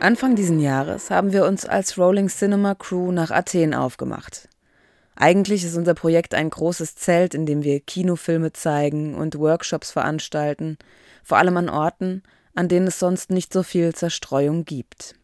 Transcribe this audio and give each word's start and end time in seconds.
Anfang 0.00 0.36
diesen 0.36 0.58
Jahres 0.58 1.10
haben 1.10 1.32
wir 1.32 1.44
uns 1.44 1.66
als 1.66 1.98
Rolling 1.98 2.28
Cinema 2.28 2.74
Crew 2.74 3.12
nach 3.12 3.30
Athen 3.30 3.74
aufgemacht. 3.74 4.48
Eigentlich 5.16 5.64
ist 5.64 5.76
unser 5.76 5.94
Projekt 5.94 6.34
ein 6.34 6.48
großes 6.48 6.94
Zelt, 6.94 7.34
in 7.34 7.44
dem 7.44 7.62
wir 7.62 7.80
Kinofilme 7.80 8.52
zeigen 8.52 9.16
und 9.16 9.38
Workshops 9.38 9.90
veranstalten, 9.90 10.78
vor 11.22 11.36
allem 11.36 11.58
an 11.58 11.68
Orten, 11.68 12.22
an 12.54 12.68
denen 12.68 12.86
es 12.86 12.98
sonst 12.98 13.30
nicht 13.30 13.52
so 13.52 13.62
viel 13.62 13.94
Zerstreuung 13.94 14.64
gibt. 14.64 15.14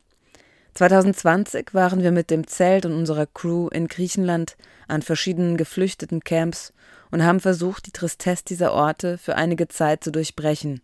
2020 0.75 1.73
waren 1.73 2.03
wir 2.03 2.11
mit 2.11 2.31
dem 2.31 2.47
Zelt 2.47 2.85
und 2.85 2.93
unserer 2.93 3.27
Crew 3.27 3.69
in 3.69 3.89
Griechenland 3.89 4.57
an 4.87 5.01
verschiedenen 5.01 5.57
geflüchteten 5.57 6.21
Camps 6.21 6.74
und 7.15 7.25
haben 7.25 7.39
versucht, 7.39 7.87
die 7.87 7.93
Tristesse 7.93 8.43
dieser 8.45 8.73
Orte 8.73 9.19
für 9.19 9.37
einige 9.37 9.69
Zeit 9.69 10.03
zu 10.03 10.11
durchbrechen 10.11 10.81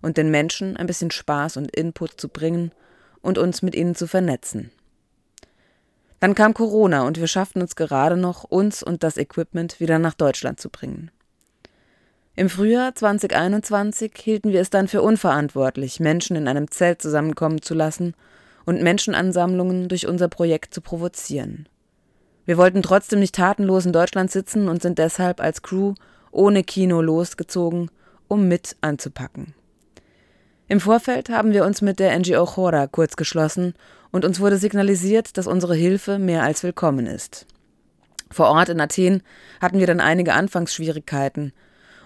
und 0.00 0.16
den 0.16 0.30
Menschen 0.30 0.78
ein 0.78 0.86
bisschen 0.86 1.10
Spaß 1.10 1.58
und 1.58 1.76
Input 1.76 2.18
zu 2.18 2.30
bringen 2.30 2.72
und 3.20 3.36
uns 3.36 3.60
mit 3.60 3.74
ihnen 3.74 3.94
zu 3.94 4.06
vernetzen. 4.06 4.70
Dann 6.20 6.34
kam 6.34 6.54
Corona 6.54 7.02
und 7.02 7.20
wir 7.20 7.26
schafften 7.26 7.60
es 7.60 7.76
gerade 7.76 8.16
noch, 8.16 8.44
uns 8.44 8.82
und 8.82 9.02
das 9.02 9.18
Equipment 9.18 9.78
wieder 9.78 9.98
nach 9.98 10.14
Deutschland 10.14 10.58
zu 10.58 10.70
bringen. 10.70 11.10
Im 12.34 12.48
Frühjahr 12.48 12.94
2021 12.94 14.12
hielten 14.16 14.52
wir 14.52 14.62
es 14.62 14.70
dann 14.70 14.88
für 14.88 15.02
unverantwortlich, 15.02 16.00
Menschen 16.00 16.34
in 16.34 16.48
einem 16.48 16.70
Zelt 16.70 17.02
zusammenkommen 17.02 17.60
zu 17.60 17.74
lassen 17.74 18.14
und 18.64 18.82
Menschenansammlungen 18.82 19.90
durch 19.90 20.06
unser 20.06 20.28
Projekt 20.28 20.72
zu 20.72 20.80
provozieren. 20.80 21.68
Wir 22.46 22.58
wollten 22.58 22.82
trotzdem 22.82 23.20
nicht 23.20 23.34
tatenlos 23.34 23.86
in 23.86 23.92
Deutschland 23.92 24.30
sitzen 24.30 24.68
und 24.68 24.82
sind 24.82 24.98
deshalb 24.98 25.40
als 25.40 25.62
Crew 25.62 25.94
ohne 26.30 26.64
Kino 26.64 27.00
losgezogen, 27.00 27.90
um 28.28 28.48
mit 28.48 28.76
anzupacken. 28.80 29.54
Im 30.66 30.80
Vorfeld 30.80 31.28
haben 31.28 31.52
wir 31.52 31.64
uns 31.64 31.82
mit 31.82 31.98
der 32.00 32.18
NGO 32.18 32.44
Chora 32.46 32.86
kurz 32.86 33.16
geschlossen 33.16 33.74
und 34.10 34.24
uns 34.24 34.40
wurde 34.40 34.56
signalisiert, 34.56 35.36
dass 35.36 35.46
unsere 35.46 35.74
Hilfe 35.74 36.18
mehr 36.18 36.42
als 36.42 36.62
willkommen 36.62 37.06
ist. 37.06 37.46
Vor 38.30 38.48
Ort 38.48 38.68
in 38.68 38.80
Athen 38.80 39.22
hatten 39.60 39.78
wir 39.78 39.86
dann 39.86 40.00
einige 40.00 40.34
Anfangsschwierigkeiten. 40.34 41.52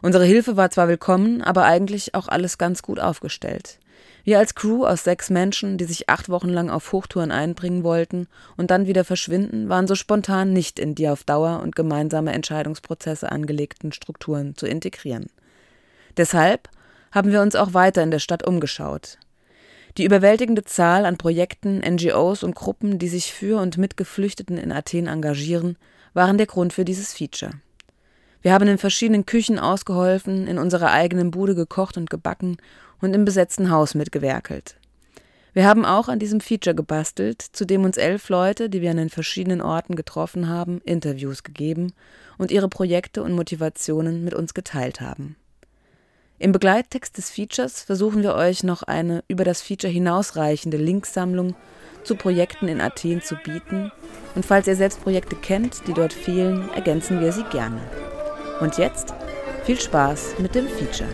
Unsere 0.03 0.25
Hilfe 0.25 0.57
war 0.57 0.71
zwar 0.71 0.89
willkommen, 0.89 1.43
aber 1.43 1.65
eigentlich 1.65 2.15
auch 2.15 2.29
alles 2.29 2.59
ganz 2.59 2.83
gut 2.83 3.01
aufgestellt. 3.01 3.79
Wir 4.29 4.39
als 4.39 4.55
Crew 4.55 4.84
aus 4.84 5.05
sechs 5.05 5.31
Menschen, 5.31 5.79
die 5.79 5.87
sich 5.87 6.11
acht 6.11 6.29
Wochen 6.29 6.51
lang 6.51 6.69
auf 6.69 6.93
Hochtouren 6.93 7.31
einbringen 7.31 7.83
wollten 7.83 8.29
und 8.59 8.71
dann 8.71 8.87
wieder 8.87 9.03
verschwinden, 9.03 9.71
waren 9.71 9.87
so 9.87 9.95
spontan 9.95 10.53
nicht 10.53 10.79
in 10.79 10.95
die 10.95 11.09
auf 11.09 11.25
Dauer 11.25 11.61
und 11.62 11.75
gemeinsame 11.75 12.34
Entscheidungsprozesse 12.34 13.33
angelegten 13.33 13.91
Strukturen 13.91 14.55
zu 14.55 14.67
integrieren. 14.67 15.29
Deshalb 16.19 16.69
haben 17.11 17.33
wir 17.33 17.41
uns 17.41 17.56
auch 17.56 17.73
weiter 17.73 18.03
in 18.03 18.11
der 18.11 18.19
Stadt 18.19 18.47
umgeschaut. 18.47 19.17
Die 19.97 20.05
überwältigende 20.05 20.62
Zahl 20.62 21.06
an 21.06 21.17
Projekten, 21.17 21.79
NGOs 21.79 22.43
und 22.43 22.55
Gruppen, 22.55 22.99
die 22.99 23.09
sich 23.09 23.33
für 23.33 23.59
und 23.59 23.79
mit 23.79 23.97
Geflüchteten 23.97 24.59
in 24.59 24.73
Athen 24.73 25.06
engagieren, 25.06 25.79
waren 26.12 26.37
der 26.37 26.47
Grund 26.47 26.75
für 26.75 26.84
dieses 26.84 27.15
Feature. 27.15 27.53
Wir 28.43 28.53
haben 28.53 28.69
in 28.69 28.79
verschiedenen 28.79 29.25
Küchen 29.25 29.59
ausgeholfen, 29.59 30.47
in 30.47 30.59
unserer 30.59 30.93
eigenen 30.93 31.31
Bude 31.31 31.55
gekocht 31.55 31.97
und 31.97 32.11
gebacken 32.11 32.59
und 33.01 33.15
im 33.15 33.25
besetzten 33.25 33.71
Haus 33.71 33.95
mitgewerkelt. 33.95 34.77
Wir 35.55 35.67
haben 35.67 35.85
auch 35.85 36.09
an 36.09 36.19
diesem 36.19 36.41
Feature 36.41 36.77
gebastelt, 36.77 37.43
zu 37.43 37.65
dem 37.65 37.85
uns 37.85 37.97
elf 37.97 38.29
Leute, 38.29 38.71
die 38.71 38.81
wir 38.81 38.91
an 38.91 38.97
den 38.97 39.09
verschiedenen 39.09 39.61
Orten 39.61 39.97
getroffen 39.97 40.49
haben, 40.49 40.81
Interviews 40.85 41.43
gegeben 41.43 41.93
und 42.37 42.51
ihre 42.51 42.69
Projekte 42.69 43.23
und 43.23 43.33
Motivationen 43.33 44.25
mit 44.25 44.35
uns 44.35 44.55
geteilt 44.55 45.01
haben. 45.01 45.37
Im 46.39 46.53
Begleittext 46.53 47.19
des 47.19 47.31
Features 47.31 47.83
versuchen 47.83 48.23
wir 48.23 48.35
euch 48.37 48.63
noch 48.63 48.85
eine 48.85 49.25
über 49.27 49.43
das 49.43 49.61
Feature 49.61 49.93
hinausreichende 49.93 50.77
Linksammlung 50.77 51.57
zu 52.05 52.15
Projekten 52.15 52.69
in 52.69 52.81
Athen 52.81 53.21
zu 53.23 53.35
bieten. 53.35 53.91
Und 54.37 54.47
falls 54.47 54.69
ihr 54.69 54.77
selbst 54.77 55.03
Projekte 55.03 55.34
kennt, 55.34 55.89
die 55.89 55.95
dort 55.95 56.12
fehlen, 56.12 56.69
ergänzen 56.75 57.21
wir 57.21 57.33
sie 57.33 57.45
gerne. 57.45 57.81
Und 58.61 58.78
jetzt 58.78 59.12
viel 59.65 59.81
Spaß 59.81 60.37
mit 60.39 60.55
dem 60.55 60.69
Feature. 60.69 61.11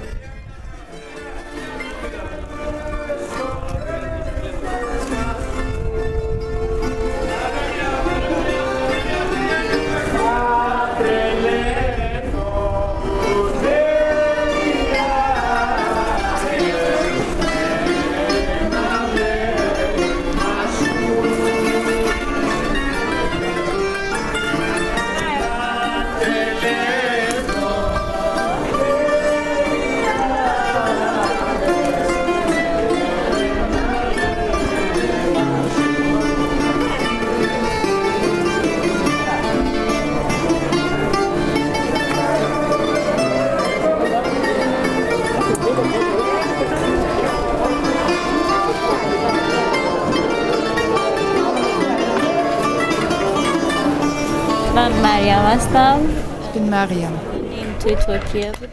Ich 55.55 56.51
bin 56.53 56.69
Mariam. 56.69 57.13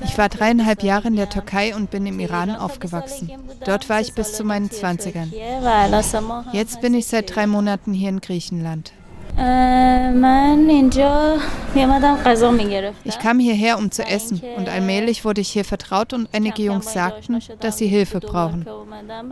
Ich 0.03 0.17
war 0.17 0.29
dreieinhalb 0.29 0.81
Jahre 0.81 1.09
in 1.09 1.15
der 1.15 1.29
Türkei 1.29 1.75
und 1.75 1.91
bin 1.91 2.07
im 2.07 2.19
Iran 2.19 2.49
aufgewachsen. 2.55 3.29
Dort 3.63 3.87
war 3.87 4.01
ich 4.01 4.15
bis 4.15 4.33
zu 4.33 4.43
meinen 4.43 4.71
Zwanzigern. 4.71 5.31
Jetzt 6.53 6.81
bin 6.81 6.95
ich 6.95 7.05
seit 7.05 7.35
drei 7.35 7.45
Monaten 7.45 7.93
hier 7.93 8.09
in 8.09 8.19
Griechenland. 8.19 8.93
Ich 13.03 13.19
kam 13.19 13.39
hierher, 13.39 13.77
um 13.77 13.91
zu 13.91 14.01
essen 14.03 14.41
und 14.57 14.67
allmählich 14.67 15.23
wurde 15.23 15.41
ich 15.41 15.49
hier 15.49 15.65
vertraut 15.65 16.13
und 16.13 16.29
einige 16.33 16.63
Jungs 16.63 16.93
sagten, 16.93 17.39
dass 17.59 17.77
sie 17.77 17.87
Hilfe 17.87 18.19
brauchen. 18.19 18.65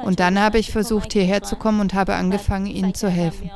Und 0.03 0.19
dann 0.19 0.39
habe 0.39 0.59
ich 0.59 0.71
versucht, 0.71 1.13
hierher 1.13 1.41
zu 1.41 1.55
kommen 1.55 1.79
und 1.81 1.95
habe 1.95 2.13
angefangen, 2.13 2.67
ihnen 2.67 2.93
zu 2.93 3.09
helfen. 3.09 3.49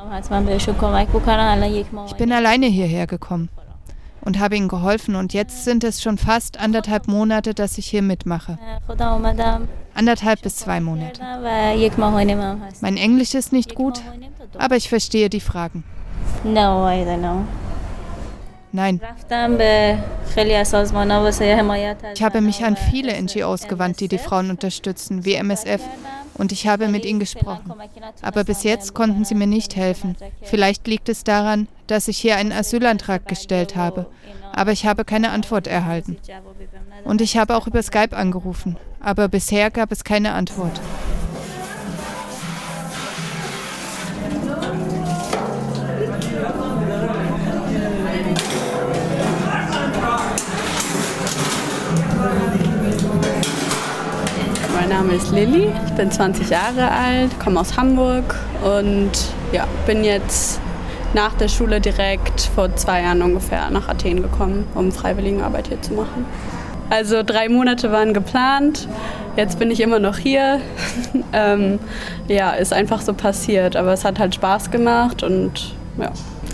Ich 2.08 2.16
bin 2.16 2.32
alleine 2.32 2.66
hierher 2.66 3.06
gekommen 3.06 3.50
und 4.24 4.38
habe 4.38 4.56
ihnen 4.56 4.68
geholfen 4.68 5.16
und 5.16 5.32
jetzt 5.34 5.64
sind 5.64 5.84
es 5.84 6.02
schon 6.02 6.18
fast 6.18 6.58
anderthalb 6.58 7.08
Monate, 7.08 7.54
dass 7.54 7.78
ich 7.78 7.86
hier 7.86 8.02
mitmache. 8.02 8.58
Anderthalb 9.94 10.42
bis 10.42 10.56
zwei 10.56 10.80
Monate. 10.80 11.20
Mein 12.80 12.96
Englisch 12.96 13.34
ist 13.34 13.52
nicht 13.52 13.74
gut, 13.74 14.00
aber 14.58 14.76
ich 14.76 14.88
verstehe 14.88 15.28
die 15.30 15.40
Fragen. 15.40 15.84
Nein. 18.72 19.00
Ich 22.14 22.22
habe 22.24 22.40
mich 22.40 22.64
an 22.64 22.76
viele 22.76 23.22
NGOs 23.22 23.68
gewandt, 23.68 24.00
die 24.00 24.08
die 24.08 24.18
Frauen 24.18 24.50
unterstützen, 24.50 25.24
wie 25.24 25.34
MSF, 25.34 25.80
und 26.36 26.52
ich 26.52 26.66
habe 26.66 26.88
mit 26.88 27.04
ihnen 27.04 27.20
gesprochen. 27.20 27.72
Aber 28.22 28.44
bis 28.44 28.62
jetzt 28.62 28.94
konnten 28.94 29.24
sie 29.24 29.34
mir 29.34 29.46
nicht 29.46 29.76
helfen. 29.76 30.16
Vielleicht 30.42 30.86
liegt 30.86 31.08
es 31.08 31.24
daran, 31.24 31.68
dass 31.86 32.08
ich 32.08 32.18
hier 32.18 32.36
einen 32.36 32.52
Asylantrag 32.52 33.26
gestellt 33.26 33.76
habe, 33.76 34.06
aber 34.52 34.72
ich 34.72 34.86
habe 34.86 35.04
keine 35.04 35.30
Antwort 35.30 35.66
erhalten. 35.66 36.16
Und 37.04 37.20
ich 37.20 37.36
habe 37.36 37.56
auch 37.56 37.66
über 37.66 37.82
Skype 37.82 38.16
angerufen, 38.16 38.76
aber 39.00 39.28
bisher 39.28 39.70
gab 39.70 39.92
es 39.92 40.04
keine 40.04 40.32
Antwort. 40.32 40.80
Name 54.94 55.14
ist 55.14 55.32
Lilly, 55.32 55.72
ich 55.86 55.92
bin 55.94 56.08
20 56.08 56.50
Jahre 56.50 56.88
alt, 56.88 57.40
komme 57.40 57.58
aus 57.58 57.76
Hamburg 57.76 58.36
und 58.62 59.10
ja, 59.50 59.66
bin 59.88 60.04
jetzt 60.04 60.60
nach 61.14 61.34
der 61.34 61.48
Schule 61.48 61.80
direkt 61.80 62.42
vor 62.54 62.76
zwei 62.76 63.02
Jahren 63.02 63.20
ungefähr 63.20 63.70
nach 63.70 63.88
Athen 63.88 64.22
gekommen, 64.22 64.68
um 64.76 64.92
Freiwilligenarbeit 64.92 65.66
hier 65.66 65.82
zu 65.82 65.94
machen. 65.94 66.24
Also 66.90 67.24
drei 67.24 67.48
Monate 67.48 67.90
waren 67.90 68.14
geplant, 68.14 68.86
jetzt 69.34 69.58
bin 69.58 69.72
ich 69.72 69.80
immer 69.80 69.98
noch 69.98 70.16
hier. 70.16 70.60
ähm, 71.32 71.80
ja, 72.28 72.52
ist 72.52 72.72
einfach 72.72 73.00
so 73.00 73.14
passiert, 73.14 73.74
aber 73.74 73.94
es 73.94 74.04
hat 74.04 74.20
halt 74.20 74.36
Spaß 74.36 74.70
gemacht 74.70 75.24
und 75.24 75.74
ja, 75.98 76.12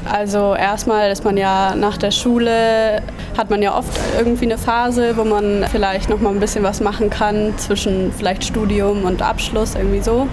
Also 0.09 0.55
erstmal 0.55 1.11
ist 1.11 1.25
man 1.25 1.37
ja 1.37 1.75
nach 1.75 1.97
der 1.97 2.11
Schule, 2.11 3.03
hat 3.37 3.51
man 3.51 3.63
ja 3.63 3.77
oft 3.77 3.99
irgendwie 4.19 4.47
eine 4.47 4.59
Phase, 4.59 5.17
wo 5.17 5.25
man 5.25 5.65
vielleicht 5.71 6.09
noch 6.09 6.21
mal 6.21 6.31
ein 6.31 6.41
bisschen 6.41 6.65
was 6.65 6.81
machen 6.81 7.11
kann 7.11 7.57
zwischen 7.59 8.13
vielleicht 8.13 8.45
Studium 8.45 9.05
und 9.05 9.23
Abschluss, 9.23 9.75
irgendwie 9.75 10.01
so. 10.01 10.27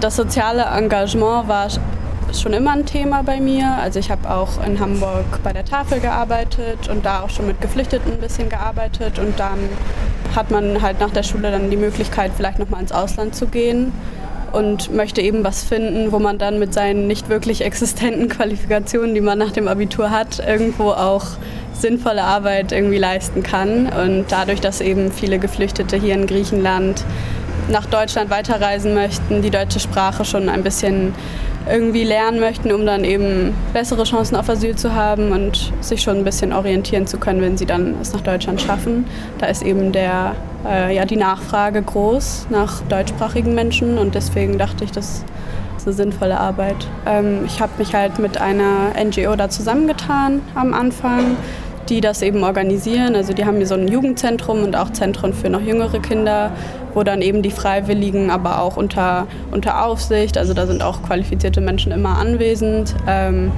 Das 0.00 0.16
soziale 0.16 0.64
Engagement 0.64 1.48
war 1.48 1.68
schon 2.32 2.52
immer 2.52 2.72
ein 2.72 2.86
Thema 2.86 3.22
bei 3.22 3.40
mir. 3.40 3.76
Also 3.80 3.98
ich 3.98 4.10
habe 4.10 4.30
auch 4.30 4.64
in 4.64 4.78
Hamburg 4.78 5.42
bei 5.42 5.52
der 5.52 5.64
Tafel 5.64 6.00
gearbeitet 6.00 6.88
und 6.88 7.04
da 7.04 7.22
auch 7.22 7.30
schon 7.30 7.46
mit 7.46 7.60
Geflüchteten 7.60 8.12
ein 8.12 8.20
bisschen 8.20 8.48
gearbeitet 8.48 9.18
und 9.18 9.38
dann 9.40 9.58
hat 10.36 10.50
man 10.50 10.80
halt 10.80 11.00
nach 11.00 11.10
der 11.10 11.22
Schule 11.24 11.50
dann 11.50 11.70
die 11.70 11.76
Möglichkeit, 11.76 12.30
vielleicht 12.36 12.58
noch 12.58 12.68
mal 12.68 12.80
ins 12.80 12.92
Ausland 12.92 13.34
zu 13.34 13.46
gehen 13.46 13.92
und 14.52 14.94
möchte 14.94 15.20
eben 15.20 15.44
was 15.44 15.62
finden, 15.62 16.12
wo 16.12 16.18
man 16.18 16.38
dann 16.38 16.58
mit 16.58 16.74
seinen 16.74 17.06
nicht 17.06 17.28
wirklich 17.28 17.62
existenten 17.62 18.28
Qualifikationen, 18.30 19.14
die 19.14 19.20
man 19.20 19.38
nach 19.38 19.52
dem 19.52 19.68
Abitur 19.68 20.10
hat, 20.10 20.38
irgendwo 20.46 20.90
auch 20.90 21.24
sinnvolle 21.72 22.22
Arbeit 22.22 22.72
irgendwie 22.72 22.98
leisten 22.98 23.42
kann. 23.42 23.86
Und 23.88 24.26
dadurch, 24.30 24.60
dass 24.60 24.80
eben 24.80 25.10
viele 25.10 25.38
Geflüchtete 25.38 25.96
hier 25.96 26.14
in 26.14 26.26
Griechenland 26.26 27.04
nach 27.68 27.86
Deutschland 27.86 28.30
weiterreisen 28.30 28.94
möchten, 28.94 29.42
die 29.42 29.50
deutsche 29.50 29.80
Sprache 29.80 30.24
schon 30.24 30.48
ein 30.48 30.62
bisschen 30.62 31.14
irgendwie 31.68 32.04
lernen 32.04 32.40
möchten, 32.40 32.72
um 32.72 32.86
dann 32.86 33.04
eben 33.04 33.54
bessere 33.72 34.04
Chancen 34.04 34.36
auf 34.36 34.48
Asyl 34.48 34.76
zu 34.76 34.94
haben 34.94 35.32
und 35.32 35.72
sich 35.80 36.02
schon 36.02 36.18
ein 36.18 36.24
bisschen 36.24 36.52
orientieren 36.52 37.06
zu 37.06 37.18
können, 37.18 37.42
wenn 37.42 37.56
sie 37.56 37.66
dann 37.66 37.96
es 38.00 38.12
nach 38.12 38.22
Deutschland 38.22 38.60
schaffen. 38.60 39.06
Da 39.38 39.46
ist 39.46 39.62
eben 39.62 39.92
der, 39.92 40.34
äh, 40.66 40.94
ja, 40.94 41.04
die 41.04 41.16
Nachfrage 41.16 41.82
groß 41.82 42.46
nach 42.50 42.80
deutschsprachigen 42.82 43.54
Menschen 43.54 43.98
und 43.98 44.14
deswegen 44.14 44.58
dachte 44.58 44.84
ich, 44.84 44.90
das 44.90 45.24
ist 45.76 45.86
eine 45.86 45.94
sinnvolle 45.94 46.38
Arbeit. 46.38 46.86
Ähm, 47.06 47.44
ich 47.46 47.60
habe 47.60 47.72
mich 47.78 47.94
halt 47.94 48.18
mit 48.18 48.40
einer 48.40 48.92
NGO 49.02 49.36
da 49.36 49.48
zusammengetan 49.48 50.42
am 50.54 50.74
Anfang 50.74 51.36
die 51.90 52.00
das 52.00 52.22
eben 52.22 52.44
organisieren. 52.44 53.16
Also 53.16 53.32
die 53.32 53.44
haben 53.44 53.56
hier 53.56 53.66
so 53.66 53.74
ein 53.74 53.88
Jugendzentrum 53.88 54.62
und 54.62 54.76
auch 54.76 54.90
Zentren 54.92 55.34
für 55.34 55.50
noch 55.50 55.60
jüngere 55.60 55.98
Kinder, 55.98 56.52
wo 56.94 57.02
dann 57.02 57.22
eben 57.22 57.42
die 57.42 57.50
Freiwilligen, 57.50 58.30
aber 58.30 58.60
auch 58.60 58.76
unter, 58.76 59.26
unter 59.50 59.84
Aufsicht, 59.84 60.38
also 60.38 60.54
da 60.54 60.66
sind 60.66 60.82
auch 60.82 61.02
qualifizierte 61.02 61.60
Menschen 61.60 61.92
immer 61.92 62.18
anwesend 62.18 62.94
ähm, 63.06 63.52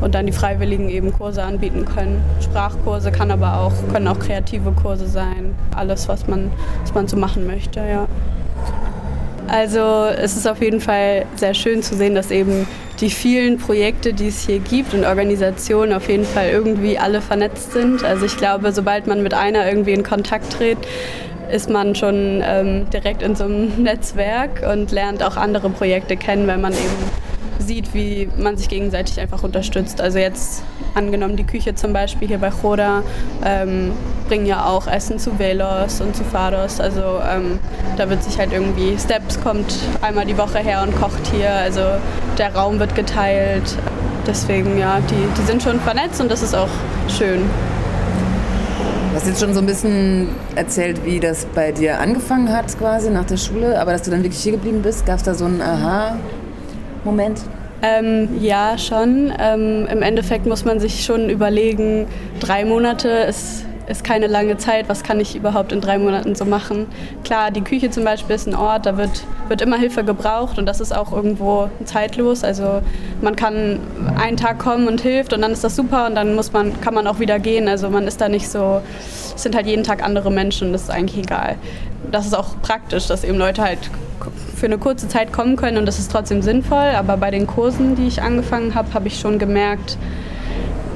und 0.00 0.14
dann 0.14 0.26
die 0.26 0.32
Freiwilligen 0.32 0.88
eben 0.88 1.12
Kurse 1.12 1.42
anbieten 1.42 1.84
können. 1.84 2.22
Sprachkurse 2.40 3.10
kann 3.10 3.30
aber 3.30 3.60
auch, 3.60 3.72
können 3.92 4.08
auch 4.08 4.18
kreative 4.18 4.72
Kurse 4.72 5.06
sein, 5.06 5.54
alles, 5.74 6.08
was 6.08 6.26
man, 6.26 6.50
was 6.82 6.94
man 6.94 7.08
so 7.08 7.16
machen 7.16 7.46
möchte, 7.46 7.80
ja. 7.80 8.06
Also 9.48 10.06
es 10.18 10.36
ist 10.36 10.48
auf 10.48 10.60
jeden 10.60 10.80
Fall 10.80 11.24
sehr 11.36 11.54
schön 11.54 11.80
zu 11.82 11.94
sehen, 11.94 12.16
dass 12.16 12.32
eben 12.32 12.66
die 13.00 13.10
vielen 13.10 13.58
Projekte, 13.58 14.12
die 14.12 14.28
es 14.28 14.46
hier 14.46 14.58
gibt 14.58 14.92
und 14.94 15.04
Organisationen 15.04 15.92
auf 15.92 16.08
jeden 16.08 16.24
Fall 16.24 16.48
irgendwie 16.48 16.98
alle 16.98 17.20
vernetzt 17.20 17.72
sind. 17.72 18.02
Also 18.02 18.26
ich 18.26 18.36
glaube, 18.36 18.72
sobald 18.72 19.06
man 19.06 19.22
mit 19.22 19.34
einer 19.34 19.68
irgendwie 19.68 19.92
in 19.92 20.02
Kontakt 20.02 20.52
tritt, 20.52 20.78
ist 21.50 21.70
man 21.70 21.94
schon 21.94 22.42
ähm, 22.44 22.88
direkt 22.90 23.22
in 23.22 23.36
so 23.36 23.44
einem 23.44 23.68
Netzwerk 23.82 24.62
und 24.70 24.92
lernt 24.92 25.22
auch 25.22 25.36
andere 25.36 25.70
Projekte 25.70 26.16
kennen, 26.16 26.46
weil 26.46 26.58
man 26.58 26.72
eben 26.72 27.26
sieht, 27.58 27.94
wie 27.94 28.28
man 28.38 28.56
sich 28.56 28.68
gegenseitig 28.68 29.20
einfach 29.20 29.42
unterstützt. 29.42 30.00
Also 30.00 30.18
jetzt 30.18 30.62
angenommen 30.94 31.36
die 31.36 31.44
Küche 31.44 31.74
zum 31.74 31.92
Beispiel 31.92 32.28
hier 32.28 32.38
bei 32.38 32.50
Choda 32.50 33.02
ähm, 33.44 33.92
bringen 34.28 34.46
ja 34.46 34.64
auch 34.64 34.86
Essen 34.86 35.18
zu 35.18 35.38
Velos 35.38 36.00
und 36.00 36.16
zu 36.16 36.24
Fados. 36.24 36.80
Also 36.80 37.20
ähm, 37.28 37.58
da 37.96 38.08
wird 38.08 38.22
sich 38.22 38.38
halt 38.38 38.52
irgendwie, 38.52 38.98
Steps 38.98 39.40
kommt 39.40 39.78
einmal 40.00 40.24
die 40.24 40.38
Woche 40.38 40.58
her 40.58 40.82
und 40.82 40.96
kocht 40.96 41.26
hier. 41.32 41.50
Also 41.50 41.82
der 42.38 42.54
Raum 42.54 42.78
wird 42.78 42.94
geteilt. 42.94 43.76
Deswegen 44.26 44.78
ja, 44.78 44.98
die, 45.00 45.40
die 45.40 45.46
sind 45.46 45.62
schon 45.62 45.80
vernetzt 45.80 46.20
und 46.20 46.30
das 46.30 46.42
ist 46.42 46.54
auch 46.54 46.68
schön. 47.08 47.42
Du 49.16 49.22
hast 49.22 49.28
jetzt 49.28 49.40
schon 49.40 49.54
so 49.54 49.60
ein 49.60 49.66
bisschen 49.66 50.28
erzählt, 50.56 51.06
wie 51.06 51.20
das 51.20 51.46
bei 51.46 51.72
dir 51.72 52.00
angefangen 52.00 52.54
hat 52.54 52.76
quasi 52.76 53.08
nach 53.08 53.24
der 53.24 53.38
Schule, 53.38 53.80
aber 53.80 53.92
dass 53.92 54.02
du 54.02 54.10
dann 54.10 54.22
wirklich 54.22 54.42
hier 54.42 54.52
geblieben 54.52 54.82
bist, 54.82 55.06
gab 55.06 55.16
es 55.16 55.22
da 55.22 55.32
so 55.32 55.46
einen 55.46 55.62
Aha-Moment? 55.62 57.40
Ähm, 57.80 58.28
ja, 58.42 58.76
schon. 58.76 59.32
Ähm, 59.38 59.86
Im 59.90 60.02
Endeffekt 60.02 60.44
muss 60.44 60.66
man 60.66 60.80
sich 60.80 61.06
schon 61.06 61.30
überlegen, 61.30 62.06
drei 62.40 62.66
Monate 62.66 63.08
ist, 63.08 63.64
ist 63.86 64.04
keine 64.04 64.26
lange 64.26 64.56
Zeit. 64.56 64.88
Was 64.88 65.02
kann 65.02 65.20
ich 65.20 65.36
überhaupt 65.36 65.72
in 65.72 65.80
drei 65.80 65.98
Monaten 65.98 66.34
so 66.34 66.44
machen? 66.44 66.86
Klar, 67.24 67.50
die 67.50 67.60
Küche 67.62 67.90
zum 67.90 68.04
Beispiel 68.04 68.34
ist 68.36 68.46
ein 68.46 68.54
Ort, 68.54 68.86
da 68.86 68.96
wird, 68.96 69.24
wird 69.48 69.62
immer 69.62 69.76
Hilfe 69.76 70.04
gebraucht 70.04 70.58
und 70.58 70.66
das 70.66 70.80
ist 70.80 70.94
auch 70.94 71.12
irgendwo 71.12 71.70
zeitlos. 71.84 72.44
Also 72.44 72.82
man 73.20 73.36
kann 73.36 73.80
einen 74.18 74.36
Tag 74.36 74.58
kommen 74.58 74.88
und 74.88 75.00
hilft 75.00 75.32
und 75.32 75.42
dann 75.42 75.52
ist 75.52 75.64
das 75.64 75.76
super 75.76 76.06
und 76.06 76.14
dann 76.14 76.34
muss 76.34 76.52
man, 76.52 76.80
kann 76.80 76.94
man 76.94 77.06
auch 77.06 77.20
wieder 77.20 77.38
gehen. 77.38 77.68
Also 77.68 77.90
man 77.90 78.06
ist 78.06 78.20
da 78.20 78.28
nicht 78.28 78.48
so, 78.48 78.82
es 79.34 79.42
sind 79.42 79.54
halt 79.54 79.66
jeden 79.66 79.84
Tag 79.84 80.02
andere 80.02 80.30
Menschen, 80.30 80.72
das 80.72 80.82
ist 80.82 80.90
eigentlich 80.90 81.24
egal. 81.24 81.56
Das 82.10 82.26
ist 82.26 82.34
auch 82.34 82.60
praktisch, 82.62 83.06
dass 83.06 83.24
eben 83.24 83.38
Leute 83.38 83.62
halt 83.62 83.78
für 84.56 84.66
eine 84.66 84.78
kurze 84.78 85.06
Zeit 85.08 85.32
kommen 85.32 85.56
können 85.56 85.76
und 85.76 85.86
das 85.86 85.98
ist 85.98 86.10
trotzdem 86.10 86.42
sinnvoll. 86.42 86.94
Aber 86.96 87.16
bei 87.16 87.30
den 87.30 87.46
Kursen, 87.46 87.94
die 87.94 88.06
ich 88.06 88.22
angefangen 88.22 88.74
habe, 88.74 88.94
habe 88.94 89.08
ich 89.08 89.18
schon 89.20 89.38
gemerkt, 89.38 89.98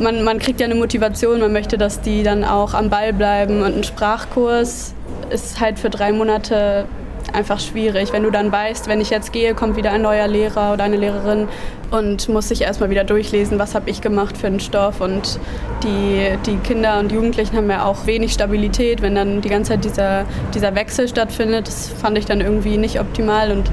man, 0.01 0.23
man 0.25 0.39
kriegt 0.39 0.61
ja 0.61 0.67
eine 0.67 0.75
Motivation, 0.75 1.41
man 1.41 1.53
möchte, 1.53 1.79
dass 1.79 2.01
die 2.01 2.23
dann 2.23 2.45
auch 2.45 2.75
am 2.75 2.91
Ball 2.91 3.13
bleiben 3.13 3.63
und 3.63 3.77
ein 3.77 3.85
Sprachkurs 3.85 4.95
ist 5.31 5.61
halt 5.61 5.79
für 5.79 5.91
drei 5.91 6.13
Monate 6.13 6.87
einfach 7.33 7.61
schwierig. 7.61 8.13
Wenn 8.13 8.23
du 8.23 8.31
dann 8.31 8.51
weißt, 8.51 8.89
wenn 8.89 9.01
ich 9.01 9.11
jetzt 9.11 9.33
gehe, 9.33 9.55
kommt 9.55 9.77
wieder 9.77 9.93
ein 9.93 10.03
neuer 10.03 10.27
Lehrer 10.27 10.73
oder 10.73 10.85
eine 10.85 10.97
Lehrerin 10.97 11.49
und 11.91 12.29
muss 12.29 12.49
sich 12.49 12.63
erstmal 12.63 12.91
wieder 12.91 13.05
durchlesen, 13.05 13.59
was 13.59 13.75
habe 13.75 13.91
ich 13.91 14.01
gemacht 14.01 14.37
für 14.37 14.47
einen 14.47 14.61
Stoff. 14.61 15.01
Und 15.01 15.39
die, 15.83 16.37
die 16.47 16.57
Kinder 16.57 16.99
und 16.99 17.13
Jugendlichen 17.13 17.57
haben 17.57 17.71
ja 17.71 17.85
auch 17.85 18.07
wenig 18.07 18.33
Stabilität, 18.33 19.03
wenn 19.03 19.15
dann 19.15 19.41
die 19.41 19.49
ganze 19.49 19.73
Zeit 19.73 19.85
dieser, 19.85 20.25
dieser 20.55 20.75
Wechsel 20.75 21.09
stattfindet. 21.09 21.69
Das 21.69 21.89
fand 21.89 22.19
ich 22.19 22.27
dann 22.27 22.41
irgendwie 22.41 22.77
nicht 22.77 23.01
optimal. 23.01 23.53
Und 23.53 23.71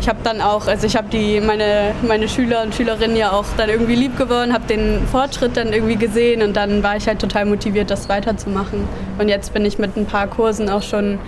ich 0.00 0.08
habe 0.08 0.20
dann 0.24 0.40
auch, 0.40 0.66
also 0.66 0.86
ich 0.86 0.96
habe 0.96 1.08
meine, 1.42 1.94
meine 2.06 2.28
Schüler 2.28 2.62
und 2.62 2.74
Schülerinnen 2.74 3.16
ja 3.16 3.32
auch 3.32 3.44
dann 3.58 3.68
irgendwie 3.68 3.94
lieb 3.94 4.16
gewonnen, 4.16 4.52
habe 4.54 4.66
den 4.66 5.06
Fortschritt 5.06 5.56
dann 5.56 5.72
irgendwie 5.72 5.96
gesehen 5.96 6.42
und 6.42 6.56
dann 6.56 6.82
war 6.82 6.96
ich 6.96 7.06
halt 7.06 7.18
total 7.18 7.44
motiviert, 7.44 7.90
das 7.90 8.08
weiterzumachen. 8.08 8.88
Und 9.18 9.28
jetzt 9.28 9.52
bin 9.52 9.64
ich 9.66 9.78
mit 9.78 9.96
ein 9.96 10.06
paar 10.06 10.26
Kursen 10.26 10.70
auch 10.70 10.82
schon 10.82 11.18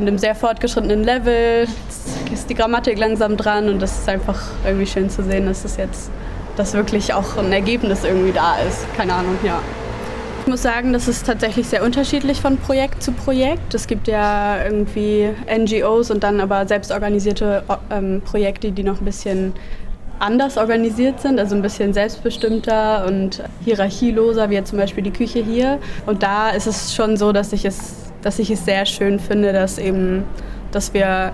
in 0.00 0.08
einem 0.08 0.18
sehr 0.18 0.34
fortgeschrittenen 0.34 1.04
Level. 1.04 1.60
Jetzt 1.60 2.32
ist 2.32 2.50
die 2.50 2.54
Grammatik 2.54 2.98
langsam 2.98 3.36
dran 3.36 3.68
und 3.68 3.80
das 3.80 3.98
ist 3.98 4.08
einfach 4.08 4.40
irgendwie 4.64 4.86
schön 4.86 5.08
zu 5.08 5.22
sehen, 5.22 5.46
dass 5.46 5.64
es 5.64 5.76
jetzt, 5.76 6.10
dass 6.56 6.74
wirklich 6.74 7.14
auch 7.14 7.36
ein 7.36 7.52
Ergebnis 7.52 8.02
irgendwie 8.02 8.32
da 8.32 8.56
ist. 8.68 8.84
Keine 8.96 9.14
Ahnung, 9.14 9.38
ja. 9.44 9.60
Ich 10.42 10.48
muss 10.48 10.62
sagen, 10.62 10.92
das 10.92 11.06
ist 11.06 11.24
tatsächlich 11.24 11.68
sehr 11.68 11.84
unterschiedlich 11.84 12.40
von 12.40 12.56
Projekt 12.56 13.00
zu 13.00 13.12
Projekt. 13.12 13.74
Es 13.74 13.86
gibt 13.86 14.08
ja 14.08 14.64
irgendwie 14.64 15.30
NGOs 15.48 16.10
und 16.10 16.24
dann 16.24 16.40
aber 16.40 16.66
selbstorganisierte 16.66 17.62
ähm, 17.90 18.20
Projekte, 18.24 18.72
die 18.72 18.82
noch 18.82 19.00
ein 19.00 19.04
bisschen 19.04 19.52
anders 20.18 20.58
organisiert 20.58 21.20
sind, 21.20 21.38
also 21.38 21.54
ein 21.54 21.62
bisschen 21.62 21.94
selbstbestimmter 21.94 23.06
und 23.06 23.42
hierarchieloser, 23.64 24.50
wie 24.50 24.54
jetzt 24.54 24.70
zum 24.70 24.78
Beispiel 24.78 25.04
die 25.04 25.12
Küche 25.12 25.44
hier. 25.44 25.78
Und 26.06 26.24
da 26.24 26.50
ist 26.50 26.66
es 26.66 26.92
schon 26.92 27.16
so, 27.16 27.30
dass 27.30 27.52
ich 27.52 27.64
es 27.64 28.02
dass 28.22 28.38
ich 28.38 28.50
es 28.50 28.64
sehr 28.64 28.86
schön 28.86 29.18
finde, 29.18 29.52
dass 29.52 29.78
eben, 29.78 30.24
dass 30.70 30.94
wir, 30.94 31.32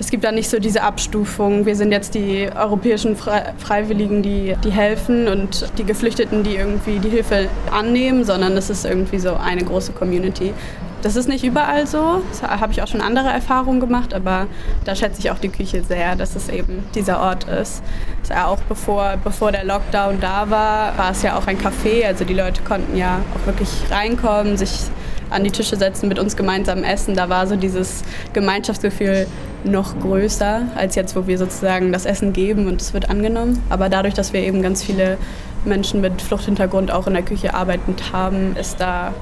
es 0.00 0.10
gibt 0.10 0.24
da 0.24 0.30
nicht 0.30 0.48
so 0.48 0.58
diese 0.58 0.82
Abstufung. 0.82 1.66
Wir 1.66 1.74
sind 1.74 1.90
jetzt 1.90 2.14
die 2.14 2.48
europäischen 2.54 3.16
Freiwilligen, 3.16 4.22
die, 4.22 4.54
die 4.62 4.70
helfen 4.70 5.26
und 5.26 5.66
die 5.76 5.84
Geflüchteten, 5.84 6.44
die 6.44 6.54
irgendwie 6.54 6.98
die 7.00 7.10
Hilfe 7.10 7.48
annehmen, 7.72 8.24
sondern 8.24 8.56
es 8.56 8.70
ist 8.70 8.84
irgendwie 8.84 9.18
so 9.18 9.34
eine 9.34 9.64
große 9.64 9.92
Community. 9.92 10.54
Das 11.02 11.14
ist 11.14 11.28
nicht 11.28 11.44
überall 11.44 11.86
so, 11.86 12.22
da 12.40 12.58
habe 12.58 12.72
ich 12.72 12.82
auch 12.82 12.88
schon 12.88 13.00
andere 13.00 13.28
Erfahrungen 13.28 13.78
gemacht, 13.78 14.14
aber 14.14 14.48
da 14.84 14.96
schätze 14.96 15.20
ich 15.20 15.30
auch 15.30 15.38
die 15.38 15.48
Küche 15.48 15.84
sehr, 15.84 16.16
dass 16.16 16.34
es 16.34 16.48
eben 16.48 16.84
dieser 16.92 17.20
Ort 17.20 17.44
ist. 17.44 17.84
ist 18.20 18.30
ja 18.30 18.46
auch 18.46 18.60
bevor, 18.68 19.16
bevor 19.22 19.52
der 19.52 19.64
Lockdown 19.64 20.18
da 20.20 20.50
war, 20.50 20.98
war 20.98 21.12
es 21.12 21.22
ja 21.22 21.38
auch 21.38 21.46
ein 21.46 21.56
Café, 21.56 22.04
also 22.04 22.24
die 22.24 22.34
Leute 22.34 22.62
konnten 22.62 22.96
ja 22.96 23.20
auch 23.32 23.46
wirklich 23.46 23.70
reinkommen, 23.90 24.56
sich 24.56 24.90
an 25.30 25.44
die 25.44 25.50
Tische 25.50 25.76
setzen, 25.76 26.08
mit 26.08 26.18
uns 26.18 26.36
gemeinsam 26.36 26.84
essen. 26.84 27.14
Da 27.14 27.28
war 27.28 27.46
so 27.46 27.56
dieses 27.56 28.02
Gemeinschaftsgefühl 28.32 29.26
noch 29.64 29.98
größer 30.00 30.62
als 30.74 30.94
jetzt, 30.94 31.16
wo 31.16 31.26
wir 31.26 31.38
sozusagen 31.38 31.92
das 31.92 32.06
Essen 32.06 32.32
geben 32.32 32.66
und 32.66 32.80
es 32.80 32.94
wird 32.94 33.10
angenommen. 33.10 33.62
Aber 33.68 33.88
dadurch, 33.88 34.14
dass 34.14 34.32
wir 34.32 34.40
eben 34.40 34.62
ganz 34.62 34.82
viele 34.82 35.18
Menschen 35.64 36.00
mit 36.00 36.22
Fluchthintergrund 36.22 36.90
auch 36.90 37.06
in 37.06 37.14
der 37.14 37.22
Küche 37.22 37.54
arbeitend 37.54 38.12
haben, 38.12 38.56
ist 38.56 38.80
da 38.80 39.12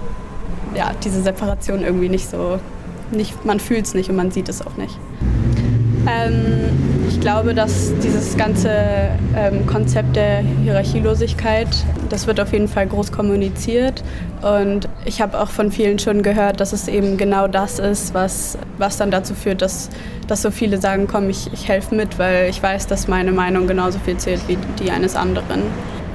ja, 0.75 0.93
diese 1.03 1.23
Separation 1.23 1.83
irgendwie 1.83 2.09
nicht 2.09 2.29
so, 2.29 2.59
nicht, 3.11 3.45
man 3.45 3.61
fühlt 3.61 3.87
es 3.87 3.95
nicht 3.95 4.11
und 4.11 4.17
man 4.17 4.31
sieht 4.31 4.49
es 4.49 4.67
auch 4.67 4.77
nicht. 4.77 4.99
Ähm, 6.09 7.07
ich 7.09 7.21
glaube, 7.21 7.55
dass 7.55 7.93
dieses 8.03 8.37
ganze 8.37 8.71
ähm, 9.37 9.67
Konzept 9.67 10.17
der 10.17 10.39
Hierarchielosigkeit, 10.63 11.69
das 12.09 12.27
wird 12.27 12.41
auf 12.41 12.53
jeden 12.53 12.69
Fall 12.69 12.87
groß 12.87 13.11
kommuniziert. 13.11 14.05
Und 14.43 14.89
ich 15.05 15.21
habe 15.21 15.41
auch 15.41 15.49
von 15.49 15.73
vielen 15.73 15.99
schon 15.99 16.23
gehört, 16.23 16.61
dass 16.61 16.73
es 16.73 16.89
eben 16.89 17.17
genau 17.17 17.49
das 17.49 17.79
ist, 17.79 18.15
was, 18.15 18.59
was 18.79 18.97
dann 18.97 19.11
dazu 19.11 19.35
führt, 19.35 19.63
dass, 19.63 19.89
dass 20.29 20.43
so 20.43 20.51
viele 20.51 20.79
sagen, 20.79 21.07
komm, 21.07 21.31
ich, 21.31 21.53
ich 21.53 21.69
helfe 21.69 21.95
mit, 21.95 22.19
weil 22.19 22.49
ich 22.51 22.63
weiß, 22.63 22.87
dass 22.87 23.09
meine 23.09 23.33
Meinung 23.33 23.67
genauso 23.67 23.99
viel 23.99 24.17
zählt 24.17 24.47
wie 24.47 24.59
die 24.79 24.91
eines 24.91 25.17
anderen. 25.17 25.63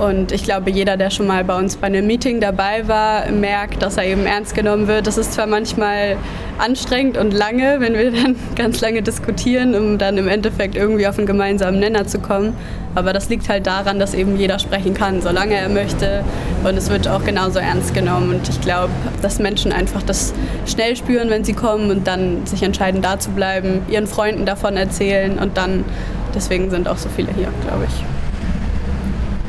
Und 0.01 0.31
ich 0.31 0.43
glaube, 0.43 0.71
jeder, 0.71 0.97
der 0.97 1.11
schon 1.11 1.27
mal 1.27 1.43
bei 1.43 1.55
uns 1.55 1.77
bei 1.77 1.85
einem 1.85 2.07
Meeting 2.07 2.39
dabei 2.41 2.87
war, 2.87 3.29
merkt, 3.29 3.83
dass 3.83 3.97
er 3.97 4.05
eben 4.05 4.25
ernst 4.25 4.55
genommen 4.55 4.87
wird. 4.87 5.05
Das 5.05 5.19
ist 5.19 5.33
zwar 5.33 5.45
manchmal 5.45 6.17
anstrengend 6.57 7.17
und 7.17 7.31
lange, 7.35 7.75
wenn 7.81 7.93
wir 7.93 8.09
dann 8.23 8.35
ganz 8.55 8.81
lange 8.81 9.03
diskutieren, 9.03 9.75
um 9.75 9.99
dann 9.99 10.17
im 10.17 10.27
Endeffekt 10.27 10.75
irgendwie 10.75 11.05
auf 11.05 11.19
einen 11.19 11.27
gemeinsamen 11.27 11.79
Nenner 11.79 12.07
zu 12.07 12.17
kommen. 12.17 12.55
Aber 12.95 13.13
das 13.13 13.29
liegt 13.29 13.47
halt 13.47 13.67
daran, 13.67 13.99
dass 13.99 14.15
eben 14.15 14.39
jeder 14.39 14.57
sprechen 14.57 14.95
kann, 14.95 15.21
solange 15.21 15.53
er 15.53 15.69
möchte. 15.69 16.23
Und 16.63 16.75
es 16.77 16.89
wird 16.89 17.07
auch 17.07 17.23
genauso 17.23 17.59
ernst 17.59 17.93
genommen. 17.93 18.31
Und 18.31 18.49
ich 18.49 18.59
glaube, 18.59 18.91
dass 19.21 19.37
Menschen 19.37 19.71
einfach 19.71 20.01
das 20.01 20.33
schnell 20.65 20.95
spüren, 20.95 21.29
wenn 21.29 21.43
sie 21.43 21.53
kommen 21.53 21.91
und 21.91 22.07
dann 22.07 22.43
sich 22.47 22.63
entscheiden, 22.63 23.03
da 23.03 23.19
zu 23.19 23.29
bleiben, 23.29 23.83
ihren 23.87 24.07
Freunden 24.07 24.47
davon 24.47 24.77
erzählen 24.77 25.37
und 25.37 25.57
dann, 25.57 25.85
deswegen 26.33 26.71
sind 26.71 26.87
auch 26.87 26.97
so 26.97 27.07
viele 27.07 27.31
hier, 27.33 27.49
glaube 27.67 27.85
ich. 27.85 28.20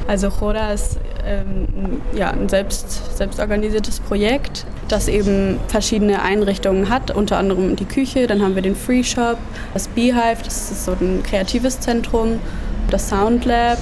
Also 0.08 0.30
Chora 0.30 0.72
ist 0.72 0.98
ähm, 1.24 2.00
ja, 2.14 2.30
ein 2.30 2.48
selbst, 2.48 3.16
selbstorganisiertes 3.16 4.00
Projekt, 4.00 4.66
das 4.88 5.08
eben 5.08 5.58
verschiedene 5.68 6.22
Einrichtungen 6.22 6.88
hat, 6.88 7.10
unter 7.10 7.38
anderem 7.38 7.76
die 7.76 7.84
Küche, 7.84 8.26
dann 8.26 8.42
haben 8.42 8.54
wir 8.54 8.62
den 8.62 8.76
Free 8.76 9.04
Shop, 9.04 9.38
das 9.72 9.88
Beehive, 9.88 10.42
das 10.44 10.70
ist 10.70 10.84
so 10.84 10.92
ein 10.92 11.22
kreatives 11.22 11.80
Zentrum, 11.80 12.40
das 12.90 13.08
Sound 13.08 13.44
Lab 13.44 13.78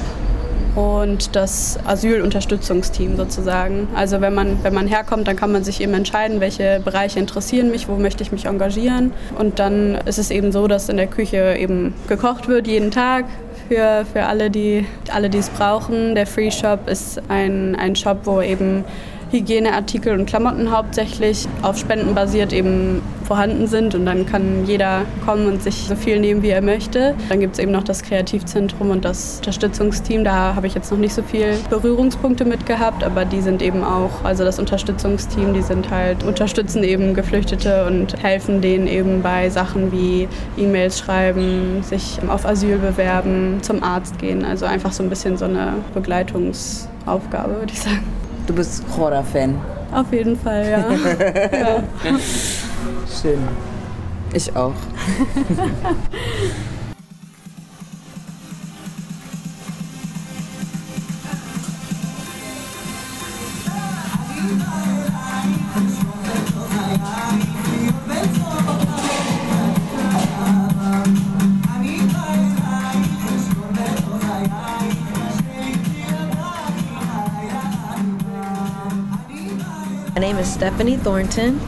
und 0.76 1.34
das 1.34 1.78
Asylunterstützungsteam 1.84 3.16
sozusagen. 3.16 3.88
Also 3.94 4.20
wenn 4.20 4.34
man, 4.34 4.62
wenn 4.62 4.74
man 4.74 4.86
herkommt, 4.86 5.26
dann 5.26 5.36
kann 5.36 5.50
man 5.50 5.64
sich 5.64 5.80
eben 5.80 5.94
entscheiden, 5.94 6.40
welche 6.40 6.80
Bereiche 6.84 7.18
interessieren 7.18 7.70
mich, 7.70 7.88
wo 7.88 7.96
möchte 7.96 8.22
ich 8.22 8.30
mich 8.30 8.46
engagieren. 8.46 9.12
Und 9.36 9.58
dann 9.58 9.96
ist 10.06 10.18
es 10.18 10.30
eben 10.30 10.52
so, 10.52 10.68
dass 10.68 10.88
in 10.88 10.96
der 10.96 11.08
Küche 11.08 11.56
eben 11.58 11.94
gekocht 12.08 12.48
wird 12.48 12.66
jeden 12.66 12.90
Tag 12.90 13.24
für, 13.70 14.04
für 14.12 14.24
alle, 14.24 14.50
die 14.50 14.84
alle, 15.12 15.30
die 15.30 15.38
es 15.38 15.48
brauchen. 15.48 16.16
Der 16.16 16.26
Free 16.26 16.50
Shop 16.50 16.88
ist 16.88 17.22
ein, 17.28 17.76
ein 17.76 17.94
Shop, 17.94 18.18
wo 18.24 18.40
eben 18.40 18.84
Hygieneartikel 19.30 20.18
und 20.18 20.26
Klamotten 20.26 20.70
hauptsächlich 20.70 21.46
auf 21.62 21.78
Spenden 21.78 22.14
basiert 22.14 22.52
eben 22.52 23.00
vorhanden 23.30 23.68
sind 23.68 23.94
und 23.94 24.06
dann 24.06 24.26
kann 24.26 24.66
jeder 24.66 25.02
kommen 25.24 25.46
und 25.46 25.62
sich 25.62 25.86
so 25.86 25.94
viel 25.94 26.18
nehmen, 26.18 26.42
wie 26.42 26.48
er 26.48 26.62
möchte. 26.62 27.14
Dann 27.28 27.38
gibt 27.38 27.52
es 27.52 27.60
eben 27.60 27.70
noch 27.70 27.84
das 27.84 28.02
Kreativzentrum 28.02 28.90
und 28.90 29.04
das 29.04 29.36
Unterstützungsteam. 29.36 30.24
Da 30.24 30.56
habe 30.56 30.66
ich 30.66 30.74
jetzt 30.74 30.90
noch 30.90 30.98
nicht 30.98 31.14
so 31.14 31.22
viel 31.22 31.56
Berührungspunkte 31.70 32.44
mit 32.44 32.66
gehabt, 32.66 33.04
aber 33.04 33.24
die 33.24 33.40
sind 33.40 33.62
eben 33.62 33.84
auch, 33.84 34.24
also 34.24 34.44
das 34.44 34.58
Unterstützungsteam, 34.58 35.54
die 35.54 35.62
sind 35.62 35.92
halt, 35.92 36.24
unterstützen 36.24 36.82
eben 36.82 37.14
Geflüchtete 37.14 37.86
und 37.86 38.20
helfen 38.20 38.60
denen 38.60 38.88
eben 38.88 39.22
bei 39.22 39.48
Sachen 39.48 39.92
wie 39.92 40.26
E-Mails 40.56 40.98
schreiben, 40.98 41.84
sich 41.84 42.18
auf 42.26 42.44
Asyl 42.44 42.78
bewerben, 42.78 43.58
zum 43.62 43.84
Arzt 43.84 44.18
gehen. 44.18 44.44
Also 44.44 44.66
einfach 44.66 44.90
so 44.90 45.04
ein 45.04 45.08
bisschen 45.08 45.36
so 45.36 45.44
eine 45.44 45.74
Begleitungsaufgabe, 45.94 47.60
würde 47.60 47.72
ich 47.72 47.80
sagen. 47.80 48.02
Du 48.50 48.56
bist 48.56 48.82
Horror-Fan. 48.96 49.54
Auf 49.92 50.12
jeden 50.12 50.36
Fall, 50.36 50.68
ja. 50.68 50.78
ja. 51.56 51.84
Schön. 53.22 53.38
Ich 54.32 54.56
auch. 54.56 54.74
Stephanie 80.60 80.98
Thornton. 80.98 81.58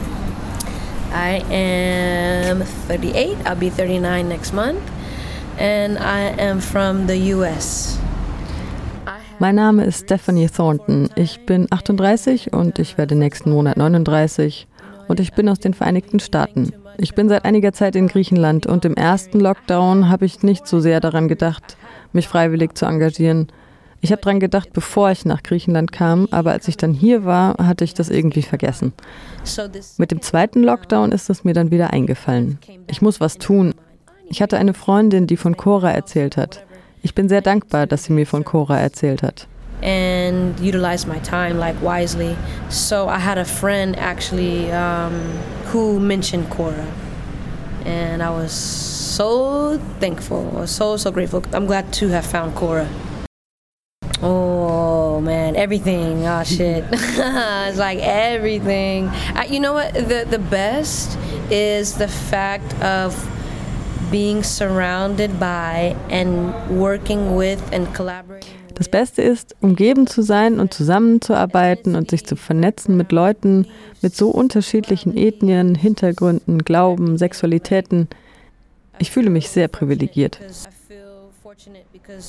I 1.11 1.41
am 1.51 2.61
38. 2.61 3.37
I'll 3.43 3.55
be 3.55 3.71
39 3.71 4.29
next 4.29 4.53
month. 4.53 4.79
And 5.57 5.97
I 5.97 6.39
am 6.39 6.61
from 6.61 7.07
the 7.07 7.33
US. 7.33 7.97
Mein 9.39 9.55
Name 9.55 9.83
ist 9.83 10.03
Stephanie 10.03 10.47
Thornton. 10.47 11.09
Ich 11.15 11.43
bin 11.47 11.65
38 11.71 12.53
und 12.53 12.77
ich 12.77 12.95
werde 12.99 13.15
nächsten 13.15 13.49
Monat 13.49 13.77
39 13.77 14.67
und 15.07 15.19
ich 15.19 15.33
bin 15.33 15.49
aus 15.49 15.57
den 15.57 15.73
Vereinigten 15.73 16.19
Staaten. 16.19 16.71
Ich 16.99 17.15
bin 17.15 17.29
seit 17.29 17.45
einiger 17.45 17.73
Zeit 17.73 17.95
in 17.95 18.07
Griechenland 18.07 18.67
und 18.67 18.85
im 18.85 18.93
ersten 18.93 19.39
Lockdown 19.39 20.09
habe 20.09 20.25
ich 20.25 20.43
nicht 20.43 20.67
so 20.67 20.79
sehr 20.79 20.99
daran 20.99 21.27
gedacht, 21.27 21.77
mich 22.11 22.27
freiwillig 22.27 22.77
zu 22.77 22.85
engagieren. 22.85 23.47
Ich 24.03 24.11
habe 24.11 24.21
daran 24.21 24.41
gedacht, 24.41 24.73
bevor 24.73 25.11
ich 25.11 25.23
nach 25.23 25.43
Griechenland 25.43 25.93
kam, 25.93 26.27
aber 26.29 26.51
als 26.51 26.67
ich 26.67 26.75
dann 26.75 26.91
hier 26.91 27.23
war, 27.23 27.55
hatte 27.57 27.85
ich 27.85 27.93
das 27.93 28.09
irgendwie 28.09 28.41
vergessen. 28.41 28.91
Mit 29.97 30.11
dem 30.11 30.21
zweiten 30.21 30.61
Lockdown 30.61 31.13
ist 31.13 31.29
es 31.29 31.45
mir 31.45 31.53
dann 31.53 31.71
wieder 31.71 31.91
eingefallen. 31.91 32.59
Ich 32.87 33.01
muss 33.01 33.21
was 33.21 33.37
tun. 33.37 33.73
Ich 34.27 34.41
hatte 34.41 34.57
eine 34.57 34.73
Freundin, 34.73 35.25
die 35.25 35.37
von 35.37 35.55
Cora 35.55 35.91
erzählt 35.91 36.35
hat. 36.35 36.65
Ich 37.01 37.15
bin 37.15 37.29
sehr 37.29 37.39
dankbar, 37.39 37.87
dass 37.87 38.03
sie 38.03 38.11
mir 38.11 38.27
von 38.27 38.43
Cora 38.43 38.77
erzählt 38.77 39.23
hat. 39.23 39.47
And 39.81 40.59
utilize 40.59 41.07
my 41.07 41.19
time 41.21 41.57
like 41.57 41.75
wisely. 41.81 42.35
So 42.67 43.07
I 43.07 43.19
had 43.19 43.37
a 43.37 43.45
friend 43.45 43.95
actually 43.97 44.69
um, 44.73 45.13
who 45.71 45.97
mentioned 45.97 46.49
Cora. 46.49 46.85
And 47.85 48.21
I 48.21 48.29
was 48.29 48.51
so 48.51 49.79
thankful, 50.01 50.67
so, 50.67 50.97
so 50.97 51.09
grateful. 51.09 51.41
I'm 51.53 51.67
glad 51.67 51.89
to 51.93 52.09
have 52.09 52.25
found 52.25 52.53
Cora. 52.55 52.85
Oh 54.23 55.19
man, 55.19 55.55
everything. 55.55 56.25
Oh 56.25 56.43
shit. 56.45 56.85
it's 56.91 57.77
like 57.77 57.99
everything. 57.99 59.09
I, 59.35 59.47
you 59.49 59.59
know 59.59 59.73
what? 59.73 59.93
The 59.93 60.25
the 60.29 60.39
best 60.39 61.17
is 61.51 61.97
the 61.97 62.07
fact 62.07 62.73
of 62.81 63.13
being 64.11 64.43
surrounded 64.43 65.39
by 65.39 65.95
and 66.09 66.53
working 66.69 67.35
with 67.35 67.61
and 67.73 67.93
collaborating. 67.93 68.63
Das 68.75 68.89
Beste 68.89 69.21
ist, 69.21 69.55
umgeben 69.61 70.07
zu 70.07 70.23
sein 70.23 70.59
und 70.59 70.73
zusammenzuarbeiten 70.73 71.95
und 71.95 72.09
sich 72.09 72.25
zu 72.25 72.35
vernetzen 72.35 72.97
mit 72.97 73.11
Leuten 73.11 73.67
mit 74.01 74.15
so 74.15 74.29
unterschiedlichen 74.29 75.15
Ethnien, 75.15 75.75
Hintergründen, 75.75 76.59
Glauben, 76.59 77.17
Sexualitäten. 77.17 78.07
Ich 78.97 79.11
fühle 79.11 79.29
mich 79.29 79.49
sehr 79.49 79.67
privilegiert. 79.67 80.39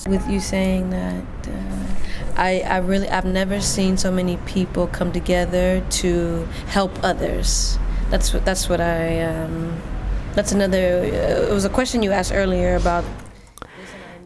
With 0.08 0.26
you 0.30 0.40
saying 0.40 0.90
that 0.90 1.24
uh, 1.46 2.40
I, 2.40 2.60
I 2.60 2.78
really 2.78 3.08
I've 3.08 3.26
never 3.26 3.60
seen 3.60 3.98
so 3.98 4.10
many 4.10 4.38
people 4.46 4.86
come 4.86 5.12
together 5.12 5.82
to 6.00 6.48
help 6.68 6.92
others 7.02 7.78
that's 8.10 8.32
what 8.32 8.44
that's 8.46 8.68
what 8.68 8.80
I 8.80 9.22
um, 9.22 9.76
that's 10.34 10.52
another 10.52 11.00
uh, 11.00 11.50
it 11.50 11.52
was 11.52 11.66
a 11.66 11.68
question 11.68 12.02
you 12.02 12.12
asked 12.12 12.32
earlier 12.32 12.76
about 12.76 13.04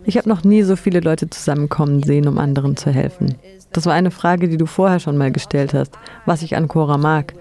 Ich 0.04 0.16
habe 0.16 0.28
noch 0.28 0.42
nie 0.44 0.62
so 0.62 0.76
viele 0.76 1.00
Leute 1.00 1.28
zusammenkommen 1.28 2.02
sehen, 2.02 2.28
um 2.28 2.38
anderen 2.38 2.78
zu 2.78 2.90
helfen. 2.90 3.34
Das 3.74 3.84
war 3.84 3.92
eine 3.92 4.10
Frage, 4.10 4.48
die 4.48 4.56
du 4.56 4.64
vorher 4.64 5.00
schon 5.00 5.18
mal 5.18 5.30
gestellt 5.30 5.74
hast, 5.74 5.98
was 6.24 6.40
ich 6.40 6.56
an 6.56 6.66
Cora 6.66 6.96
mag. 6.96 7.34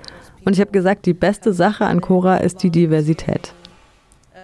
Und 0.43 0.51
ich 0.51 0.59
habe 0.59 0.71
gesagt, 0.71 1.05
die 1.05 1.13
beste 1.13 1.53
Sache 1.53 1.85
an 1.85 2.01
Cora 2.01 2.37
ist 2.37 2.63
die 2.63 2.69
Diversität 2.69 3.53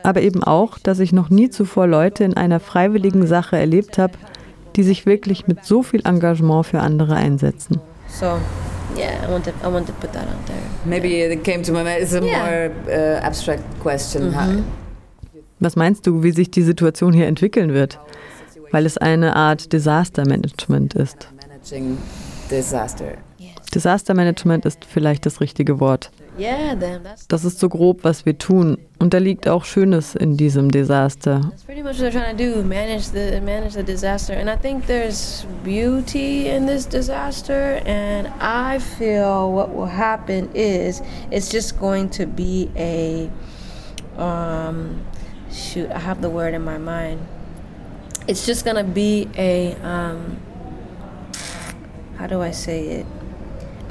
aber 0.03 0.21
eben 0.21 0.43
auch, 0.43 0.77
dass 0.79 0.99
ich 0.99 1.11
noch 1.13 1.29
nie 1.29 1.49
zuvor 1.49 1.87
Leute 1.87 2.23
in 2.23 2.35
einer 2.35 2.59
freiwilligen 2.59 3.25
Sache 3.27 3.57
erlebt 3.57 3.97
habe, 3.97 4.13
die 4.75 4.83
sich 4.83 5.05
wirklich 5.05 5.47
mit 5.47 5.65
so 5.65 5.83
viel 5.83 6.01
Engagement 6.05 6.65
für 6.65 6.79
andere 6.79 7.15
einsetzen. 7.15 7.79
so 8.09 8.25
yeah 8.97 9.09
I 9.27 9.31
want 9.31 9.45
to, 9.45 9.51
I 9.67 9.71
want 9.73 9.87
to 9.87 9.93
put 9.93 10.11
that 10.13 10.23
out 10.23 10.45
there 10.45 10.57
Maybe 10.85 11.07
it 11.33 11.43
came 11.43 11.61
to 11.63 11.71
my 11.71 11.83
mind. 11.83 11.99
It's 12.01 12.13
a 12.13 12.21
Yeah. 12.21 12.39
more 12.43 12.71
uh, 12.89 13.25
abstract 13.25 13.63
question. 13.81 14.35
How- 14.35 14.61
Was 15.59 15.75
meinst 15.77 16.05
du, 16.05 16.21
wie 16.23 16.31
sich 16.31 16.51
die 16.51 16.61
Situation 16.61 17.13
hier 17.13 17.27
entwickeln 17.27 17.73
wird? 17.73 17.99
Weil 18.71 18.85
es 18.85 18.97
eine 18.97 19.35
Art 19.35 19.71
Disaster 19.71 20.27
Management 20.27 20.93
ist. 20.95 21.29
Disaster 23.73 24.13
Management 24.13 24.65
ist 24.65 24.83
vielleicht 24.85 25.25
das 25.25 25.39
richtige 25.39 25.79
Wort. 25.79 26.11
Yeah 26.37 26.75
then 26.75 27.03
that's 27.03 27.27
Das 27.27 27.45
ist 27.45 27.59
so 27.59 27.69
grob, 27.69 28.03
was 28.03 28.25
wir 28.25 28.37
tun. 28.37 28.77
Und 28.99 29.13
da 29.13 29.17
liegt 29.17 29.47
auch 29.47 29.65
Schönes 29.65 30.15
in 30.15 30.37
diesem 30.37 30.71
Desaster. 30.71 31.41
That's 31.49 31.63
pretty 31.63 31.83
much 31.83 31.99
what 31.99 32.05
they're 32.05 32.11
trying 32.11 32.37
to 32.37 32.43
do, 32.43 32.63
manage 32.63 33.11
the 33.11 33.41
manage 33.41 33.73
the 33.73 33.83
disaster. 33.83 34.33
And 34.33 34.49
I 34.49 34.55
think 34.55 34.85
there's 34.87 35.45
beauty 35.63 36.47
in 36.47 36.65
this 36.67 36.85
disaster 36.85 37.81
and 37.85 38.29
I 38.39 38.79
feel 38.79 39.51
what 39.51 39.73
will 39.73 39.87
happen 39.87 40.49
is 40.53 41.01
it's 41.31 41.49
just 41.49 41.79
going 41.79 42.09
to 42.11 42.25
be 42.25 42.69
a 42.75 43.29
um 44.17 45.01
shoot, 45.51 45.89
I 45.91 45.99
have 45.99 46.21
the 46.21 46.29
word 46.29 46.53
in 46.53 46.63
my 46.63 46.77
mind. 46.77 47.19
It's 48.27 48.45
just 48.45 48.63
going 48.63 48.77
to 48.77 48.83
be 48.83 49.27
a 49.37 49.75
um 49.83 50.37
how 52.17 52.27
do 52.27 52.41
I 52.41 52.51
say 52.51 52.87
it? 52.87 53.05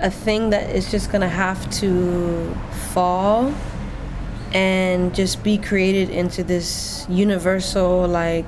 A 0.01 0.11
thing 0.11 0.51
that 0.51 0.75
is 0.75 0.91
just 0.91 1.11
to 1.13 1.21
have 1.21 1.69
to 1.81 2.55
fall 2.93 3.53
and 4.55 5.17
just 5.17 5.43
be 5.43 5.59
created 5.59 6.11
into 6.11 6.43
this 6.43 7.07
universal 7.09 8.09
like 8.09 8.47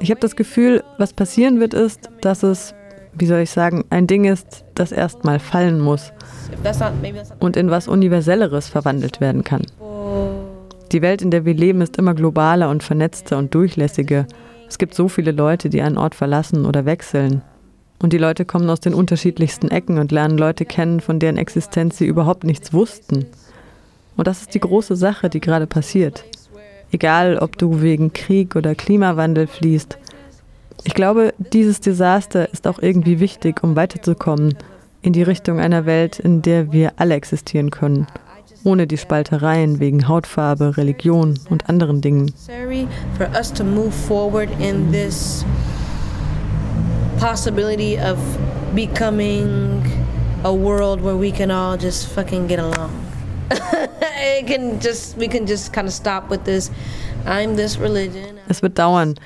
Ich 0.00 0.10
habe 0.10 0.20
das 0.20 0.34
Gefühl, 0.34 0.82
was 0.96 1.12
passieren 1.12 1.60
wird, 1.60 1.74
ist, 1.74 2.08
dass 2.22 2.42
es, 2.42 2.74
wie 3.12 3.26
soll 3.26 3.40
ich 3.40 3.50
sagen, 3.50 3.84
ein 3.90 4.06
Ding 4.06 4.24
ist, 4.24 4.64
das 4.74 4.92
erstmal 4.92 5.38
fallen 5.38 5.78
muss 5.78 6.12
und 7.38 7.56
in 7.56 7.70
was 7.70 7.86
Universelleres 7.86 8.68
verwandelt 8.68 9.20
werden 9.20 9.44
kann. 9.44 9.62
Die 10.92 11.02
Welt, 11.02 11.22
in 11.22 11.30
der 11.30 11.44
wir 11.44 11.54
leben, 11.54 11.82
ist 11.82 11.98
immer 11.98 12.14
globaler 12.14 12.70
und 12.70 12.82
vernetzter 12.82 13.36
und 13.38 13.54
durchlässiger. 13.54 14.26
Es 14.68 14.78
gibt 14.78 14.94
so 14.94 15.08
viele 15.08 15.32
Leute, 15.32 15.68
die 15.68 15.82
einen 15.82 15.98
Ort 15.98 16.14
verlassen 16.14 16.64
oder 16.64 16.84
wechseln. 16.86 17.42
Und 18.02 18.12
die 18.12 18.18
Leute 18.18 18.44
kommen 18.44 18.68
aus 18.70 18.80
den 18.80 18.94
unterschiedlichsten 18.94 19.70
Ecken 19.70 19.98
und 19.98 20.10
lernen 20.10 20.38
Leute 20.38 20.64
kennen, 20.64 21.00
von 21.00 21.18
deren 21.18 21.36
Existenz 21.36 21.98
sie 21.98 22.06
überhaupt 22.06 22.44
nichts 22.44 22.72
wussten. 22.72 23.26
Und 24.16 24.26
das 24.26 24.40
ist 24.42 24.54
die 24.54 24.60
große 24.60 24.96
Sache, 24.96 25.28
die 25.28 25.40
gerade 25.40 25.66
passiert. 25.66 26.24
Egal, 26.92 27.38
ob 27.38 27.56
du 27.58 27.82
wegen 27.82 28.12
Krieg 28.12 28.56
oder 28.56 28.74
Klimawandel 28.74 29.46
fließt. 29.46 29.98
Ich 30.84 30.94
glaube, 30.94 31.34
dieses 31.52 31.80
Desaster 31.80 32.50
ist 32.52 32.66
auch 32.66 32.78
irgendwie 32.80 33.20
wichtig, 33.20 33.62
um 33.62 33.76
weiterzukommen 33.76 34.56
in 35.02 35.12
die 35.12 35.22
Richtung 35.22 35.60
einer 35.60 35.86
Welt, 35.86 36.18
in 36.18 36.42
der 36.42 36.72
wir 36.72 36.94
alle 36.96 37.14
existieren 37.14 37.70
können 37.70 38.06
ohne 38.64 38.86
die 38.86 38.98
Spaltereien 38.98 39.80
wegen 39.80 40.08
Hautfarbe, 40.08 40.76
Religion 40.76 41.38
und 41.48 41.68
anderen 41.68 42.00
Dingen. 42.00 42.32
Possibility 47.20 47.98
of 47.98 48.18
becoming 48.74 49.84
a 50.42 50.52
world 50.52 51.02
where 51.02 51.16
we 51.16 51.30
can 51.30 51.50
all 51.50 51.76
just 51.76 52.08
fucking 52.08 52.46
get 52.46 52.58
along. 52.58 52.90
it 53.50 54.46
can 54.46 54.80
just 54.80 55.18
we 55.18 55.28
can 55.28 55.46
just 55.46 55.72
kind 55.72 55.86
of 55.86 55.92
stop 55.92 56.30
with 56.30 56.44
this 56.44 56.70
I'm 57.26 57.56
this 57.56 57.78
religion. 57.78 58.38
Es 58.48 58.62
wird 58.62 58.78
dauern. 58.78 59.16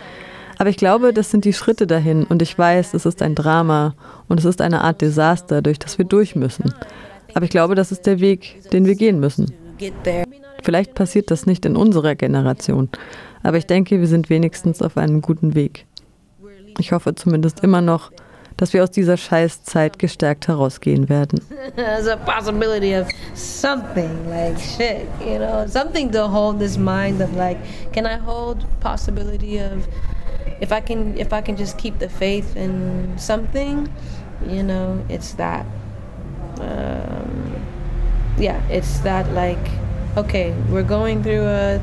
Aber 0.59 0.71
ich 0.71 0.77
glaube, 0.77 1.13
das 1.13 1.31
sind 1.31 1.45
die 1.45 1.53
Schritte 1.53 1.87
dahin 1.87 2.25
und 2.25 2.43
ich 2.43 2.57
weiß, 2.57 2.95
es 2.95 3.07
ist 3.07 3.23
ein 3.23 3.35
Drama 3.35 3.95
und 4.29 4.39
es 4.39 4.45
ist 4.45 4.61
eine 4.61 4.83
Art 4.83 5.01
Desaster, 5.01 5.63
durch 5.63 5.79
das 5.79 5.99
wir 5.99 6.05
durch 6.05 6.37
müssen. 6.37 6.73
Aber 7.35 7.45
ich 7.45 7.51
glaube, 7.51 7.75
das 7.75 7.91
ist 7.91 8.07
der 8.07 8.21
Weg, 8.21 8.71
den 8.73 8.87
wir 8.87 8.95
gehen 8.95 9.19
müssen. 9.19 9.53
Vielleicht 10.63 10.95
passiert 10.95 11.31
das 11.31 11.47
nicht 11.47 11.67
in 11.67 11.77
unserer 11.77 12.15
Generation, 12.15 12.89
aber 13.43 13.57
ich 13.57 13.67
denke, 13.67 14.01
wir 14.01 14.07
sind 14.07 14.31
wenigstens 14.31 14.81
auf 14.81 14.97
einem 14.97 15.21
guten 15.23 15.55
Weg. 15.55 15.87
Ich 16.79 16.93
hoffe 16.93 17.15
zumindest 17.15 17.61
immer 17.61 17.81
noch, 17.81 18.11
dass 18.57 18.73
wir 18.73 18.83
aus 18.83 18.91
dieser 18.91 19.17
Scheißzeit 19.17 19.99
gestärkt 19.99 20.49
herausgehen 20.49 21.09
werden. 21.09 21.41
There's 21.77 22.07
a 22.07 22.17
possibility 22.17 22.95
of 22.95 23.09
something 23.35 24.29
like 24.29 24.59
shit, 24.59 25.07
you 25.21 25.39
know, 25.39 25.67
something 25.67 26.11
to 26.13 26.29
hold 26.31 26.59
this 26.59 26.79
mind 26.79 27.21
of 27.21 27.35
like, 27.35 27.59
can 27.93 28.07
I 28.07 28.19
hold 28.19 28.65
possibility 28.81 29.59
of 29.59 29.89
if 30.61 30.71
I 30.71 30.81
can 30.81 31.17
if 31.19 31.33
I 31.33 31.43
can 31.43 31.57
just 31.57 31.79
keep 31.79 31.99
the 31.99 32.09
faith 32.09 32.57
in 32.57 33.13
something, 33.19 33.89
you 34.47 34.63
know, 34.63 35.05
it's 35.09 35.35
that. 35.35 35.67
um, 36.61 37.57
yeah, 38.39 38.61
it's 38.69 39.01
that 39.01 39.31
like, 39.33 39.59
okay, 40.17 40.55
we're 40.71 40.83
going 40.83 41.23
through 41.23 41.45
a, 41.45 41.81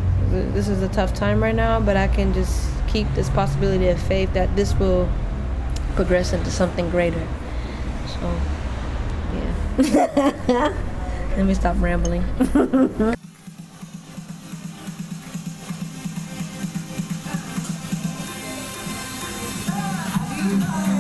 this 0.54 0.68
is 0.68 0.82
a 0.82 0.90
tough 0.90 1.14
time 1.14 1.42
right 1.42 1.56
now, 1.56 1.80
but 1.80 1.98
I 1.98 2.08
can 2.08 2.34
just 2.34 2.70
keep 2.92 3.08
this 3.16 3.30
possibility 3.30 3.88
of 3.88 4.02
faith 4.02 4.34
that 4.34 4.56
this 4.56 4.74
will 4.76 5.10
progress 5.96 6.34
into 6.34 6.52
something 6.52 6.90
greater. 6.90 7.28
So, 8.08 8.42
yeah. 9.34 10.74
Let 11.38 11.46
me 11.46 11.54
stop 11.54 11.78
rambling. 11.80 12.24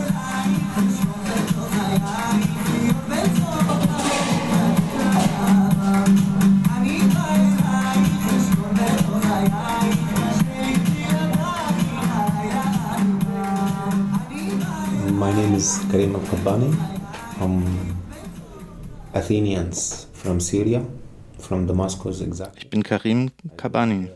Karim 15.91 16.15
Al-Kabbani 16.15 16.73
from 17.37 17.65
Athenians 19.13 20.07
from 20.13 20.39
Syria, 20.39 20.81
from 21.37 21.67
Damascus 21.67 22.21
exactly. 22.21 22.61
Ich 22.61 22.69
bin 22.69 22.81
Karim 22.81 23.29
Kabani. 23.57 24.07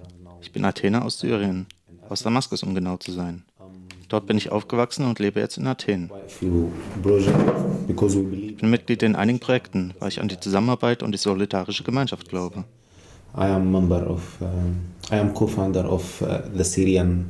Ich 0.41 0.53
bin 0.53 0.63
Athener 0.63 1.03
aus 1.03 1.19
Syrien, 1.19 1.65
aus 2.07 2.23
Damaskus, 2.23 2.63
um 2.63 2.73
genau 2.75 2.95
zu 2.95 3.11
sein. 3.11 3.43
Dort 4.07 4.25
bin 4.25 4.37
ich 4.37 4.53
aufgewachsen 4.53 5.05
und 5.05 5.19
lebe 5.19 5.41
jetzt 5.41 5.57
in 5.57 5.67
Athen. 5.67 6.09
Ich 6.29 6.39
bin 8.57 8.69
Mitglied 8.69 9.03
in 9.03 9.17
einigen 9.17 9.39
Projekten, 9.39 9.93
weil 9.99 10.07
ich 10.07 10.21
an 10.21 10.29
die 10.29 10.39
Zusammenarbeit 10.39 11.03
und 11.03 11.11
die 11.11 11.17
solidarische 11.17 11.83
Gemeinschaft 11.83 12.29
glaube. 12.29 12.63
Uh, 13.35 13.41
uh, 13.41 13.89
the 16.55 16.63
Syrian 16.63 17.25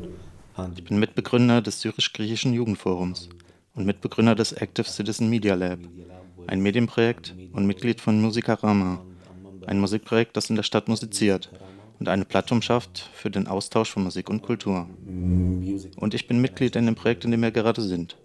ich 0.77 0.85
bin 0.85 0.99
Mitbegründer 0.99 1.61
des 1.61 1.81
syrisch-griechischen 1.81 2.53
Jugendforums 2.53 3.27
und 3.75 3.85
Mitbegründer 3.85 4.35
des 4.35 4.53
Active 4.53 4.87
Citizen 4.87 5.29
Media 5.29 5.55
Lab, 5.55 5.79
ein 6.47 6.61
Medienprojekt 6.61 7.35
und 7.53 7.65
Mitglied 7.67 8.01
von 8.01 8.21
Musikarama, 8.21 9.01
ein 9.67 9.79
Musikprojekt, 9.79 10.35
das 10.37 10.49
in 10.49 10.55
der 10.55 10.63
Stadt 10.63 10.87
musiziert 10.87 11.51
und 11.99 12.09
eine 12.09 12.25
Plattform 12.25 12.61
schafft 12.61 13.09
für 13.13 13.29
den 13.29 13.47
Austausch 13.47 13.91
von 13.91 14.03
Musik 14.03 14.29
und 14.29 14.41
Kultur. 14.41 14.87
Und 15.05 16.13
ich 16.13 16.27
bin 16.27 16.41
Mitglied 16.41 16.75
in 16.75 16.85
dem 16.85 16.95
Projekt, 16.95 17.25
in 17.25 17.31
dem 17.31 17.41
wir 17.41 17.51
gerade 17.51 17.81
sind, 17.81 18.17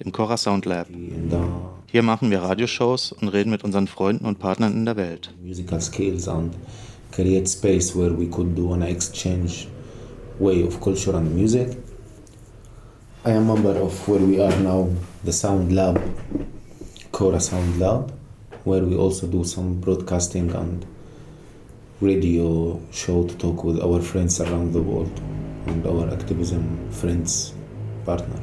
dem 0.00 0.12
Cora 0.12 0.36
Sound 0.36 0.64
Lab. 0.64 0.88
Hier 1.86 2.02
machen 2.02 2.30
wir 2.30 2.40
Radioshows 2.40 3.12
und 3.12 3.28
reden 3.28 3.50
mit 3.50 3.64
unseren 3.64 3.88
Freunden 3.88 4.24
und 4.24 4.38
Partnern 4.38 4.72
in 4.72 4.84
der 4.84 4.96
Welt. 4.96 5.34
Musical 5.42 5.80
skills 5.80 6.28
and 6.28 6.54
create 7.12 7.48
space 7.48 7.94
where 7.96 8.16
we 8.16 8.26
could 8.26 8.56
do 8.56 8.72
an 8.72 8.82
exchange 8.82 9.66
way 10.38 10.62
of 10.62 10.80
culture 10.80 11.16
and 11.16 11.34
music. 11.34 11.76
I 13.22 13.32
am 13.32 13.50
a 13.50 13.54
member 13.54 13.78
of 13.78 14.08
where 14.08 14.18
we 14.18 14.40
are 14.40 14.56
now, 14.60 14.88
the 15.24 15.32
Sound 15.32 15.74
Lab, 15.74 16.00
Cora 17.12 17.38
Sound 17.38 17.78
Lab, 17.78 18.10
where 18.64 18.82
we 18.82 18.96
also 18.96 19.26
do 19.26 19.44
some 19.44 19.78
broadcasting 19.78 20.50
and 20.52 20.86
radio 22.00 22.80
show 22.90 23.26
to 23.26 23.36
talk 23.36 23.62
with 23.62 23.78
our 23.82 24.00
friends 24.00 24.40
around 24.40 24.72
the 24.72 24.80
world 24.80 25.12
and 25.66 25.86
our 25.86 26.10
activism 26.10 26.90
friends, 26.92 27.52
partner. 28.06 28.40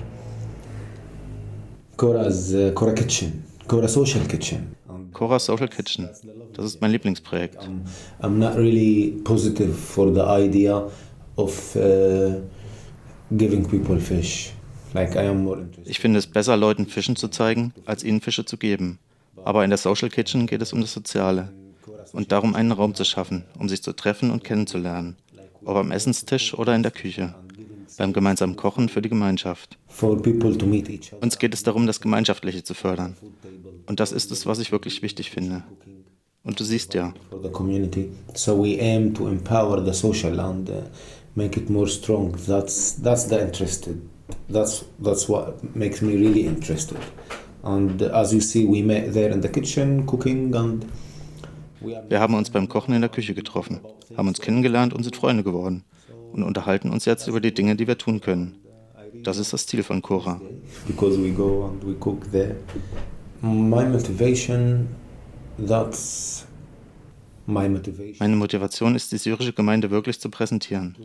Cora's 1.96 2.54
uh, 2.54 2.72
Cora 2.76 2.94
Kitchen, 2.94 3.44
Cora 3.68 3.88
Social 3.88 4.24
Kitchen. 4.28 4.76
Cora 5.12 5.40
Social 5.40 5.68
Kitchen, 5.68 6.08
das 6.54 6.66
ist 6.66 6.82
mein 6.82 6.92
Lieblingsprojekt. 6.92 7.64
I'm, 7.64 7.82
I'm 8.22 8.38
not 8.38 8.56
really 8.56 9.20
positive 9.24 9.76
for 9.76 10.12
the 10.14 10.24
idea 10.24 10.88
of 11.36 11.76
uh, 11.76 12.42
giving 13.36 13.68
people 13.68 13.98
fish. 14.00 14.54
Ich 15.86 16.00
finde 16.00 16.20
es 16.20 16.28
besser, 16.28 16.58
Leuten 16.58 16.88
Fischen 16.88 17.16
zu 17.16 17.28
zeigen, 17.28 17.74
als 17.86 18.04
ihnen 18.04 18.22
Fische 18.22 18.46
zu 18.46 18.58
geben. 18.58 19.00
Aber 19.44 19.64
in 19.64 19.70
der 19.70 19.78
Social 19.78 20.10
Kitchen 20.10 20.48
geht 20.48 20.62
es 20.62 20.74
um 20.74 20.82
das 20.82 20.94
Soziale 20.94 21.54
und 22.14 22.32
darum, 22.32 22.56
einen 22.56 22.72
Raum 22.72 22.96
zu 22.96 23.04
schaffen, 23.04 23.44
um 23.58 23.70
sich 23.70 23.84
zu 23.84 23.94
treffen 23.94 24.32
und 24.32 24.44
kennenzulernen. 24.44 25.16
Ob 25.64 25.76
am 25.76 25.92
Essenstisch 25.92 26.54
oder 26.54 26.76
in 26.76 26.84
der 26.84 26.92
Küche. 26.92 27.36
Beim 27.98 28.14
gemeinsamen 28.14 28.56
Kochen 28.56 28.90
für 28.90 29.02
die 29.02 29.10
Gemeinschaft. 29.10 29.78
Uns 31.22 31.40
geht 31.40 31.54
es 31.54 31.64
darum, 31.64 31.88
das 31.88 32.02
Gemeinschaftliche 32.02 32.64
zu 32.64 32.74
fördern. 32.74 33.16
Und 33.88 34.00
das 34.00 34.12
ist 34.12 34.32
es, 34.32 34.46
was 34.46 34.60
ich 34.60 34.72
wirklich 34.72 35.02
wichtig 35.02 35.32
finde. 35.32 35.64
Und 36.44 36.60
du 36.60 36.64
siehst 36.64 36.94
ja. 36.94 37.14
So 38.34 38.64
we 38.64 38.80
aim 38.80 39.14
to 39.14 39.28
empower 39.28 39.84
the 39.84 39.94
social 39.94 40.40
and 40.40 40.70
uh, 40.70 40.74
make 41.36 41.60
it 41.60 41.70
more 41.70 41.88
strong. 41.88 42.38
That's 42.46 43.02
that's 43.02 43.28
the 43.28 43.36
interested 43.36 43.98
that's 44.50 44.86
that's 45.00 45.28
what 45.30 45.64
makes 45.76 46.02
me 46.02 46.14
really 46.14 46.46
interested. 46.46 46.98
And 47.64 48.02
as 48.02 48.34
you 48.34 48.42
see, 48.42 48.66
we 48.66 48.82
met 48.82 49.14
there 49.14 49.32
in 49.32 49.42
the 49.42 49.50
kitchen 49.50 50.06
cooking 50.06 50.56
and 50.56 50.86
wir 52.10 52.20
haben 52.20 52.34
uns 52.34 52.50
beim 52.50 52.68
Kochen 52.68 52.96
in 52.96 53.02
der 53.02 53.10
Küche 53.10 53.36
getroffen, 53.36 53.82
haben 54.16 54.28
uns 54.28 54.42
kennengelernt 54.42 54.94
und 54.94 55.04
sind 55.04 55.16
Freunde 55.16 55.44
geworden 55.44 55.84
und 56.34 56.44
unterhalten 56.44 56.90
uns 56.90 57.06
jetzt 57.06 57.28
über 57.28 57.40
die 57.40 57.54
Dinge, 57.54 57.76
die 57.76 57.88
wir 57.88 57.98
tun 57.98 58.20
können. 58.20 58.56
Das 59.24 59.38
ist 59.38 59.54
das 59.54 59.68
Ziel 59.68 59.84
von 59.84 60.02
Cora. 60.02 60.42
Because 60.88 61.22
we 61.22 61.32
go 61.32 61.66
and 61.66 61.86
we 61.86 61.96
cook 62.00 62.32
there. 62.32 62.56
My 63.42 63.86
motivation, 63.86 64.88
that's 65.68 66.48
meine 67.48 68.36
Motivation 68.36 68.96
ist, 68.96 69.12
die 69.14 69.18
syrische 69.18 69.54
Gemeinde 69.54 69.90
wirklich 69.90 70.20
zu 70.20 70.30
präsentieren. 70.30 70.98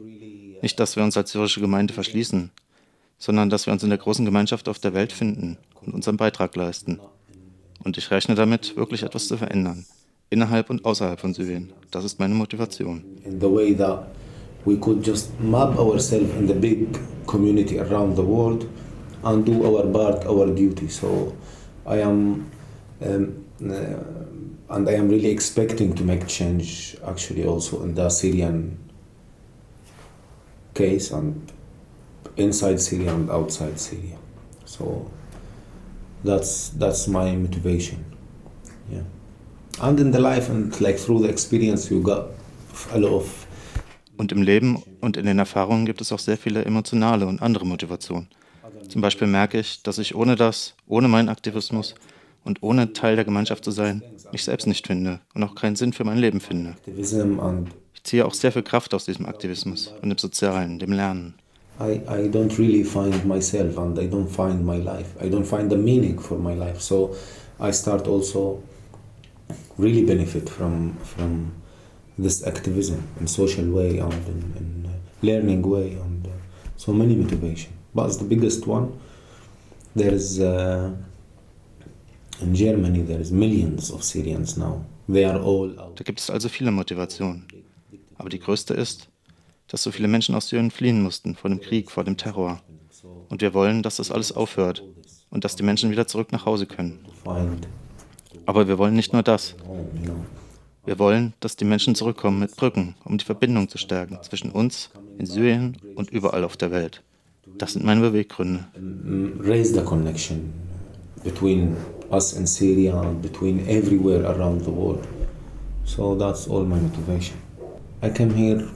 Nicht, 0.61 0.81
dass 0.81 0.97
wir 0.97 1.05
uns 1.05 1.17
als 1.17 1.31
syrische 1.31 1.61
Gemeinde 1.61 1.95
verschließen, 1.95 2.51
sondern 3.23 3.51
dass 3.51 3.67
wir 3.67 3.73
uns 3.73 3.85
in 3.85 3.89
der 3.89 3.99
großen 3.99 4.25
Gemeinschaft 4.25 4.69
auf 4.69 4.81
der 4.81 4.95
Welt 4.95 5.13
finden 5.13 5.57
und 5.81 5.95
unseren 5.95 6.17
Beitrag 6.17 6.57
leisten. 6.57 6.99
Und 7.85 7.97
ich 7.97 8.11
rechne 8.11 8.35
damit, 8.35 8.77
wirklich 8.77 9.05
etwas 9.05 9.29
zu 9.29 9.37
verändern, 9.37 9.87
innerhalb 10.29 10.71
und 10.71 10.85
außerhalb 10.85 11.21
von 11.21 11.33
Syrien. 11.33 11.73
Das 11.93 12.05
ist 12.05 12.19
meine 12.19 12.35
Motivation. 12.35 13.05
In 13.25 13.41
the 13.41 13.47
way 13.47 13.77
that 13.77 14.09
we 14.65 14.77
could 14.77 15.07
just 15.07 15.31
map 15.41 15.79
ourselves 15.79 16.35
in 16.37 16.49
the 16.49 16.55
big 16.55 16.99
community 17.27 17.79
around 17.79 18.17
the 18.17 18.27
world 18.27 18.67
and 19.23 19.47
do 19.47 19.65
our 19.65 19.87
part, 19.93 20.27
our 20.27 20.47
duty. 20.47 20.89
So 20.89 21.33
I 21.87 22.03
am, 22.03 22.51
um, 23.01 23.45
uh, 23.63 24.75
and 24.75 24.89
I 24.89 24.97
am 24.97 25.09
really 25.09 25.31
expecting 25.31 25.95
to 25.95 26.03
make 26.03 26.27
change 26.27 26.97
actually 27.07 27.47
also 27.47 27.85
in 27.85 27.95
the 27.95 28.09
Syrian 28.09 28.79
case 30.75 31.13
and 31.13 31.52
inside 32.37 32.79
Syria 32.79 33.13
and 33.15 33.31
outside 33.31 33.79
Syria. 33.79 34.17
So 34.65 35.11
that's 36.25 36.71
that's 36.79 37.07
my 37.09 37.37
motivation. 37.37 38.05
Yeah. 38.91 39.03
And 39.81 39.99
in 40.01 40.13
the 40.13 40.21
life 40.21 40.51
and 40.51 40.79
like 40.81 40.99
through 40.99 41.23
the 41.23 41.29
experience 41.29 41.91
you 41.91 42.03
got 42.03 42.29
a 42.93 42.99
lot 42.99 43.13
of 43.13 43.47
und 44.17 44.31
im 44.31 44.43
Leben 44.43 44.83
und 45.01 45.17
in 45.17 45.27
den 45.27 45.39
Erfahrungen 45.39 45.87
gibt 45.87 46.01
es 46.01 46.13
auch 46.13 46.19
sehr 46.19 46.37
viele 46.37 46.65
emotionale 46.65 47.27
und 47.27 47.43
andere 47.43 47.67
Motivationen. 47.67 48.29
Zum 48.89 49.01
Beispiel 49.01 49.27
merke 49.27 49.59
ich, 49.59 49.83
dass 49.83 49.99
ich 49.99 50.15
ohne 50.15 50.37
das, 50.37 50.75
ohne 50.87 51.09
meinen 51.09 51.29
Aktivismus 51.29 51.95
und 52.45 52.63
ohne 52.63 52.93
Teil 52.93 53.17
der 53.17 53.25
Gemeinschaft 53.25 53.65
zu 53.65 53.71
sein, 53.71 54.03
mich 54.31 54.45
selbst 54.45 54.67
nicht 54.67 54.87
finde 54.87 55.21
und 55.35 55.43
auch 55.43 55.55
keinen 55.55 55.77
Sinn 55.77 55.93
für 55.93 56.05
mein 56.05 56.19
Leben 56.19 56.41
finde. 56.41 56.77
Ich 56.97 58.05
ziehe 58.05 58.27
auch 58.27 58.35
sehr 58.35 58.53
viel 58.53 58.63
Kraft 58.63 58.95
aus 58.95 59.07
diesem 59.07 59.27
Aktivismus 59.27 59.93
und 60.03 60.09
dem 60.09 60.19
Sozialen, 60.19 60.79
dem 60.79 60.93
Lernen. 60.93 61.35
I, 61.81 62.03
I 62.09 62.29
don't 62.29 62.57
really 62.59 62.85
find 62.85 63.25
myself 63.25 63.79
and 63.79 63.99
I 63.99 64.07
don't 64.07 64.29
find 64.29 64.65
my 64.65 64.77
life. 64.77 65.15
I 65.21 65.29
don't 65.29 65.45
find 65.45 65.71
the 65.71 65.77
meaning 65.77 66.19
for 66.19 66.39
my 66.39 66.55
life. 66.55 66.81
So 66.81 67.17
I 67.59 67.71
start 67.71 68.07
also 68.07 68.63
really 69.79 70.05
benefit 70.05 70.49
from 70.49 70.95
from 70.99 71.53
this 72.19 72.47
activism 72.47 73.09
in 73.21 73.27
social 73.27 73.65
way 73.71 73.99
and 73.99 74.13
in, 74.27 74.41
in 74.59 74.91
learning 75.23 75.63
way 75.63 75.93
and 75.95 76.27
uh, 76.27 76.31
so 76.77 76.93
many 76.93 77.17
motivation. 77.17 77.73
But 77.95 78.19
the 78.19 78.25
biggest 78.25 78.67
one, 78.67 78.99
there 79.95 80.13
is 80.13 80.41
uh, 80.41 80.91
in 82.41 82.55
Germany 82.55 83.03
there 83.03 83.21
is 83.21 83.33
millions 83.33 83.91
of 83.91 84.03
Syrians 84.03 84.57
now. 84.57 84.85
They 85.09 85.25
are 85.25 85.39
all. 85.41 85.69
Da 85.69 86.05
gibt 86.05 86.21
es 86.21 86.31
also 86.31 86.49
viele 86.49 86.71
Motivationen. 86.71 87.47
Aber 88.17 88.29
die 88.29 88.39
größte 88.39 88.75
ist, 88.75 89.09
dass 89.73 89.83
so 89.83 89.91
viele 89.91 90.07
Menschen 90.07 90.35
aus 90.35 90.49
Syrien 90.49 90.71
fliehen 90.71 91.03
mussten 91.03 91.35
vor 91.35 91.49
dem 91.49 91.59
Krieg, 91.59 91.91
vor 91.91 92.05
dem 92.05 92.19
Terror. 92.19 92.61
Und 93.31 93.41
wir 93.41 93.55
wollen, 93.55 93.83
dass 93.83 93.97
das 93.97 94.11
alles 94.11 94.31
aufhört 94.31 94.85
und 95.31 95.45
dass 95.45 95.57
die 95.57 95.63
Menschen 95.63 95.91
wieder 95.91 96.07
zurück 96.07 96.31
nach 96.31 96.45
Hause 96.45 96.67
können. 96.67 96.99
Aber 98.45 98.69
wir 98.69 98.77
wollen 98.77 98.95
nicht 98.95 99.15
nur 99.15 99.23
das. 99.23 99.55
Wir 100.85 100.99
wollen, 100.99 101.33
dass 101.41 101.57
die 101.57 101.65
Menschen 101.65 101.95
zurückkommen 101.95 102.39
mit 102.39 102.55
Brücken, 102.55 102.97
um 103.05 103.17
die 103.17 103.25
Verbindung 103.25 103.71
zu 103.71 103.79
stärken 103.79 104.19
zwischen 104.23 104.51
uns, 104.51 104.91
in 105.19 105.25
Syrien 105.25 105.79
und 105.95 106.11
überall 106.11 106.45
auf 106.45 106.59
der 106.59 106.71
Welt. 106.71 107.03
Das 107.57 107.73
sind 107.73 107.85
meine 107.85 108.03
Beweggründe. 108.03 108.67
Raise 109.41 109.73
the 109.73 109.81
connection 109.81 110.53
between 111.25 111.77
us 112.11 112.37
and 112.37 112.47
Syria 112.47 113.01
and 113.01 113.23
between 113.23 113.67
everywhere 113.69 114.29
around 114.29 114.65
the 114.65 114.71
world. 114.71 115.07
So 115.85 116.15
that's 116.15 116.47
all 116.47 116.63
my 116.63 116.77
motivation. 116.77 117.39
I 118.03 118.11
came 118.11 118.35
here 118.35 118.69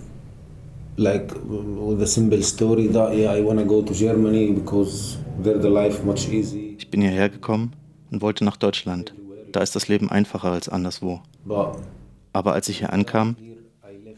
like 0.97 1.35
with 1.49 2.03
a 2.03 2.07
simple 2.07 2.43
story 2.43 2.89
that 2.89 3.15
yeah, 3.15 3.33
I 3.33 3.43
want 3.43 3.59
to 3.59 3.65
go 3.65 3.83
to 3.83 3.93
Germany 3.93 4.53
because 4.53 5.19
there 5.43 5.59
the 5.59 5.69
life 5.69 6.05
much 6.05 6.29
easy. 6.29 6.77
Ich 6.79 6.91
bin 6.91 7.03
hierher 7.03 7.29
gekommen 7.29 7.73
und 8.11 8.23
wollte 8.23 8.45
nach 8.45 8.57
Deutschland. 8.57 9.15
Da 9.53 9.61
ist 9.61 9.77
das 9.77 9.89
Leben 9.89 10.11
einfacher 10.11 10.53
als 10.53 10.69
anderswo. 10.69 11.21
Aber 12.33 12.53
als 12.53 12.69
ich 12.69 12.79
hier 12.79 12.93
ankam, 12.93 13.37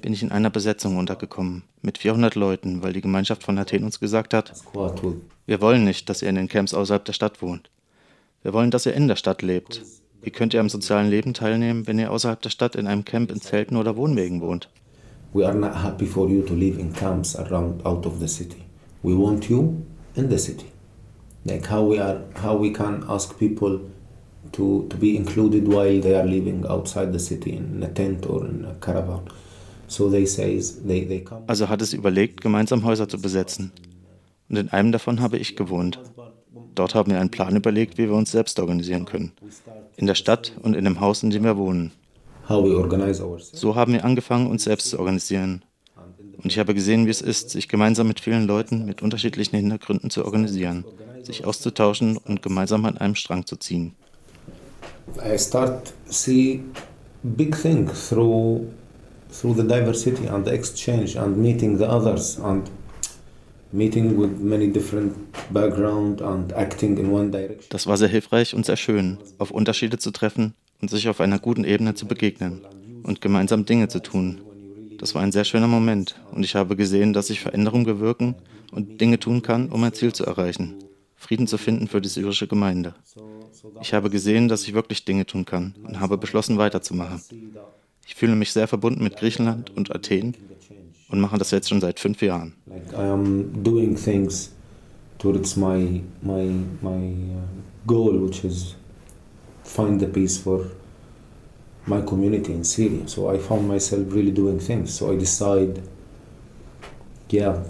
bin 0.00 0.12
ich 0.12 0.22
in 0.22 0.32
einer 0.32 0.50
Besetzung 0.50 0.96
untergekommen 0.96 1.64
mit 1.82 1.98
400 1.98 2.34
Leuten, 2.34 2.82
weil 2.82 2.92
die 2.92 3.00
Gemeinschaft 3.00 3.42
von 3.42 3.58
Athen 3.58 3.84
uns 3.84 4.00
gesagt 4.00 4.34
hat, 4.34 4.52
wir 5.46 5.60
wollen 5.60 5.84
nicht, 5.84 6.08
dass 6.08 6.22
ihr 6.22 6.28
in 6.28 6.34
den 6.36 6.48
Camps 6.48 6.74
außerhalb 6.74 7.04
der 7.04 7.12
Stadt 7.12 7.42
wohnt. 7.42 7.70
Wir 8.42 8.52
wollen, 8.52 8.70
dass 8.70 8.86
ihr 8.86 8.94
in 8.94 9.08
der 9.08 9.16
Stadt 9.16 9.42
lebt. 9.42 9.82
Wie 10.22 10.30
könnt 10.30 10.54
ihr 10.54 10.60
am 10.60 10.68
sozialen 10.68 11.10
Leben 11.10 11.34
teilnehmen, 11.34 11.86
wenn 11.86 11.98
ihr 11.98 12.10
außerhalb 12.10 12.40
der 12.40 12.50
Stadt 12.50 12.76
in 12.76 12.86
einem 12.86 13.04
Camp 13.04 13.30
in 13.30 13.40
Zelten 13.40 13.76
oder 13.76 13.96
Wohnwegen 13.96 14.40
wohnt? 14.40 14.68
We 15.32 15.44
are 15.44 15.54
not 15.54 15.76
happy 15.76 16.06
for 16.06 16.28
you 16.28 16.42
to 16.42 16.52
live 16.52 16.78
in 16.78 16.92
camps 16.92 17.36
around 17.36 17.82
out 17.84 18.06
of 18.06 18.20
the 18.20 18.28
city. 18.28 18.64
We 19.02 19.14
want 19.14 19.48
you 19.50 19.86
in 20.14 20.28
the 20.28 20.38
city. 20.38 20.70
Like 21.44 21.66
how 21.66 21.82
we 21.84 21.98
are 21.98 22.20
how 22.36 22.56
we 22.56 22.72
can 22.72 23.04
ask 23.08 23.38
people 23.38 23.80
to, 24.52 24.86
to 24.88 24.96
be 24.96 25.16
included 25.16 25.68
while 25.68 26.00
they 26.00 26.14
are 26.14 26.26
living 26.26 26.64
outside 26.68 27.12
the 27.12 27.18
city 27.18 27.56
in 27.56 27.82
a 27.82 27.88
tent 27.88 28.26
or 28.26 28.44
in 28.44 28.64
a 28.64 28.74
caravan. 28.74 29.28
So 29.86 30.10
they 30.10 30.26
say 30.26 30.60
they, 30.84 31.04
they 31.04 31.20
come. 31.20 31.44
Also 31.46 31.68
hat 31.68 31.82
es 31.82 31.92
überlegt, 31.92 32.40
gemeinsam 32.40 32.84
Häuser 32.84 33.08
zu 33.08 33.20
besetzen. 33.20 33.72
Und 34.48 34.56
in 34.56 34.68
einem 34.70 34.92
davon 34.92 35.20
habe 35.20 35.38
ich 35.38 35.56
gewohnt. 35.56 35.98
Dort 36.74 36.94
haben 36.94 37.10
wir 37.10 37.20
einen 37.20 37.30
Plan 37.30 37.56
überlegt, 37.56 37.98
wie 37.98 38.08
wir 38.08 38.14
uns 38.14 38.30
selbst 38.30 38.58
organisieren 38.60 39.04
können. 39.04 39.32
In 39.96 40.06
der 40.06 40.14
Stadt 40.14 40.52
und 40.62 40.74
in 40.74 40.84
dem 40.84 41.00
Haus, 41.00 41.22
in 41.22 41.30
dem 41.30 41.44
wir 41.44 41.56
wohnen. 41.56 41.92
So 42.48 43.74
haben 43.74 43.92
wir 43.92 44.04
angefangen, 44.04 44.46
uns 44.46 44.64
selbst 44.64 44.88
zu 44.88 44.98
organisieren. 44.98 45.62
Und 46.42 46.46
ich 46.46 46.58
habe 46.58 46.74
gesehen, 46.74 47.04
wie 47.04 47.10
es 47.10 47.20
ist, 47.20 47.50
sich 47.50 47.68
gemeinsam 47.68 48.08
mit 48.08 48.20
vielen 48.20 48.46
Leuten 48.46 48.86
mit 48.86 49.02
unterschiedlichen 49.02 49.56
Hintergründen 49.56 50.08
zu 50.08 50.24
organisieren, 50.24 50.84
sich 51.22 51.44
auszutauschen 51.44 52.16
und 52.16 52.40
gemeinsam 52.40 52.86
an 52.86 52.96
einem 52.96 53.16
Strang 53.16 53.44
zu 53.44 53.56
ziehen. 53.56 53.94
I 55.16 55.38
start 55.38 55.92
see 56.08 56.62
big 57.22 57.60
thing 57.60 57.86
through 57.86 58.66
through 59.30 59.56
the 59.56 59.66
diversity 59.66 60.28
and 60.28 60.46
the 60.46 60.52
exchange 60.52 61.18
and 61.18 61.36
meeting 61.36 61.76
the 61.76 61.84
others 61.84 62.38
and 62.40 62.70
meeting 63.72 64.18
with 64.18 64.38
many 64.40 64.70
different 64.70 65.14
background 65.52 66.22
and 66.22 66.52
acting 66.54 66.96
in 66.98 67.10
one 67.10 67.30
direction. 67.30 67.66
Das 67.70 67.86
war 67.86 67.96
sehr 67.96 68.08
hilfreich 68.08 68.54
und 68.54 68.64
sehr 68.64 68.76
schön, 68.76 69.18
auf 69.38 69.50
Unterschiede 69.50 69.98
zu 69.98 70.12
treffen 70.12 70.54
und 70.80 70.90
sich 70.90 71.08
auf 71.08 71.20
einer 71.20 71.38
guten 71.38 71.64
Ebene 71.64 71.94
zu 71.94 72.06
begegnen 72.06 72.62
und 73.02 73.20
gemeinsam 73.20 73.64
Dinge 73.64 73.88
zu 73.88 74.00
tun. 74.00 74.40
Das 74.98 75.14
war 75.14 75.22
ein 75.22 75.32
sehr 75.32 75.44
schöner 75.44 75.68
Moment 75.68 76.20
und 76.32 76.44
ich 76.44 76.54
habe 76.54 76.76
gesehen, 76.76 77.12
dass 77.12 77.30
ich 77.30 77.40
Veränderungen 77.40 77.84
bewirken 77.84 78.34
und 78.72 79.00
Dinge 79.00 79.18
tun 79.18 79.42
kann, 79.42 79.70
um 79.70 79.82
ein 79.84 79.92
Ziel 79.92 80.12
zu 80.12 80.24
erreichen, 80.24 80.74
Frieden 81.16 81.46
zu 81.46 81.58
finden 81.58 81.88
für 81.88 82.00
die 82.00 82.08
syrische 82.08 82.46
Gemeinde. 82.46 82.94
Ich 83.80 83.94
habe 83.94 84.10
gesehen, 84.10 84.48
dass 84.48 84.64
ich 84.64 84.74
wirklich 84.74 85.04
Dinge 85.04 85.26
tun 85.26 85.44
kann 85.44 85.74
und 85.84 86.00
habe 86.00 86.18
beschlossen, 86.18 86.58
weiterzumachen. 86.58 87.20
Ich 88.06 88.14
fühle 88.14 88.36
mich 88.36 88.52
sehr 88.52 88.68
verbunden 88.68 89.02
mit 89.04 89.16
Griechenland 89.16 89.70
und 89.76 89.94
Athen 89.94 90.34
und 91.08 91.20
mache 91.20 91.38
das 91.38 91.50
jetzt 91.50 91.68
schon 91.68 91.80
seit 91.80 92.00
fünf 92.00 92.22
Jahren. 92.22 92.54
Like 92.66 92.92
I 92.92 93.10
am 93.10 93.62
doing 93.62 93.96
things 93.96 94.52
towards 95.18 95.56
my 95.56 96.02
my 96.22 96.50
my 96.80 97.12
uh, 97.34 97.86
goal, 97.86 98.20
which 98.20 98.44
is 98.44 98.74
find 99.68 100.00
the 100.00 100.06
peace 100.06 100.38
for 100.38 100.66
my 101.86 102.00
community 102.00 102.52
in 102.52 102.64
Syria. 102.64 103.06
So 103.06 103.30
I 103.30 103.38
found 103.38 103.68
myself 103.68 104.02
really 104.08 104.30
doing 104.30 104.58
things. 104.58 104.94
So 104.94 105.12
I 105.12 105.16
decide, 105.16 105.82
yeah, 107.28 107.62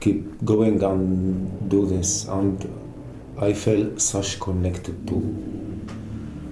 keep 0.00 0.44
going 0.44 0.82
and 0.82 1.70
do 1.70 1.86
this. 1.86 2.26
And 2.26 2.58
I 3.38 3.52
felt 3.52 4.00
such 4.00 4.40
connected 4.40 5.06
to 5.08 5.16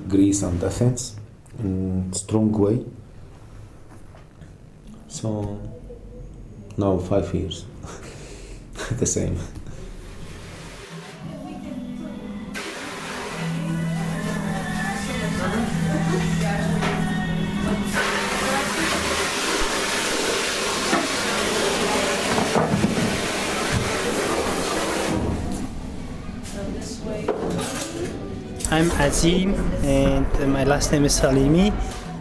Greece 0.09 0.43
and 0.43 0.63
Athens 0.63 1.17
in 1.59 2.13
strong 2.13 2.53
way. 2.53 2.85
So 5.09 5.61
now 6.77 6.99
five 6.99 7.33
years, 7.35 7.65
the 8.91 9.07
same. 9.07 9.37
Azim 29.03 29.55
and 29.85 30.27
my 30.53 30.63
last 30.63 30.93
name 30.93 31.05
is 31.05 31.17
Salimi. 31.17 31.73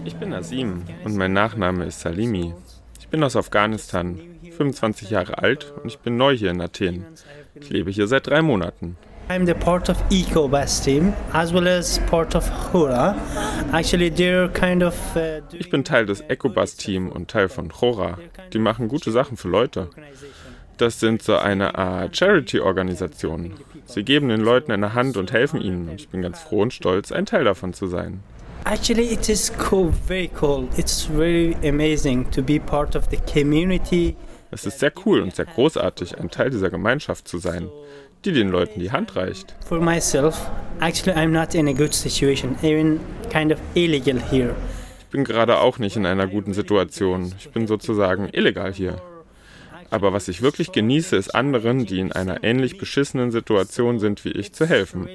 Ich 0.03 0.15
bin 0.15 0.33
Azim 0.33 0.81
und 1.03 1.15
mein 1.15 1.31
Nachname 1.31 1.85
ist 1.85 1.99
Salimi. 1.99 2.55
Ich 2.99 3.07
bin 3.07 3.23
aus 3.23 3.35
Afghanistan, 3.35 4.17
25 4.57 5.11
Jahre 5.11 5.37
alt 5.37 5.71
und 5.83 5.89
ich 5.89 5.99
bin 5.99 6.17
neu 6.17 6.35
hier 6.35 6.49
in 6.49 6.59
Athen. 6.59 7.05
Ich 7.53 7.69
lebe 7.69 7.91
hier 7.91 8.07
seit 8.07 8.25
drei 8.25 8.41
Monaten. 8.41 8.97
I'm 9.29 9.45
the 9.45 9.53
part 9.53 9.89
of 9.89 9.97
EcoBus 10.09 10.83
team 10.83 11.13
as 11.33 11.53
well 11.53 11.67
as 11.67 11.99
part 12.09 12.35
of 12.35 12.49
Hura. 12.73 13.15
Actually, 13.71 14.09
they're 14.09 14.49
kind 14.49 14.81
of. 14.83 14.95
Uh, 15.15 15.41
Ich 15.53 15.69
bin 15.69 15.83
Teil 15.83 16.07
des 16.07 16.21
EcoBus-Team 16.21 17.09
und 17.09 17.29
Teil 17.29 17.47
von 17.47 17.69
Chora. 17.69 18.17
Die 18.51 18.59
machen 18.59 18.87
gute 18.87 19.11
Sachen 19.11 19.37
für 19.37 19.47
Leute. 19.47 19.87
Das 20.81 20.99
sind 20.99 21.21
so 21.21 21.35
eine 21.35 21.75
Art 21.75 22.17
Charity-Organisationen. 22.17 23.53
Sie 23.85 24.01
geben 24.01 24.29
den 24.29 24.41
Leuten 24.41 24.71
eine 24.71 24.95
Hand 24.95 25.15
und 25.15 25.31
helfen 25.31 25.61
ihnen. 25.61 25.87
Und 25.87 26.01
ich 26.01 26.09
bin 26.09 26.23
ganz 26.23 26.39
froh 26.39 26.63
und 26.63 26.73
stolz, 26.73 27.11
ein 27.11 27.27
Teil 27.27 27.43
davon 27.43 27.75
zu 27.75 27.85
sein. 27.85 28.23
Actually, 28.65 29.13
it 29.13 29.29
is 29.29 29.53
cool, 29.69 29.93
very 30.07 30.31
cool. 30.41 30.67
It's 30.77 31.03
very 31.03 31.55
amazing 31.63 32.31
to 32.31 32.41
be 32.41 32.59
part 32.59 32.95
of 32.95 33.03
the 33.11 33.17
community 33.31 34.15
Es 34.49 34.65
ist 34.65 34.79
sehr 34.79 34.91
cool 35.05 35.21
und 35.21 35.35
sehr 35.35 35.45
großartig, 35.45 36.17
ein 36.17 36.31
Teil 36.31 36.49
dieser 36.49 36.71
Gemeinschaft 36.71 37.27
zu 37.27 37.37
sein, 37.37 37.69
die 38.25 38.31
den 38.31 38.49
Leuten 38.49 38.79
die 38.79 38.91
Hand 38.91 39.15
reicht. 39.15 39.55
For 39.63 39.79
myself, 39.79 40.49
actually 40.79 41.15
I'm 41.15 41.29
not 41.29 41.53
in 41.53 41.67
a 41.67 41.73
good 41.73 41.93
situation, 41.93 42.55
even 42.63 42.99
kind 43.29 43.53
of 43.53 43.59
illegal 43.75 44.19
here. 44.31 44.55
Ich 44.99 45.05
bin 45.11 45.25
gerade 45.25 45.59
auch 45.59 45.77
nicht 45.77 45.95
in 45.95 46.07
einer 46.07 46.25
guten 46.25 46.53
Situation. 46.53 47.35
Ich 47.37 47.51
bin 47.51 47.67
sozusagen 47.67 48.29
illegal 48.31 48.73
hier. 48.73 48.99
Aber 49.91 50.13
was 50.13 50.29
ich 50.29 50.41
wirklich 50.41 50.71
genieße, 50.71 51.17
ist 51.17 51.35
anderen, 51.35 51.85
die 51.85 51.99
in 51.99 52.11
einer 52.11 52.43
ähnlich 52.43 52.77
beschissenen 52.77 53.29
Situation 53.31 53.99
sind 53.99 54.23
wie 54.25 54.31
ich, 54.31 54.53
zu 54.53 54.65
helfen. 54.65 55.07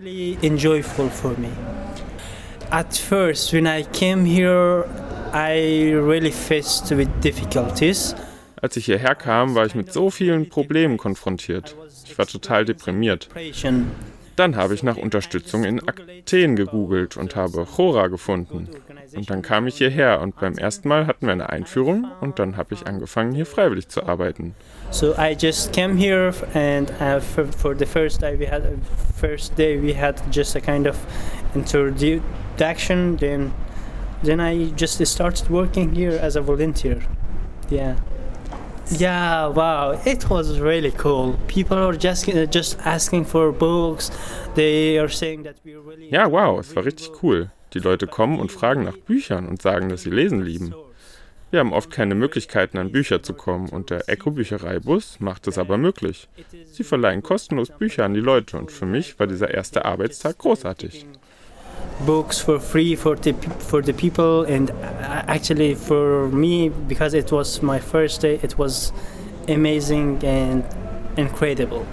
At 2.70 2.96
first, 2.96 3.52
when 3.52 3.66
I 3.66 3.84
came 3.92 4.24
here, 4.24 4.84
I 5.32 5.94
really 5.94 6.32
faced 6.32 6.90
with 6.90 7.08
difficulties. 7.22 8.14
Als 8.60 8.76
ich 8.76 8.86
hierher 8.86 9.14
kam, 9.14 9.54
war 9.54 9.66
ich 9.66 9.74
mit 9.74 9.92
so 9.92 10.10
vielen 10.10 10.48
Problemen 10.48 10.96
konfrontiert. 10.96 11.76
Ich 12.04 12.18
war 12.18 12.26
total 12.26 12.64
deprimiert. 12.64 13.28
Dann 14.36 14.56
habe 14.56 14.74
ich 14.74 14.82
nach 14.82 14.98
Unterstützung 14.98 15.64
in 15.64 15.80
Athen 15.88 16.56
gegoogelt 16.56 17.16
und 17.16 17.36
habe 17.36 17.64
Chora 17.64 18.08
gefunden. 18.08 18.68
Und 19.14 19.30
dann 19.30 19.40
kam 19.40 19.66
ich 19.66 19.76
hierher 19.78 20.20
und 20.20 20.38
beim 20.38 20.58
ersten 20.58 20.88
Mal 20.88 21.06
hatten 21.06 21.26
wir 21.26 21.32
eine 21.32 21.48
Einführung 21.48 22.06
und 22.20 22.38
dann 22.38 22.58
habe 22.58 22.74
ich 22.74 22.86
angefangen, 22.86 23.34
hier 23.34 23.46
freiwillig 23.46 23.88
zu 23.88 24.04
arbeiten. 24.04 24.54
So 24.90 25.14
I 25.18 25.34
just 25.38 25.72
came 25.72 25.96
here 25.96 26.34
and 26.54 26.90
uh, 27.00 27.20
for, 27.20 27.46
for 27.46 27.74
the 27.76 27.86
first 27.86 28.20
day 28.20 28.38
we 28.38 28.46
had 28.46 28.62
first 29.18 29.56
day 29.56 29.80
we 29.80 29.94
had 29.94 30.20
just 30.30 30.54
a 30.54 30.60
kind 30.60 30.86
of 30.86 30.96
introduction 31.54 33.16
then 33.16 33.52
then 34.22 34.40
I 34.40 34.70
just 34.76 35.04
started 35.06 35.50
working 35.50 35.94
here 35.94 36.18
as 36.20 36.36
a 36.36 36.42
volunteer. 36.42 37.00
Yeah. 37.70 37.96
Yeah, 38.90 39.48
wow, 39.48 39.98
it 40.04 40.30
was 40.30 40.60
really 40.60 40.92
cool. 40.92 41.36
People 41.48 41.76
are 41.76 41.96
just 41.98 42.28
uh, 42.28 42.46
just 42.46 42.78
asking 42.84 43.24
for 43.24 43.52
books. 43.52 44.10
They 44.54 44.98
are 44.98 45.08
saying 45.08 45.42
that 45.44 45.56
we 45.64 45.74
really 45.74 46.08
Ja, 46.10 46.30
wow, 46.30 46.60
es 46.60 46.74
war 46.76 46.84
richtig 46.84 47.10
cool. 47.22 47.50
Die 47.74 47.80
Leute 47.80 48.06
kommen 48.06 48.38
und 48.38 48.52
fragen 48.52 48.84
nach 48.84 48.96
Büchern 48.96 49.48
und 49.48 49.60
sagen, 49.60 49.88
dass 49.88 50.02
sie 50.02 50.10
lesen 50.10 50.40
lieben. 50.40 50.72
Wir 51.50 51.60
haben 51.60 51.72
oft 51.72 51.90
keine 51.90 52.14
Möglichkeiten, 52.14 52.78
an 52.78 52.92
Bücher 52.92 53.22
zu 53.22 53.34
kommen 53.34 53.68
und 53.68 53.90
der 53.90 54.08
Eco-Büchereibus 54.08 55.20
macht 55.20 55.46
es 55.46 55.58
aber 55.58 55.78
möglich. 55.78 56.28
Sie 56.72 56.84
verleihen 56.84 57.22
kostenlos 57.22 57.70
Bücher 57.70 58.04
an 58.04 58.14
die 58.14 58.20
Leute 58.20 58.56
und 58.56 58.70
für 58.70 58.86
mich 58.86 59.18
war 59.18 59.26
dieser 59.26 59.52
erste 59.52 59.84
Arbeitstag 59.84 60.38
großartig. 60.38 61.06
Books 62.04 62.38
for 62.38 62.58
free 62.58 62.94
for 62.94 63.16
the 63.16 63.32
for 63.70 63.82
the 63.82 63.92
people. 63.92 64.44
And 64.44 64.70
uh, 64.70 65.24
actually 65.26 65.74
for 65.74 66.28
me 66.28 66.68
because 66.68 67.14
it 67.14 67.32
was 67.32 67.62
my 67.62 67.78
first 67.78 68.20
day 68.20 68.40
it 68.42 68.58
was 68.58 68.92
amazing 69.48 70.24
and 70.24 70.64
incredible 71.16 71.86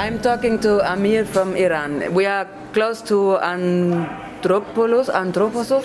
I'm 0.00 0.18
talking 0.18 0.58
to 0.60 0.80
Amir 0.90 1.26
from 1.26 1.54
Iran. 1.56 2.14
We 2.14 2.24
are 2.24 2.48
close 2.72 3.02
to 3.02 3.36
Andropoulos, 3.42 5.10
Androposov? 5.10 5.84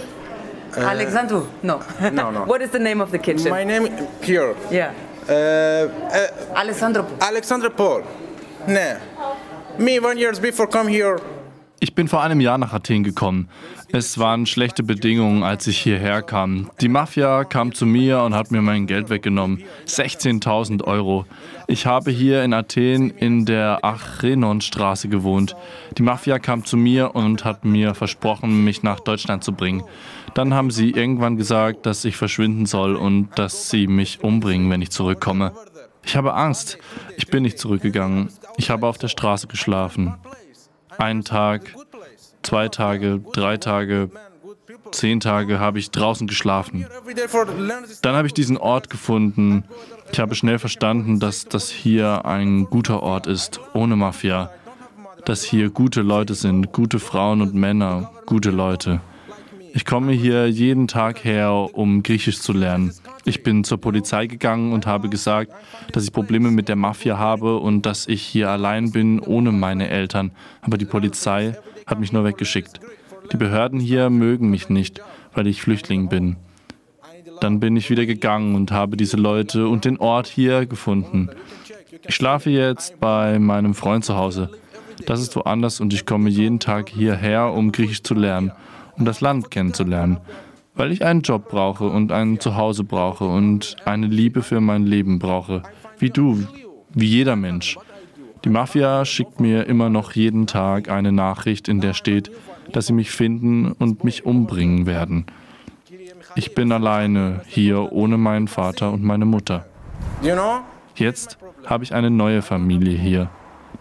Uh, 0.77 0.79
Alexandru? 0.79 1.45
No. 1.63 1.83
No, 2.13 2.31
no. 2.31 2.45
what 2.51 2.61
is 2.61 2.69
the 2.69 2.79
name 2.79 3.01
of 3.01 3.11
the 3.11 3.19
kitchen? 3.19 3.49
My 3.49 3.65
name 3.65 4.07
here. 4.23 4.55
Yeah. 4.71 4.93
Uh, 5.27 5.33
uh, 5.33 6.55
Alessandro. 6.61 7.05
Alexander 7.19 7.69
Paul. 7.69 8.03
Ne. 8.67 8.99
Me 9.79 9.99
one 9.99 10.17
years 10.17 10.39
before 10.39 10.67
come 10.67 10.87
here. 10.87 11.19
Ich 11.79 11.93
bin 11.93 12.07
vor 12.07 12.21
einem 12.23 12.39
Jahr 12.39 12.57
nach 12.57 12.73
Athen 12.73 13.03
gekommen. 13.03 13.49
Es 13.91 14.17
waren 14.17 14.45
schlechte 14.45 14.81
Bedingungen, 14.81 15.43
als 15.43 15.67
ich 15.67 15.77
hierher 15.77 16.21
kam. 16.21 16.71
Die 16.81 16.87
Mafia 16.87 17.43
kam 17.43 17.73
zu 17.73 17.85
mir 17.85 18.21
und 18.21 18.33
hat 18.33 18.49
mir 18.49 18.61
mein 18.61 18.87
Geld 18.87 19.09
weggenommen. 19.09 19.63
16.000 19.85 20.83
Euro. 20.83 21.25
Ich 21.67 21.85
habe 21.85 22.11
hier 22.11 22.43
in 22.43 22.53
Athen 22.53 23.09
in 23.09 23.45
der 23.45 23.83
Achrenonstraße 23.83 25.09
gewohnt. 25.09 25.55
Die 25.97 26.03
Mafia 26.03 26.39
kam 26.39 26.65
zu 26.65 26.77
mir 26.77 27.13
und 27.13 27.43
hat 27.43 27.65
mir 27.65 27.93
versprochen, 27.93 28.63
mich 28.63 28.81
nach 28.81 29.01
Deutschland 29.01 29.43
zu 29.43 29.51
bringen. 29.51 29.83
Dann 30.33 30.53
haben 30.53 30.71
sie 30.71 30.91
irgendwann 30.91 31.37
gesagt, 31.37 31.85
dass 31.85 32.05
ich 32.05 32.15
verschwinden 32.15 32.65
soll 32.65 32.95
und 32.95 33.29
dass 33.35 33.69
sie 33.69 33.87
mich 33.87 34.23
umbringen, 34.23 34.69
wenn 34.69 34.81
ich 34.81 34.91
zurückkomme. 34.91 35.53
Ich 36.05 36.15
habe 36.15 36.35
Angst. 36.35 36.77
Ich 37.17 37.27
bin 37.27 37.43
nicht 37.43 37.59
zurückgegangen. 37.59 38.29
Ich 38.57 38.69
habe 38.69 38.87
auf 38.87 38.97
der 38.97 39.07
Straße 39.07 39.47
geschlafen. 39.47 40.15
Einen 40.97 41.23
Tag, 41.23 41.75
zwei 42.43 42.69
Tage, 42.69 43.21
drei 43.33 43.57
Tage, 43.57 44.09
zehn 44.91 45.19
Tage 45.19 45.59
habe 45.59 45.79
ich 45.79 45.91
draußen 45.91 46.27
geschlafen. 46.27 46.85
Dann 48.01 48.15
habe 48.15 48.27
ich 48.27 48.33
diesen 48.33 48.57
Ort 48.57 48.89
gefunden. 48.89 49.63
Ich 50.11 50.19
habe 50.19 50.35
schnell 50.35 50.59
verstanden, 50.59 51.19
dass 51.19 51.45
das 51.45 51.69
hier 51.69 52.25
ein 52.25 52.65
guter 52.65 53.03
Ort 53.03 53.27
ist, 53.27 53.59
ohne 53.73 53.95
Mafia. 53.95 54.51
Dass 55.25 55.43
hier 55.43 55.69
gute 55.71 56.01
Leute 56.01 56.35
sind, 56.35 56.71
gute 56.71 56.99
Frauen 56.99 57.41
und 57.41 57.53
Männer, 57.55 58.11
gute 58.25 58.51
Leute. 58.51 59.01
Ich 59.73 59.85
komme 59.85 60.13
hier 60.13 60.47
jeden 60.47 60.87
Tag 60.87 61.23
her, 61.25 61.51
um 61.51 62.03
Griechisch 62.03 62.39
zu 62.39 62.53
lernen. 62.53 62.93
Ich 63.27 63.41
bin 63.41 63.63
zur 63.63 63.79
Polizei 63.79 64.27
gegangen 64.27 64.71
und 64.71 64.85
habe 64.85 65.09
gesagt, 65.09 65.51
dass 65.91 66.03
ich 66.03 66.13
Probleme 66.13 66.51
mit 66.51 66.69
der 66.69 66.75
Mafia 66.75 67.17
habe 67.17 67.57
und 67.57 67.85
dass 67.85 68.07
ich 68.07 68.21
hier 68.21 68.51
allein 68.51 68.91
bin, 68.91 69.19
ohne 69.19 69.51
meine 69.51 69.89
Eltern. 69.89 70.31
Aber 70.61 70.77
die 70.77 70.85
Polizei 70.85 71.57
hat 71.87 71.99
mich 71.99 72.13
nur 72.13 72.23
weggeschickt. 72.23 72.79
Die 73.31 73.37
Behörden 73.37 73.79
hier 73.79 74.11
mögen 74.11 74.51
mich 74.51 74.69
nicht, 74.69 75.01
weil 75.33 75.47
ich 75.47 75.63
Flüchtling 75.63 76.07
bin. 76.07 76.35
Dann 77.41 77.59
bin 77.59 77.75
ich 77.75 77.89
wieder 77.89 78.05
gegangen 78.05 78.53
und 78.53 78.71
habe 78.71 78.95
diese 78.95 79.17
Leute 79.17 79.67
und 79.67 79.85
den 79.85 79.97
Ort 79.97 80.27
hier 80.27 80.67
gefunden. 80.67 81.29
Ich 82.07 82.13
schlafe 82.13 82.51
jetzt 82.51 82.99
bei 82.99 83.39
meinem 83.39 83.73
Freund 83.73 84.05
zu 84.05 84.15
Hause. 84.15 84.51
Das 85.07 85.19
ist 85.19 85.35
woanders 85.35 85.79
und 85.79 85.93
ich 85.93 86.05
komme 86.05 86.29
jeden 86.29 86.59
Tag 86.59 86.89
hierher, 86.89 87.51
um 87.51 87.71
Griechisch 87.71 88.03
zu 88.03 88.13
lernen 88.13 88.51
um 88.97 89.05
das 89.05 89.21
Land 89.21 89.51
kennenzulernen, 89.51 90.17
weil 90.75 90.91
ich 90.91 91.03
einen 91.05 91.21
Job 91.21 91.49
brauche 91.49 91.85
und 91.87 92.11
ein 92.11 92.39
Zuhause 92.39 92.83
brauche 92.83 93.25
und 93.25 93.75
eine 93.85 94.07
Liebe 94.07 94.43
für 94.43 94.61
mein 94.61 94.85
Leben 94.85 95.19
brauche, 95.19 95.63
wie 95.99 96.09
du, 96.09 96.43
wie 96.93 97.05
jeder 97.05 97.35
Mensch. 97.35 97.77
Die 98.43 98.49
Mafia 98.49 99.05
schickt 99.05 99.39
mir 99.39 99.65
immer 99.65 99.89
noch 99.89 100.11
jeden 100.11 100.47
Tag 100.47 100.89
eine 100.89 101.11
Nachricht, 101.11 101.67
in 101.67 101.81
der 101.81 101.93
steht, 101.93 102.29
dass 102.71 102.87
sie 102.87 102.93
mich 102.93 103.11
finden 103.11 103.71
und 103.71 104.03
mich 104.03 104.25
umbringen 104.25 104.85
werden. 104.85 105.25
Ich 106.35 106.53
bin 106.53 106.71
alleine 106.71 107.41
hier 107.47 107.91
ohne 107.91 108.17
meinen 108.17 108.47
Vater 108.47 108.91
und 108.91 109.03
meine 109.03 109.25
Mutter. 109.25 109.65
Jetzt 110.95 111.37
habe 111.65 111.83
ich 111.83 111.93
eine 111.93 112.11
neue 112.11 112.41
Familie 112.41 112.97
hier. 112.97 113.29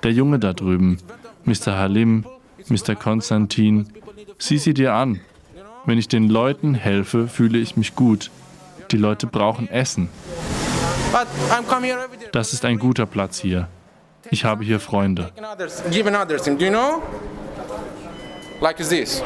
Der 0.02 0.12
Junge 0.12 0.38
da 0.38 0.52
drüben, 0.52 0.98
Mr. 1.44 1.76
Halim, 1.76 2.24
Mr. 2.68 2.94
Konstantin, 2.94 3.88
Sieh 4.38 4.58
sie 4.58 4.74
dir 4.74 4.94
an. 4.94 5.20
Wenn 5.86 5.98
ich 5.98 6.08
den 6.08 6.28
Leuten 6.28 6.74
helfe, 6.74 7.28
fühle 7.28 7.58
ich 7.58 7.76
mich 7.76 7.94
gut. 7.94 8.30
Die 8.90 8.96
Leute 8.96 9.26
brauchen 9.26 9.68
Essen. 9.68 10.08
Das 12.32 12.52
ist 12.52 12.64
ein 12.64 12.78
guter 12.78 13.06
Platz 13.06 13.38
hier. 13.38 13.68
Ich 14.30 14.44
habe 14.44 14.64
hier 14.64 14.80
Freunde. 14.80 15.30
Like 18.60 18.76
this. 18.76 19.22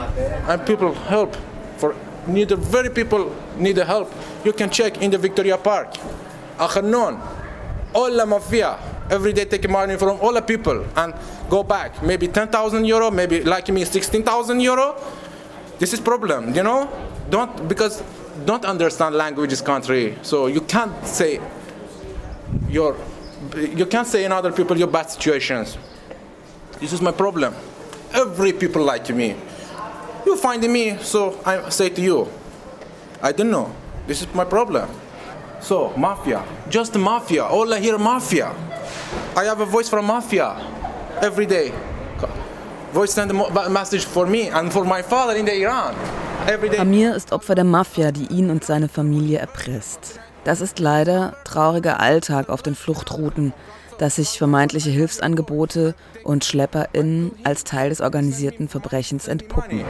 And 0.49 0.65
people 0.65 0.93
help. 1.09 1.37
For 1.77 1.95
need 2.27 2.51
very 2.51 2.91
people 2.91 3.27
need 3.57 3.77
help. 3.77 4.09
You 4.45 4.53
can 4.53 4.71
check 4.71 5.01
in 5.01 5.13
the 5.13 5.19
Victoria 5.19 5.57
Park. 5.57 5.91
Akhanon. 6.59 7.19
All 7.93 8.11
the 8.11 8.27
mafia. 8.27 8.79
Every 9.11 9.33
day 9.33 9.45
take 9.45 9.69
money 9.71 9.97
from 9.97 10.19
all 10.21 10.35
the 10.35 10.43
people 10.43 10.85
and 10.97 11.15
go 11.49 11.63
back. 11.63 12.03
Maybe 12.03 12.27
10,000 12.27 12.85
euro, 12.85 13.11
maybe 13.11 13.43
like 13.43 13.73
me 13.73 13.85
16,000 13.85 14.61
euro. 14.61 14.97
This 15.79 15.93
is 15.93 16.01
problem, 16.01 16.55
you 16.55 16.63
know? 16.63 16.89
Don't 17.31 17.69
because 17.69 18.03
don't 18.45 18.65
understand 18.65 19.15
languages 19.15 19.61
country. 19.61 20.17
So 20.23 20.47
you 20.47 20.61
can't 20.61 21.07
say 21.07 21.41
your 22.69 22.97
you 23.57 23.87
can't 23.87 24.07
say 24.07 24.25
in 24.25 24.33
other 24.33 24.53
people 24.53 24.77
your 24.77 24.89
bad 24.89 25.11
situations. 25.11 25.79
This 26.81 26.93
is 26.93 27.01
my 27.01 27.13
problem. 27.13 27.55
Every 28.13 28.53
people 28.53 28.83
like 28.83 29.09
me. 29.11 29.37
You 30.27 30.37
find 30.37 30.63
me, 30.63 30.99
so 30.99 31.41
I 31.45 31.69
say 31.71 31.89
to 31.91 32.01
you, 32.01 32.29
I 33.23 33.33
don't 33.33 33.51
know. 33.51 33.75
This 34.07 34.23
is 34.23 34.35
my 34.35 34.45
problem. 34.45 34.89
So, 35.61 35.93
mafia, 35.97 36.45
just 36.69 36.95
mafia. 36.97 37.45
All 37.45 37.73
I 37.73 37.81
hear 37.81 37.99
mafia. 37.99 38.55
I 39.37 39.45
have 39.45 39.61
a 39.61 39.67
voice 39.67 39.89
from 39.89 40.07
mafia 40.07 40.57
every 41.21 41.47
day. 41.47 41.73
Voice 42.93 43.13
send 43.13 43.31
a 43.31 43.69
message 43.69 44.07
for 44.07 44.27
me 44.27 44.51
and 44.51 44.73
for 44.73 44.85
my 44.85 45.03
father 45.03 45.37
in 45.37 45.47
the 45.47 45.53
Iran. 45.53 45.95
Amir 46.79 47.15
ist 47.15 47.33
Opfer 47.33 47.55
der 47.55 47.65
Mafia, 47.65 48.13
die 48.13 48.27
ihn 48.27 48.51
und 48.51 48.65
seine 48.65 48.89
Familie 48.89 49.39
erpresst. 49.39 50.19
Das 50.45 50.63
ist 50.63 50.79
leider 50.79 51.35
trauriger 51.45 52.01
Alltag 52.01 52.49
auf 52.49 52.63
den 52.63 52.75
Fluchtrouten, 52.75 53.53
dass 53.99 54.17
sich 54.17 54.39
vermeintliche 54.39 54.89
Hilfsangebote 54.89 55.95
und 56.25 56.45
SchlepperInnen 56.45 57.33
als 57.45 57.65
Teil 57.65 57.91
des 57.91 58.01
organisierten 58.01 58.69
Verbrechens 58.69 59.29
entpuppen. 59.29 59.85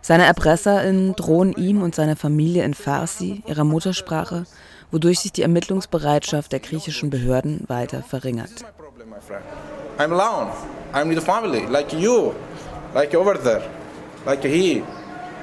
Seine 0.00 0.24
ErpresserInnen 0.24 1.14
drohen 1.14 1.52
ihm 1.52 1.82
und 1.82 1.94
seiner 1.94 2.16
Familie 2.16 2.64
in 2.64 2.72
Farsi, 2.72 3.42
ihrer 3.46 3.64
Muttersprache, 3.64 4.46
wodurch 4.90 5.20
sich 5.20 5.32
die 5.32 5.42
Ermittlungsbereitschaft 5.42 6.50
der 6.50 6.60
griechischen 6.60 7.10
Behörden 7.10 7.64
weiter 7.68 8.02
verringert. 8.02 8.64
I'm 9.98 10.12
alone. 10.12 10.50
I'm 10.92 11.08
with 11.08 11.24
family, 11.24 11.66
like 11.66 11.92
you, 11.92 12.34
like 12.94 13.14
over 13.14 13.34
there, 13.34 13.62
like 14.26 14.44
he, 14.44 14.84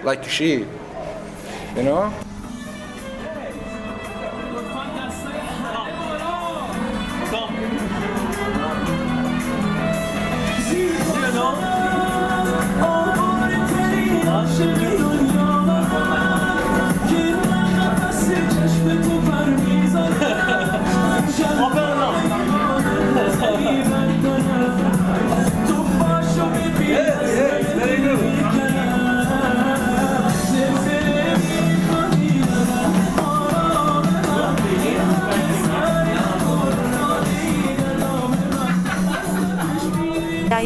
like 0.03 0.23
she, 0.25 0.65
you 1.75 1.83
know? 1.83 2.13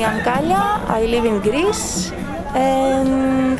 I 0.03 0.05
am 0.05 0.19
Kalia, 0.21 0.81
I 0.89 1.05
live 1.05 1.23
in 1.23 1.41
Greece 1.41 2.11
and 2.53 3.57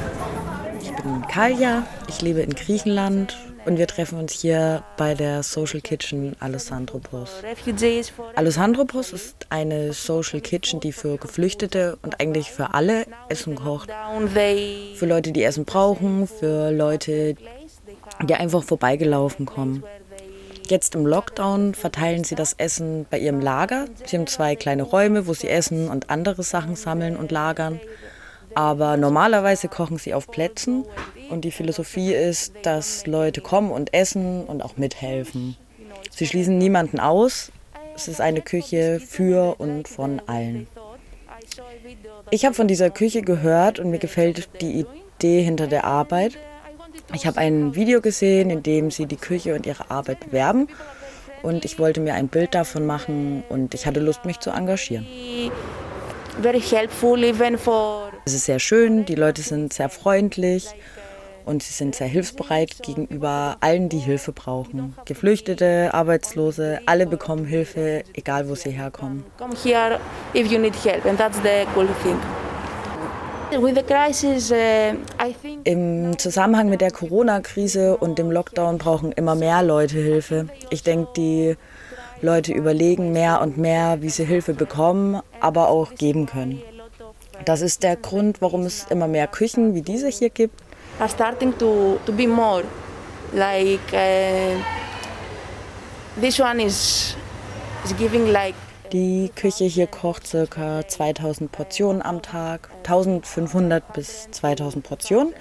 ich 0.82 0.92
bin 1.02 1.22
Kalja, 1.30 1.88
ich 2.10 2.22
lebe 2.22 2.42
in 2.42 2.54
Griechenland 2.54 3.38
und 3.64 3.78
wir 3.78 3.88
treffen 3.88 4.20
uns 4.20 4.34
hier 4.34 4.84
bei 4.98 5.14
der 5.14 5.42
Social 5.44 5.80
Kitchen 5.80 6.36
Alessandropos. 6.42 7.30
Alessandropos 8.36 9.14
ist 9.14 9.48
eine 9.52 9.94
Social 9.94 10.42
Kitchen, 10.42 10.82
die 10.82 10.92
für 10.92 11.16
Geflüchtete 11.16 11.98
und 12.02 12.20
eigentlich 12.20 12.52
für 12.52 12.74
alle 12.74 13.06
Essen 13.30 13.56
kocht. 13.56 13.90
Für 14.98 15.06
Leute, 15.06 15.32
die 15.32 15.44
Essen 15.44 15.64
brauchen, 15.64 16.28
für 16.28 16.72
Leute, 16.72 17.36
die 18.22 18.36
einfach 18.36 18.64
vorbeigelaufen 18.64 19.46
kommen. 19.46 19.82
Jetzt 20.68 20.96
im 20.96 21.06
Lockdown 21.06 21.74
verteilen 21.74 22.24
sie 22.24 22.36
das 22.36 22.54
Essen 22.54 23.06
bei 23.10 23.20
ihrem 23.20 23.42
Lager. 23.42 23.86
Sie 24.06 24.18
haben 24.18 24.28
zwei 24.28 24.56
kleine 24.56 24.84
Räume, 24.84 25.28
wo 25.28 25.34
sie 25.34 25.50
essen 25.50 25.90
und 25.90 26.10
andere 26.10 26.44
Sachen 26.44 26.76
sammeln 26.76 27.18
und 27.18 27.32
lagern. 27.32 27.80
Aber 28.56 28.98
normalerweise 28.98 29.68
kochen 29.68 29.98
sie 29.98 30.14
auf 30.14 30.28
Plätzen 30.28 30.86
und 31.30 31.42
die 31.42 31.52
Philosophie 31.52 32.14
ist, 32.14 32.54
dass 32.64 33.08
Leute 33.08 33.42
kommen 33.42 33.72
und 33.72 33.94
essen 33.94 34.46
und 34.46 34.64
auch 34.64 34.78
mithelfen. 34.78 35.58
Sie 36.12 36.28
schließen 36.28 36.58
niemanden 36.58 37.00
aus. 37.00 37.52
Es 37.96 38.08
ist 38.08 38.22
eine 38.22 38.42
Küche 38.42 39.00
für 39.00 39.56
und 39.60 39.88
von 39.88 40.22
allen. 40.28 40.68
Ich 42.30 42.46
habe 42.46 42.56
von 42.56 42.68
dieser 42.68 42.90
Küche 42.90 43.22
gehört 43.22 43.80
und 43.80 43.90
mir 43.90 44.00
gefällt 44.00 44.50
die 44.62 44.86
Idee 45.20 45.44
hinter 45.44 45.68
der 45.68 45.84
Arbeit. 45.84 46.38
Ich 47.14 47.28
habe 47.28 47.38
ein 47.38 47.76
Video 47.76 48.02
gesehen, 48.02 48.50
in 48.50 48.64
dem 48.64 48.90
sie 48.90 49.06
die 49.06 49.18
Küche 49.18 49.54
und 49.54 49.68
ihre 49.68 49.92
Arbeit 49.92 50.20
bewerben 50.20 50.68
und 51.44 51.64
ich 51.64 51.78
wollte 51.78 52.02
mir 52.02 52.16
ein 52.16 52.28
Bild 52.28 52.56
davon 52.56 52.86
machen 52.88 53.44
und 53.50 53.76
ich 53.76 53.86
hatte 53.86 54.00
Lust, 54.00 54.26
mich 54.26 54.40
zu 54.40 54.50
engagieren. 54.50 55.06
Es 58.26 58.34
ist 58.34 58.46
sehr 58.46 58.60
schön, 58.60 59.06
die 59.06 59.16
Leute 59.16 59.42
sind 59.44 59.74
sehr 59.74 59.90
freundlich 59.90 60.70
und 61.46 61.62
sie 61.62 61.74
sind 61.74 61.94
sehr 61.94 62.08
hilfsbereit 62.08 62.82
gegenüber 62.82 63.58
allen, 63.60 63.90
die 63.90 64.00
Hilfe 64.00 64.32
brauchen. 64.32 64.96
Geflüchtete, 65.06 65.94
Arbeitslose, 65.94 66.80
alle 66.88 67.06
bekommen 67.06 67.46
Hilfe, 67.46 68.04
egal 68.14 68.50
wo 68.50 68.56
sie 68.56 68.72
herkommen. 68.72 69.24
Come 69.38 69.54
here 69.64 70.00
if 70.34 70.52
you 70.52 70.58
need 70.58 70.74
help 70.84 71.06
and 71.06 71.20
that's 71.20 71.38
the 71.44 71.68
cool 71.76 71.88
thing. 72.02 72.18
Uh, 73.52 73.68
Im 75.64 76.18
Zusammenhang 76.18 76.70
mit 76.70 76.82
der 76.82 76.92
Corona-Krise 76.92 77.98
und 77.98 78.18
dem 78.18 78.32
Lockdown 78.32 78.78
brauchen 78.78 79.12
immer 79.12 79.36
mehr 79.36 79.62
Leute 79.64 79.98
Hilfe. 79.98 80.48
Ich 80.70 80.84
denke, 80.84 81.10
die 81.16 81.56
Leute 82.22 82.54
überlegen 82.54 83.12
mehr 83.12 83.42
und 83.42 83.58
mehr, 83.58 84.02
wie 84.02 84.10
sie 84.10 84.26
Hilfe 84.26 84.54
bekommen, 84.54 85.22
aber 85.40 85.70
auch 85.70 85.96
geben 85.96 86.26
können. 86.26 86.62
Das 87.46 87.62
ist 87.62 87.84
der 87.84 87.96
Grund, 87.96 88.42
warum 88.42 88.64
es 88.64 88.86
immer 88.90 89.08
mehr 89.08 89.28
Küchen 89.28 89.76
wie 89.76 89.82
diese 89.82 90.08
hier 90.08 90.30
gibt. 90.30 90.60
Starting 91.08 91.58
to, 91.58 92.00
to 92.06 92.14
be 92.14 92.28
more 92.28 92.64
like 93.34 93.82
uh, 93.92 94.62
this 96.22 96.40
one 96.40 96.62
is, 96.62 97.16
is 97.84 97.94
giving 97.98 98.32
like 98.32 98.56
die 98.94 99.32
Küche 99.36 99.66
hier 99.66 99.88
kocht 99.88 100.32
ca. 100.50 100.88
2000 100.88 101.52
Portionen 101.52 102.02
am 102.02 102.22
Tag, 102.22 102.70
1500 102.84 103.92
bis 103.94 104.30
2000 104.32 104.86
Portionen. 104.86 105.34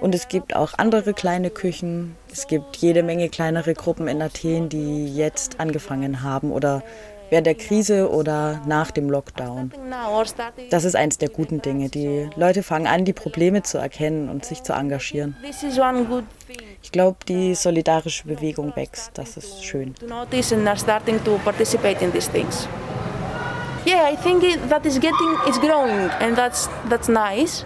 Und 0.00 0.14
es 0.14 0.28
gibt 0.28 0.56
auch 0.56 0.74
andere 0.76 1.12
kleine 1.12 1.50
Küchen. 1.50 2.16
Es 2.32 2.46
gibt 2.46 2.76
jede 2.76 3.02
Menge 3.02 3.28
kleinere 3.28 3.74
Gruppen 3.74 4.08
in 4.08 4.22
Athen, 4.22 4.68
die 4.68 5.14
jetzt 5.14 5.60
angefangen 5.60 6.22
haben 6.22 6.52
oder 6.52 6.82
während 7.30 7.46
der 7.46 7.54
Krise 7.54 8.10
oder 8.10 8.60
nach 8.66 8.90
dem 8.90 9.10
Lockdown. 9.10 9.72
Das 10.70 10.84
ist 10.84 10.96
eines 10.96 11.18
der 11.18 11.28
guten 11.28 11.62
Dinge. 11.62 11.88
Die 11.88 12.28
Leute 12.36 12.62
fangen 12.62 12.86
an, 12.86 13.04
die 13.04 13.12
Probleme 13.12 13.62
zu 13.62 13.78
erkennen 13.78 14.28
und 14.28 14.44
sich 14.44 14.62
zu 14.62 14.72
engagieren. 14.72 15.36
Ich 16.82 16.92
glaube, 16.92 17.18
die 17.26 17.54
solidarische 17.54 18.26
Bewegung 18.26 18.74
wächst. 18.76 19.10
Das 19.14 19.36
ist 19.36 19.64
schön. 19.64 19.94
Yeah, 23.86 24.10
I 24.10 24.16
think 24.16 24.42
it, 24.42 24.58
that 24.68 24.84
is 24.84 24.98
getting, 24.98 25.36
it's 25.46 25.58
growing, 25.58 26.10
and 26.20 26.36
that's 26.36 26.68
that's 26.90 27.08
nice. 27.08 27.64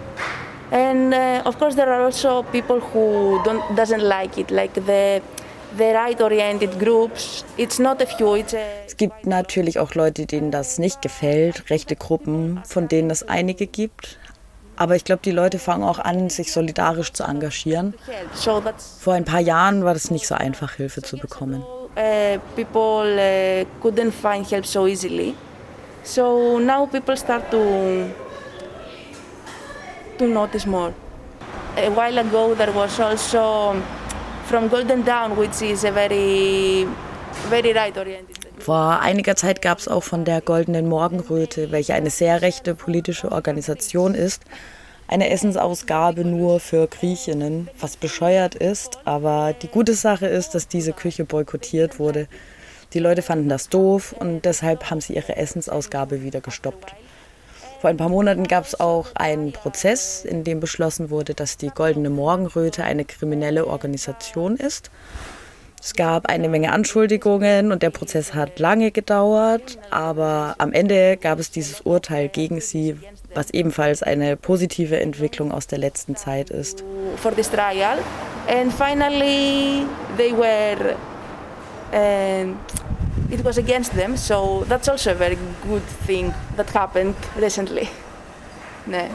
And 0.71 1.13
uh, 1.13 1.41
of 1.43 1.59
course, 1.59 1.75
there 1.75 1.91
are 1.91 2.05
also 2.05 2.43
people 2.43 2.79
who 2.79 3.41
don't 3.43 3.61
doesn't 3.75 4.01
like 4.01 4.37
it, 4.37 4.49
like 4.49 4.73
the 4.73 5.21
the 5.77 5.93
right-oriented 5.93 6.79
groups. 6.79 7.43
It's 7.57 7.79
not 7.79 8.01
a 8.01 8.05
few. 8.05 8.35
It's 8.35 8.53
a 8.53 8.83
es 8.87 8.97
gibt 8.97 9.25
natürlich 9.25 9.79
auch 9.79 9.95
Leute, 9.95 10.25
denen 10.25 10.51
das 10.51 10.77
nicht 10.77 11.01
gefällt, 11.01 11.69
rechte 11.69 11.95
Gruppen, 11.95 12.61
von 12.63 12.87
denen 12.87 13.09
es 13.09 13.27
einige 13.27 13.65
gibt. 13.65 14.19
Aber 14.75 14.95
ich 14.95 15.03
glaube, 15.03 15.21
die 15.23 15.31
Leute 15.31 15.59
fangen 15.59 15.83
auch 15.83 15.99
an, 15.99 16.29
sich 16.29 16.51
solidarisch 16.51 17.13
zu 17.13 17.23
engagieren. 17.23 17.93
Vor 18.99 19.13
ein 19.13 19.25
paar 19.25 19.39
Jahren 19.39 19.83
war 19.83 19.93
das 19.93 20.11
nicht 20.11 20.27
so 20.27 20.35
einfach, 20.35 20.73
Hilfe 20.73 21.01
zu 21.01 21.17
bekommen. 21.17 21.63
Uh, 21.95 22.39
people 22.55 23.05
uh, 23.17 23.65
couldn't 23.81 24.11
find 24.11 24.49
help 24.51 24.65
so 24.65 24.87
easily. 24.87 25.35
So 26.03 26.59
now 26.59 26.87
people 26.87 27.15
start 27.15 27.49
to 27.51 28.07
to 30.17 30.25
notice 30.27 30.65
more. 30.67 30.93
A 31.77 31.89
while 31.89 32.17
ago 32.19 32.55
there 32.55 32.73
was 32.73 32.99
also 32.99 33.75
from 34.45 34.69
Golden 34.69 35.03
Dawn, 35.03 35.37
which 35.37 35.61
is 35.61 35.83
a 35.83 35.91
very 35.91 36.87
very 37.49 37.73
right 37.73 37.97
oriented. 37.97 38.37
Vor 38.59 38.99
einiger 39.01 39.35
Zeit 39.35 39.61
gab 39.61 39.79
es 39.79 39.87
auch 39.87 40.03
von 40.03 40.23
der 40.25 40.41
Goldenen 40.41 40.87
Morgenröte, 40.87 41.71
welche 41.71 41.93
eine 41.93 42.09
sehr 42.09 42.41
rechte 42.41 42.75
politische 42.75 43.31
Organisation 43.31 44.15
ist, 44.15 44.43
eine 45.07 45.29
Essensausgabe 45.29 46.23
nur 46.23 46.59
für 46.59 46.87
Griechinnen, 46.87 47.69
was 47.79 47.97
bescheuert 47.97 48.55
ist. 48.55 48.99
Aber 49.05 49.53
die 49.61 49.67
gute 49.67 49.93
Sache 49.93 50.27
ist, 50.27 50.55
dass 50.55 50.67
diese 50.67 50.93
Küche 50.93 51.25
boykottiert 51.25 51.99
wurde. 51.99 52.27
Die 52.93 52.99
Leute 52.99 53.21
fanden 53.21 53.49
das 53.49 53.69
doof 53.69 54.15
und 54.17 54.45
deshalb 54.45 54.89
haben 54.89 55.01
sie 55.01 55.15
ihre 55.15 55.35
Essensausgabe 55.35 56.21
wieder 56.21 56.41
gestoppt. 56.41 56.93
Vor 57.83 57.89
ein 57.89 57.97
paar 57.97 58.07
Monaten 58.07 58.47
gab 58.47 58.63
es 58.63 58.79
auch 58.79 59.07
einen 59.13 59.51
Prozess, 59.51 60.23
in 60.23 60.45
dem 60.45 60.61
beschlossen 60.61 61.09
wurde, 61.09 61.33
dass 61.33 61.57
die 61.57 61.67
Goldene 61.67 62.09
Morgenröte 62.09 62.85
eine 62.85 63.03
kriminelle 63.03 63.67
Organisation 63.67 64.55
ist 64.55 64.89
es 65.83 65.95
gab 65.95 66.27
eine 66.27 66.47
Menge 66.47 66.71
Anschuldigungen 66.71 67.73
und 67.73 67.83
der 67.83 67.89
Prozess 67.89 68.33
hat 68.33 68.57
lange 68.57 68.91
gedauert, 68.91 69.77
aber 69.89 70.55
am 70.57 70.71
Ende 70.71 71.17
gab 71.17 71.39
es 71.39 71.51
dieses 71.51 71.81
Urteil 71.81 72.29
gegen 72.29 72.61
sie, 72.61 72.95
was 73.33 73.49
ebenfalls 73.49 74.01
eine 74.01 74.37
positive 74.37 74.97
Entwicklung 75.01 75.51
aus 75.51 75.67
der 75.67 75.79
letzten 75.79 76.15
Zeit 76.15 76.51
ist. 76.51 76.85
For 77.17 77.35
this 77.35 77.49
trial 77.49 77.97
and 78.47 78.71
finally 78.71 79.85
they 80.15 80.31
were 80.31 80.95
and 81.91 82.55
it 83.32 83.44
was 83.44 83.58
against 83.58 83.92
them. 83.94 84.16
So 84.16 84.64
that's 84.68 84.88
also 84.88 85.10
a 85.10 85.14
very 85.14 85.38
good 85.66 85.82
thing 86.06 86.32
that 86.56 86.70
happened 86.74 87.14
recently. 87.36 87.88
Ναι. 88.86 89.08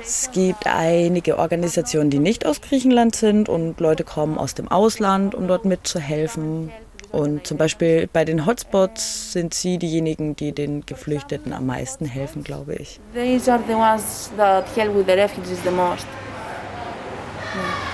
Es 0.00 0.30
gibt 0.32 0.66
einige 0.66 1.38
Organisationen, 1.38 2.10
die 2.10 2.18
nicht 2.18 2.46
aus 2.46 2.60
Griechenland 2.60 3.16
sind 3.16 3.48
und 3.48 3.80
Leute 3.80 4.04
kommen 4.04 4.38
aus 4.38 4.54
dem 4.54 4.68
Ausland, 4.68 5.34
um 5.34 5.48
dort 5.48 5.64
mitzuhelfen. 5.64 6.70
Und 7.12 7.46
zum 7.46 7.56
Beispiel 7.56 8.08
bei 8.12 8.24
den 8.24 8.46
Hotspots 8.46 9.32
sind 9.32 9.54
sie 9.54 9.78
diejenigen, 9.78 10.36
die 10.36 10.52
den 10.52 10.84
Geflüchteten 10.84 11.52
am 11.52 11.66
meisten 11.66 12.04
helfen, 12.04 12.44
glaube 12.44 12.74
ich. 12.74 13.00
These 13.14 13.50
are 13.50 13.62
the 13.66 13.74
ones 13.74 14.30
that 14.36 14.64
help 14.76 14.94
with 14.94 15.06
the 15.06 15.14
refugees 15.14 15.58
the 15.64 15.70
most. 15.70 16.06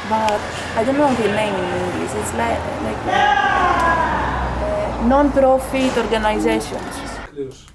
But 0.09 0.41
I 0.77 0.83
don't 0.85 0.97
know 0.99 1.15
the 1.15 1.29
name 1.29 1.55
in 1.55 1.83
English. 1.83 2.15
It's 2.21 2.35
like, 2.35 2.59
like 2.87 3.03
uh, 3.07 5.07
non-profit 5.07 5.97
organizations. 5.97 6.95
Finish. 7.33 7.67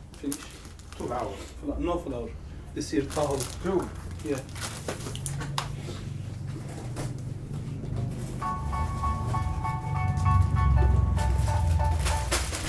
Two 0.98 1.12
hours. 1.14 1.40
No 1.80 1.98
flour. 2.00 2.30
This 2.76 2.90
here, 2.92 3.06
kahal. 3.06 3.38
Two. 3.64 3.88
Yeah. 4.26 4.40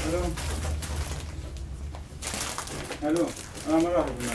Hello. 0.05 0.22
Hello. 3.01 3.26
أنا 3.68 3.88
راح 3.88 4.07
أقول 4.07 4.24
لك 4.24 4.32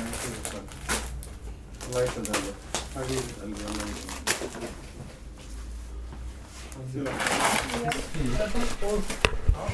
الله 1.90 2.04
يسعدك 2.04 2.54
حبيبي 2.96 3.34
قلبي 3.42 3.62
الله 3.62 3.84
يسعدك 3.84 4.70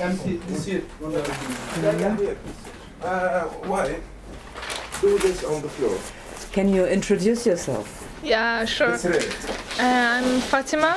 Empty 0.01 0.37
this 0.49 0.65
here. 0.67 0.83
Uh, 3.03 3.43
why? 3.69 3.97
Do 5.01 5.19
this 5.19 5.45
on 5.45 5.61
the 5.61 5.69
floor. 5.69 5.99
Can 6.53 6.69
you 6.69 6.87
introduce 6.87 7.45
yourself? 7.47 8.09
Yeah, 8.23 8.65
sure. 8.65 8.95
Uh, 8.95 9.83
I'm 9.83 10.41
Fatima 10.41 10.97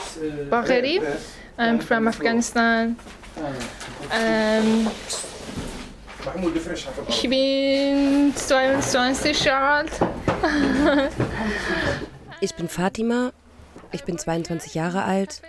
Bagheri. 0.49 1.01
I'm 1.57 1.79
from 1.79 2.07
Afghanistan. 2.07 2.95
Um, 4.11 4.89
ich 7.09 7.29
bin 7.29 8.33
22 8.35 9.43
Jahre 9.45 9.67
alt. 9.73 9.91
Ich 12.39 12.55
bin 12.55 12.69
Fatima, 12.69 13.33
ich 13.91 14.03
bin 14.05 14.17
22 14.17 14.73
Jahre 14.75 15.03
alt. 15.03 15.41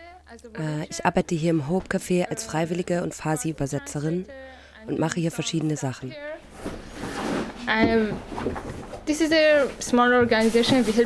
Äh, 0.58 0.86
Ich 0.90 1.04
arbeite 1.04 1.34
hier 1.34 1.50
im 1.50 1.68
Hope 1.68 1.88
Café 1.88 2.28
als 2.28 2.44
Freiwillige 2.44 3.02
und 3.02 3.14
Farsi-Übersetzerin 3.14 4.26
und 4.86 4.98
mache 4.98 5.20
hier 5.20 5.30
verschiedene 5.32 5.76
Sachen. 5.76 6.14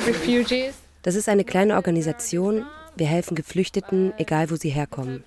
Refugees. 0.06 0.74
Das 1.02 1.14
ist 1.14 1.28
eine 1.28 1.44
kleine 1.44 1.74
Organisation. 1.74 2.64
Wir 2.96 3.06
helfen 3.06 3.34
Geflüchteten, 3.34 4.12
egal 4.18 4.50
wo 4.50 4.56
sie 4.56 4.68
herkommen. 4.70 5.24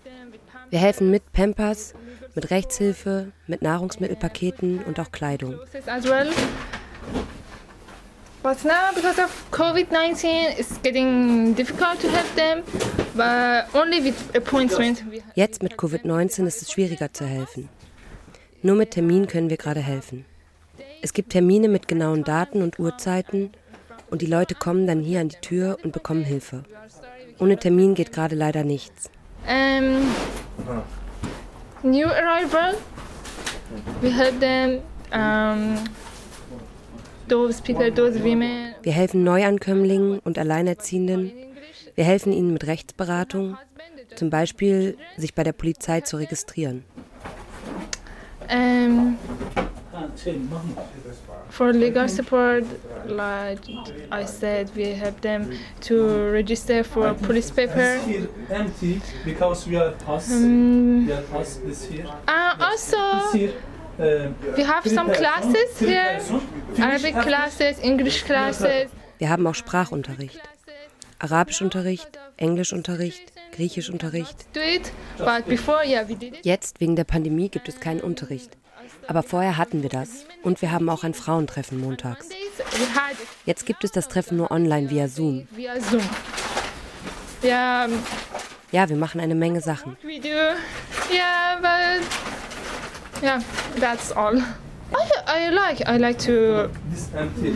Wir 0.69 0.79
helfen 0.79 1.11
mit 1.11 1.31
Pampers, 1.33 1.93
mit 2.33 2.51
Rechtshilfe, 2.51 3.31
mit 3.47 3.61
Nahrungsmittelpaketen 3.61 4.83
und 4.83 4.99
auch 4.99 5.11
Kleidung. 5.11 5.59
But 8.45 8.63
now, 8.63 8.91
because 8.93 9.17
of 9.17 9.31
COVID 9.49 9.89
19, 9.91 10.59
it's 10.59 10.77
getting 10.83 11.55
difficult 11.55 11.99
to 12.01 12.07
help 12.07 12.27
them, 12.35 12.61
but 13.15 13.65
only 13.73 14.03
with 14.03 14.35
appointment. 14.35 15.03
Jetzt 15.33 15.63
mit 15.63 15.77
Covid-19 15.77 16.45
ist 16.45 16.61
es 16.61 16.71
schwieriger 16.71 17.11
zu 17.11 17.25
helfen. 17.25 17.69
Nur 18.61 18.75
mit 18.75 18.91
Termin 18.91 19.25
können 19.25 19.49
wir 19.49 19.57
gerade 19.57 19.79
helfen. 19.79 20.25
Es 21.01 21.13
gibt 21.13 21.31
Termine 21.31 21.69
mit 21.69 21.87
genauen 21.87 22.23
Daten 22.23 22.61
und 22.61 22.77
Uhrzeiten 22.77 23.49
und 24.11 24.21
die 24.21 24.27
Leute 24.27 24.53
kommen 24.53 24.85
dann 24.85 24.99
hier 25.01 25.21
an 25.21 25.29
die 25.29 25.41
Tür 25.41 25.79
und 25.83 25.91
bekommen 25.91 26.23
Hilfe. 26.23 26.65
Ohne 27.39 27.57
Termin 27.57 27.95
geht 27.95 28.11
gerade 28.13 28.35
leider 28.35 28.63
nichts. 28.63 29.09
Um, 29.47 30.05
new 31.81 32.05
arrival, 32.05 32.75
we 34.01 34.11
help 34.11 34.39
them, 34.39 34.81
um, 35.11 35.79
Wir 37.28 38.91
helfen 38.91 39.23
Neuankömmlingen 39.23 40.19
und 40.19 40.38
Alleinerziehenden. 40.38 41.32
Wir 41.95 42.03
helfen 42.03 42.32
ihnen 42.34 42.53
mit 42.53 42.67
Rechtsberatung, 42.67 43.57
zum 44.15 44.30
Beispiel 44.30 44.97
sich 45.17 45.34
bei 45.34 45.43
der 45.43 45.53
Polizei 45.53 46.01
zu 46.01 46.17
registrieren. 46.17 46.84
Um, 48.47 49.17
for 51.49 51.71
legal 51.73 52.07
support, 52.07 52.63
like 53.07 53.59
I 54.11 54.26
said, 54.26 54.69
we 54.76 54.93
help 54.93 55.21
them 55.21 55.51
to 55.82 56.32
register 56.32 56.84
for 56.84 57.13
police 57.15 57.49
paper. 57.49 57.99
Empty 58.49 59.01
because 59.23 59.67
we 59.67 59.78
are 59.78 59.93
us. 60.07 60.32
Um, 60.32 61.07
we 61.07 61.13
are 61.13 61.23
us 61.39 61.59
this 61.65 61.86
here. 61.86 62.05
Uh, 62.28 62.55
also, 62.59 62.97
This 63.32 63.34
here. 63.34 63.53
We 63.97 64.63
have 64.67 64.87
some 64.87 65.11
classes 65.11 65.79
here. 65.79 66.19
Arabic 66.79 67.15
classes, 67.21 67.79
English 67.81 68.23
classes. 68.25 68.89
Wir 69.17 69.29
haben 69.29 69.47
auch 69.47 69.55
Sprachunterricht. 69.55 70.39
Arabischunterricht, 71.19 72.19
Englischunterricht, 72.37 73.31
Griechischunterricht. 73.53 74.45
Jetzt 76.43 76.81
wegen 76.81 76.95
der 76.95 77.05
Pandemie 77.05 77.49
gibt 77.49 77.69
es 77.69 77.79
keinen 77.79 78.01
Unterricht. 78.01 78.57
Aber 79.07 79.23
vorher 79.23 79.57
hatten 79.57 79.81
wir 79.81 79.89
das. 79.89 80.25
Und 80.43 80.61
wir 80.61 80.71
haben 80.71 80.89
auch 80.89 81.03
ein 81.03 81.13
Frauentreffen 81.13 81.79
montags. 81.79 82.29
Jetzt 83.45 83.65
gibt 83.65 83.83
es 83.83 83.91
das 83.91 84.07
Treffen 84.07 84.37
nur 84.37 84.51
online 84.51 84.89
via 84.89 85.07
Zoom. 85.07 85.47
um, 87.47 88.03
Ja, 88.71 88.89
wir 88.89 88.97
machen 88.97 89.21
eine 89.21 89.35
Menge 89.35 89.61
Sachen. 89.61 89.97
we 90.03 90.19
do. 90.19 90.55
Yeah, 93.22 93.41
that's 93.80 94.11
all. 94.11 94.38
I, 94.93 95.09
I 95.28 95.49
like 95.49 95.88
I 95.88 95.97
like 95.97 96.20
to 96.26 96.70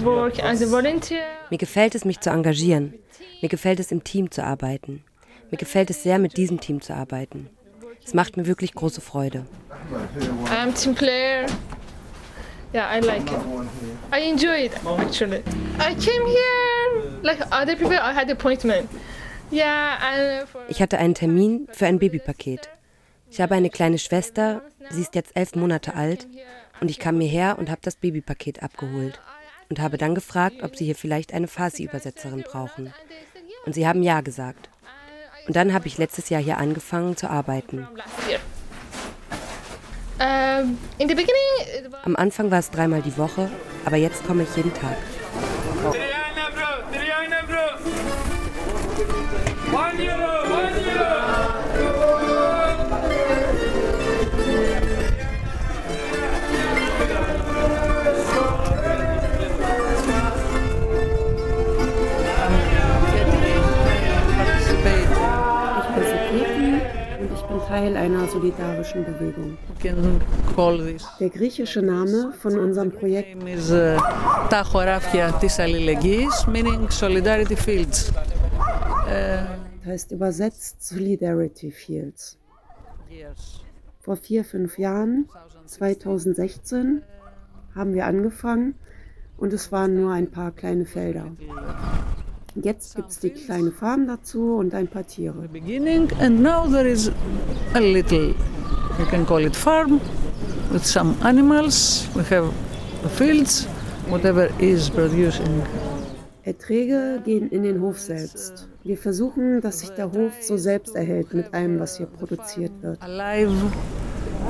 work 0.03 0.39
as 0.39 0.61
a 0.61 0.65
volunteer. 0.65 1.23
Mir 1.49 1.57
gefällt 1.57 1.95
es, 1.95 2.05
mich 2.05 2.19
zu 2.19 2.29
engagieren. 2.29 2.93
Mir 3.41 3.49
gefällt 3.49 3.79
es, 3.79 3.91
im 3.91 4.03
Team 4.03 4.31
zu 4.31 4.43
arbeiten. 4.43 5.03
Mir 5.51 5.57
gefällt 5.57 5.89
es 5.89 6.03
sehr, 6.03 6.19
mit 6.19 6.37
diesem 6.37 6.59
Team 6.59 6.81
zu 6.81 6.93
arbeiten. 6.93 7.49
Es 8.03 8.13
macht 8.13 8.37
mir 8.37 8.45
wirklich 8.47 8.73
große 8.73 9.01
Freude. 9.01 9.45
I'm 10.45 10.73
team 10.73 10.95
player. 10.95 11.45
Yeah, 12.73 12.87
I 12.95 12.99
like 12.99 13.31
it. 13.31 13.39
I 14.11 14.29
enjoy 14.29 14.65
it 14.65 14.71
actually. 14.99 15.43
I 15.79 15.95
came 15.95 16.25
here 16.27 17.19
like 17.23 17.39
other 17.51 17.75
people. 17.75 17.97
I 17.97 18.13
had 18.13 18.29
appointment. 18.29 18.89
Yeah, 19.51 20.45
Ich 20.67 20.79
hatte 20.81 20.99
einen 20.99 21.15
Termin 21.15 21.67
für 21.71 21.87
ein 21.87 21.97
Babypaket. 21.97 22.69
Ich 23.31 23.41
habe 23.41 23.55
eine 23.55 23.69
kleine 23.69 23.97
Schwester, 23.97 24.61
sie 24.89 25.01
ist 25.01 25.15
jetzt 25.15 25.35
elf 25.35 25.55
Monate 25.55 25.95
alt 25.95 26.27
und 26.81 26.89
ich 26.89 26.99
kam 26.99 27.19
hierher 27.19 27.57
und 27.59 27.69
habe 27.69 27.81
das 27.83 27.95
Babypaket 27.95 28.63
abgeholt 28.63 29.19
und 29.69 29.79
habe 29.79 29.97
dann 29.97 30.15
gefragt, 30.15 30.63
ob 30.63 30.75
sie 30.75 30.85
hier 30.85 30.95
vielleicht 30.95 31.33
eine 31.33 31.47
Farsi-Übersetzerin 31.47 32.43
brauchen. 32.43 32.93
Und 33.65 33.73
sie 33.73 33.87
haben 33.87 34.03
ja 34.03 34.21
gesagt. 34.21 34.69
Und 35.47 35.55
dann 35.55 35.73
habe 35.73 35.87
ich 35.87 35.97
letztes 35.97 36.29
Jahr 36.29 36.41
hier 36.41 36.57
angefangen 36.57 37.17
zu 37.17 37.29
arbeiten. 37.29 37.87
last 37.95 38.29
year. 38.29 38.39
In 40.97 41.07
the 41.07 41.15
beginning, 41.15 41.33
it 41.77 41.91
was 41.91 42.03
Am 42.05 42.15
Anfang 42.17 42.51
war 42.51 42.59
es 42.59 42.69
dreimal 42.69 43.01
die 43.01 43.17
Woche, 43.17 43.49
aber 43.85 43.95
jetzt 43.95 44.25
komme 44.27 44.43
ich 44.43 44.55
jeden 44.55 44.73
Tag. 44.73 44.97
Ich 49.97 50.48
Teil 67.68 67.96
einer 67.96 68.28
solidarischen 68.28 69.04
Bewegung. 69.04 69.56
Der 71.20 71.30
griechische 71.30 71.82
Name 71.82 72.32
von 72.38 72.58
unserem 72.58 72.90
Projekt 72.90 73.42
is 73.42 73.70
uh, 73.70 73.96
τα 74.48 74.62
χωράφια 74.62 75.32
της 75.40 75.58
αλληλεγγύης, 75.58 76.46
meaning 76.46 76.90
solidarity 76.90 77.56
fields. 77.56 78.12
heißt 79.86 80.12
übersetzt 80.12 80.82
Solidarity 80.82 81.70
Fields. 81.70 82.38
Vor 84.00 84.16
vier, 84.16 84.44
fünf 84.44 84.78
Jahren, 84.78 85.28
2016, 85.66 87.02
haben 87.74 87.94
wir 87.94 88.06
angefangen 88.06 88.74
und 89.36 89.52
es 89.52 89.72
waren 89.72 89.94
nur 89.94 90.12
ein 90.12 90.30
paar 90.30 90.52
kleine 90.52 90.84
Felder. 90.84 91.32
Jetzt 92.61 92.95
gibt 92.95 93.09
es 93.09 93.19
die 93.19 93.29
kleine 93.29 93.71
Farm 93.71 94.07
dazu 94.07 94.55
und 94.55 94.73
ein 94.73 94.87
paar 94.87 95.07
Tiere. 95.07 95.47
Beginning 95.51 96.09
and 96.19 96.41
now 96.41 96.67
there 96.67 96.87
is 96.87 97.09
a 97.73 97.79
little, 97.79 98.33
you 98.97 99.05
can 99.09 99.25
call 99.25 99.45
it 99.45 99.55
farm, 99.55 100.01
with 100.71 100.85
some 100.85 101.15
animals. 101.21 102.07
We 102.15 102.23
have 102.35 102.51
the 103.03 103.09
fields, 103.09 103.67
whatever 104.09 104.49
is 104.59 104.89
producing. 104.89 105.63
Erträge 106.43 107.21
gehen 107.23 107.49
in 107.49 107.63
den 107.63 107.81
Hof 107.81 107.99
selbst. 107.99 108.67
Wir 108.83 108.97
versuchen, 108.97 109.61
dass 109.61 109.79
sich 109.79 109.91
der 109.91 110.11
Hof 110.11 110.33
so 110.41 110.57
selbst 110.57 110.95
erhält 110.95 111.33
mit 111.33 111.53
allem, 111.53 111.79
was 111.79 111.97
hier 111.97 112.07
produziert 112.07 112.71
wird. 112.81 112.99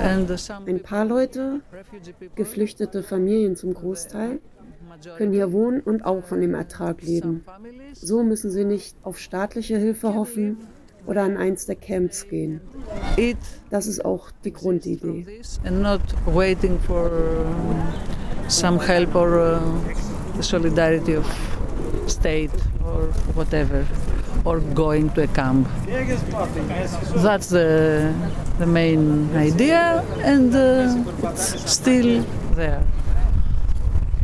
Ein 0.01 0.79
paar 0.81 1.05
Leute, 1.05 1.61
geflüchtete 2.35 3.03
Familien 3.03 3.55
zum 3.55 3.73
Großteil, 3.73 4.39
können 5.17 5.33
hier 5.33 5.51
wohnen 5.51 5.81
und 5.81 6.05
auch 6.05 6.23
von 6.25 6.41
dem 6.41 6.53
Ertrag 6.53 7.01
leben. 7.01 7.43
So 7.93 8.23
müssen 8.23 8.51
sie 8.51 8.65
nicht 8.65 8.95
auf 9.03 9.19
staatliche 9.19 9.77
Hilfe 9.77 10.13
hoffen 10.13 10.57
oder 11.05 11.23
an 11.23 11.37
eins 11.37 11.65
der 11.65 11.75
Camps 11.75 12.27
gehen. 12.27 12.61
Das 13.69 13.87
ist 13.87 14.03
auch 14.05 14.31
die 14.43 14.53
Grundidee. 14.53 15.25
Some 18.47 18.79
help 18.79 19.13
or 19.13 19.61
the 20.35 20.41
solidarity 20.41 21.15
of 21.15 21.25
state 22.07 22.51
or 22.83 23.09
whatever, 23.35 23.85
or 24.43 24.59
going 24.73 25.13
to 25.13 25.21
a 25.21 25.27
camp. 25.27 25.67
That's 27.15 27.49
the, 27.49 28.11
the 28.57 28.65
main 28.65 29.29
idea, 29.35 30.03
and 30.23 30.55
uh, 30.55 31.29
it's 31.29 31.71
still 31.71 32.23
there. 32.55 32.81
After 32.85 32.85
this, 32.85 32.85
you 32.85 32.85
can 32.85 32.85
see 32.85 32.85
a 32.85 32.87
lot 33.45 34.15
of 34.15 34.18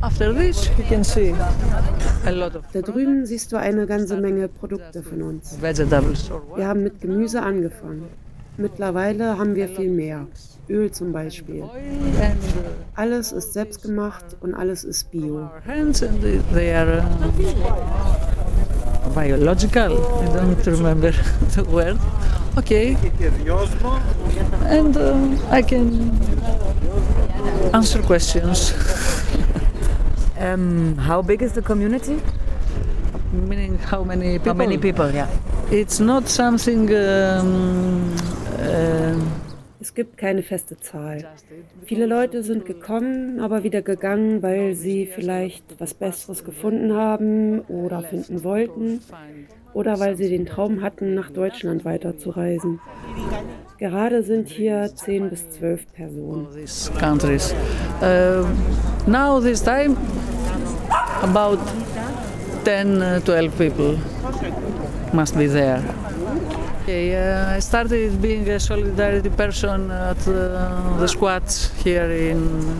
Da 2.74 2.82
drüben 2.82 3.26
siehst 3.26 3.51
du 3.51 3.58
eine 3.58 3.88
ganze 3.88 4.18
Menge 4.18 4.47
Produkte 4.47 5.01
von 5.01 5.22
uns. 5.24 5.58
Wir 5.62 6.68
haben 6.68 6.84
mit 6.84 7.01
Gemüse 7.01 7.41
angefangen. 7.41 8.06
Mittlerweile 8.58 9.38
haben 9.38 9.56
wir 9.56 9.68
viel 9.68 9.89
mehr. 9.89 10.28
Öl 10.70 10.91
zum 10.91 11.12
Beispiel. 11.12 11.64
Alles 12.95 13.32
ist 13.32 13.53
selbstgemacht 13.53 14.38
und 14.41 14.53
alles 14.53 14.84
ist 14.84 15.12
bio. 15.12 15.49
Uh, 19.06 19.10
biological. 19.14 19.91
I 19.91 20.28
don't 20.28 20.68
remember 20.68 21.12
the 21.56 21.66
word. 21.72 21.97
Okay. 22.56 22.95
And 24.70 24.95
uh, 24.95 25.16
I 25.51 25.62
can 25.62 26.12
answer 27.74 28.01
questions. 28.01 28.74
Um, 30.40 30.98
how 30.98 31.22
big 31.22 31.42
is 31.42 31.54
the 31.54 31.62
community? 31.62 32.22
Meaning 33.32 33.78
how 33.80 34.04
many 34.04 34.38
people? 34.38 34.54
How 34.54 34.58
many 34.58 34.78
people, 34.78 35.12
yeah. 35.12 35.28
It's 35.72 36.00
not 36.00 36.28
something. 36.28 36.90
Um, 36.94 38.14
uh, 38.60 39.20
Es 39.86 39.94
gibt 39.94 40.18
keine 40.18 40.42
feste 40.42 40.78
Zahl. 40.78 41.24
Viele 41.86 42.08
Leute 42.08 42.42
sind 42.42 42.66
gekommen, 42.66 43.40
aber 43.40 43.62
wieder 43.62 43.84
gegangen, 43.84 44.42
weil 44.42 44.74
sie 44.74 45.06
vielleicht 45.06 45.80
was 45.80 45.94
Besseres 45.94 46.44
gefunden 46.44 46.92
haben 46.94 47.60
oder 47.68 48.02
finden 48.02 48.44
wollten 48.44 49.02
oder 49.76 50.00
weil 50.00 50.18
sie 50.18 50.28
den 50.28 50.48
Traum 50.48 50.82
hatten, 50.82 51.14
nach 51.14 51.30
Deutschland 51.30 51.86
weiterzureisen. 51.86 52.80
Gerade 53.78 54.24
sind 54.24 54.48
hier 54.48 54.90
10 54.96 55.30
bis 55.30 55.50
12 55.50 55.94
Personen. 55.94 56.48
Uh, 59.06 59.12
now, 59.12 59.39
this 59.39 59.62
time, 59.62 59.97
about 61.22 61.60
10, 62.66 63.01
uh, 63.01 63.20
12 63.20 63.58
people 63.58 63.99
must 65.14 65.38
be 65.38 65.47
there. 65.47 65.84
Okay, 66.84 67.16
uh, 67.16 67.56
I 67.56 67.60
started 67.60 68.22
being 68.22 68.47
a 68.49 68.60
solidarity 68.60 69.30
person 69.30 69.91
at 69.91 70.28
uh, 70.28 70.97
the 70.99 71.08
squats 71.08 71.72
here 71.84 72.12
in. 72.12 72.76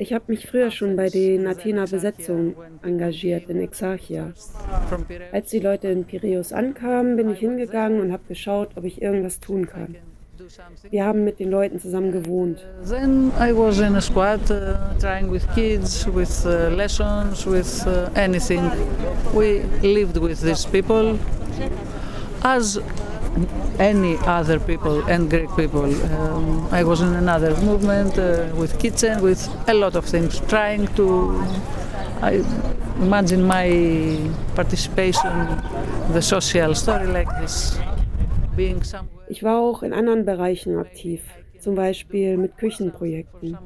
Ich 0.00 0.12
habe 0.12 0.24
mich 0.28 0.46
früher 0.46 0.70
schon 0.70 0.94
bei 0.94 1.08
den 1.08 1.48
Athener 1.48 1.86
Besetzungen 1.86 2.54
engagiert 2.82 3.50
in 3.50 3.60
Exarchia. 3.60 4.32
Als 5.32 5.50
die 5.50 5.58
Leute 5.58 5.88
in 5.88 6.04
Piräus 6.04 6.52
ankamen, 6.52 7.16
bin 7.16 7.30
ich 7.30 7.40
hingegangen 7.40 8.00
und 8.00 8.12
habe 8.12 8.22
geschaut, 8.28 8.76
ob 8.76 8.84
ich 8.84 9.02
irgendwas 9.02 9.40
tun 9.40 9.66
kann. 9.66 9.96
Wir 10.90 11.04
haben 11.04 11.24
mit 11.24 11.38
den 11.38 11.50
Leuten 11.50 11.78
zusammen 11.80 12.12
gewohnt. 12.12 12.64
Then 12.84 13.32
I 13.38 13.52
was 13.52 13.80
in 13.80 13.96
a 13.96 14.00
squat 14.00 14.50
uh, 14.50 14.76
trying 15.00 15.30
with 15.30 15.46
kids, 15.54 16.06
with 16.06 16.46
uh, 16.46 16.70
lessons, 16.74 17.46
with 17.46 17.86
uh, 17.86 18.10
anything. 18.14 18.70
We 19.34 19.62
lived 19.82 20.16
with 20.16 20.40
these 20.40 20.66
people 20.66 21.18
as 22.42 22.80
any 23.78 24.16
other 24.26 24.58
people 24.58 25.02
and 25.08 25.30
Greek 25.30 25.54
people. 25.56 25.84
Um, 25.84 26.68
I 26.72 26.82
was 26.84 27.00
in 27.00 27.14
another 27.14 27.54
movement 27.62 28.18
uh, 28.18 28.46
with 28.56 28.78
kitchen, 28.78 29.20
with 29.22 29.48
a 29.68 29.74
lot 29.74 29.96
of 29.96 30.04
things, 30.04 30.40
trying 30.48 30.88
to. 30.96 31.40
I 32.20 32.42
imagine 32.98 33.44
my 33.44 34.18
participation, 34.56 35.30
the 36.12 36.20
social 36.20 36.74
story 36.74 37.06
like 37.06 37.28
this, 37.40 37.78
being 38.56 38.82
some 38.82 39.08
Ich 39.28 39.42
war 39.42 39.60
auch 39.60 39.82
in 39.82 39.92
anderen 39.92 40.24
Bereichen 40.24 40.78
aktiv, 40.78 41.22
zum 41.58 41.74
Beispiel 41.74 42.36
mit 42.36 42.56
Küchenprojekten. 42.56 43.58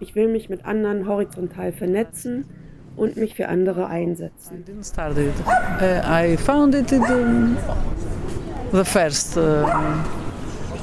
Ich 0.00 0.14
will 0.14 0.28
mich 0.28 0.48
mit 0.48 0.64
anderen 0.64 1.06
horizontal 1.06 1.72
vernetzen 1.72 2.44
und 2.96 3.16
mich 3.16 3.34
für 3.34 3.48
andere 3.48 3.86
einsetzen. 3.86 4.64
Uh, 5.80 5.84
I 6.04 6.36
found 6.36 6.74
it 6.74 6.92
in 6.92 7.02
the, 7.02 8.76
the 8.76 8.84
first 8.84 9.36
uh, 9.36 9.64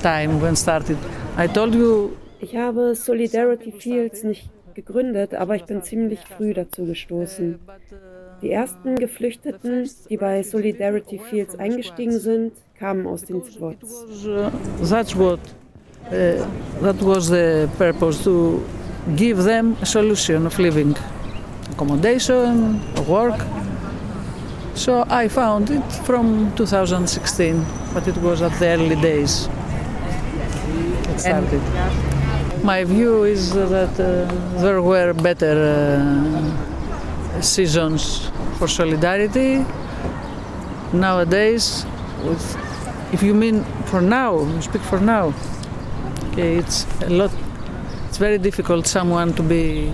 time 0.01 0.41
when 0.41 0.55
started. 0.55 0.97
I 1.37 1.47
told 1.47 1.75
you 1.75 2.11
Ich 2.39 2.55
habe 2.55 2.93
Solidarity 2.93 3.71
Fields 3.71 4.23
nicht 4.23 4.49
gegründet, 4.75 5.33
aber 5.33 5.55
ich 5.55 5.65
bin 5.65 5.81
ziemlich 5.81 6.19
früh 6.19 6.53
dazu 6.53 6.85
gestoßen. 6.85 7.59
Die 8.43 8.51
ersten 8.51 8.95
Geflüchteten, 8.95 9.89
die 10.07 10.17
bei 10.17 10.43
Solidarity 10.43 11.17
Fields 11.17 11.55
eingestiegen 11.55 12.19
sind, 12.19 12.53
kamen 12.79 13.07
aus 13.07 13.21
den 13.21 13.41
that's 14.89 15.15
what 15.15 15.39
uh, 16.11 16.45
that 16.81 17.01
was 17.01 17.27
the 17.29 17.69
purpose 17.77 18.23
to 18.23 18.63
give 19.15 19.43
them 19.43 19.77
a 19.81 19.85
solution 19.85 20.45
of 20.45 20.59
living, 20.59 20.95
accommodation, 21.71 22.81
work. 23.07 23.39
So 24.75 25.05
I 25.09 25.27
found 25.27 25.69
it 25.69 25.91
from 26.05 26.55
2016, 26.55 27.65
but 27.93 28.07
it 28.07 28.17
was 28.17 28.41
at 28.41 28.57
the 28.59 28.67
early 28.67 28.95
days. 28.95 29.47
It 31.09 31.19
started. 31.19 31.61
My 32.63 32.83
view 32.83 33.23
is 33.23 33.53
that 33.53 33.99
uh, 33.99 34.61
there 34.61 34.81
were 34.81 35.13
better 35.13 35.55
uh, 37.35 37.41
seasons 37.41 38.29
for 38.57 38.67
solidarity. 38.67 39.65
Nowadays, 40.93 41.85
with, 42.23 42.66
if 43.13 43.23
you 43.23 43.33
mean 43.33 43.63
for 43.85 44.01
now, 44.01 44.39
you 44.39 44.61
speak 44.61 44.81
for 44.81 44.99
now. 44.99 45.33
Okay, 46.31 46.57
it's 46.57 46.85
a 47.03 47.09
lot. 47.09 47.31
It's 48.07 48.17
very 48.17 48.37
difficult 48.37 48.87
someone 48.87 49.33
to 49.33 49.43
be 49.43 49.91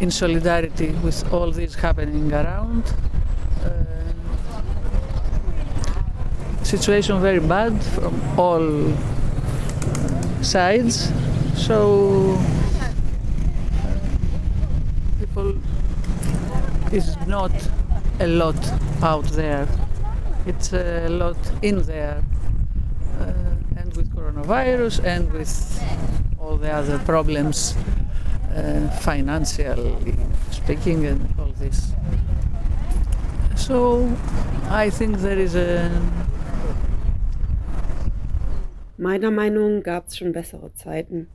in 0.00 0.10
solidarity 0.10 0.90
with 1.04 1.32
all 1.32 1.50
this 1.50 1.74
happening 1.74 2.32
around. 2.32 2.84
Uh, 3.64 3.84
situation 6.64 7.20
very 7.20 7.40
bad 7.40 7.82
from 7.82 8.14
all 8.38 8.92
sides. 10.42 11.12
So 11.54 12.38
uh, 12.80 13.92
people 15.20 15.54
is 16.92 17.16
not 17.26 17.52
a 18.20 18.26
lot 18.26 18.56
out 19.02 19.24
there. 19.32 19.68
It's 20.46 20.72
a 20.72 21.08
lot 21.08 21.36
in 21.62 21.82
there, 21.82 22.22
uh, 23.20 23.80
and 23.80 23.96
with 23.96 24.14
coronavirus 24.14 25.04
and 25.04 25.32
with 25.32 25.52
all 26.38 26.56
the 26.56 26.70
other 26.70 26.98
problems, 27.00 27.74
uh, 28.54 28.88
financially 29.00 30.14
speaking, 30.52 31.06
and 31.06 31.20
all 31.38 31.52
this. 31.58 31.92
So 33.56 34.08
I 34.70 34.90
think 34.90 35.18
there 35.18 35.38
is 35.38 35.56
a 35.56 35.90
Meiner 38.98 39.30
Meinung 39.30 39.78
nach 39.78 39.84
gab 39.84 40.06
es 40.08 40.16
schon 40.16 40.32
bessere 40.32 40.72
Zeiten. 40.72 41.28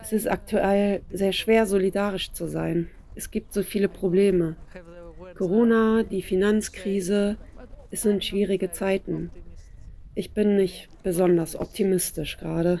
Es 0.00 0.12
ist 0.12 0.30
aktuell 0.30 1.02
sehr 1.10 1.32
schwer, 1.32 1.66
solidarisch 1.66 2.32
zu 2.32 2.46
sein. 2.46 2.88
Es 3.16 3.30
gibt 3.30 3.52
so 3.52 3.62
viele 3.62 3.88
Probleme. 3.88 4.56
Corona, 5.36 6.04
die 6.04 6.22
Finanzkrise, 6.22 7.36
es 7.90 8.02
sind 8.02 8.24
schwierige 8.24 8.70
Zeiten. 8.70 9.30
Ich 10.14 10.32
bin 10.32 10.56
nicht 10.56 10.88
besonders 11.02 11.58
optimistisch 11.58 12.38
gerade. 12.38 12.80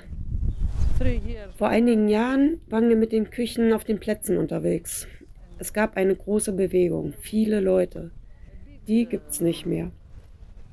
Vor 1.56 1.68
einigen 1.68 2.08
Jahren 2.08 2.60
waren 2.68 2.88
wir 2.88 2.96
mit 2.96 3.12
den 3.12 3.30
Küchen 3.30 3.72
auf 3.72 3.84
den 3.84 3.98
Plätzen 3.98 4.36
unterwegs. 4.36 5.06
Es 5.58 5.72
gab 5.72 5.96
eine 5.96 6.14
große 6.14 6.52
Bewegung, 6.52 7.14
viele 7.20 7.60
Leute. 7.60 8.10
Die 8.86 9.06
gibt's 9.06 9.40
nicht 9.40 9.66
mehr. 9.66 9.90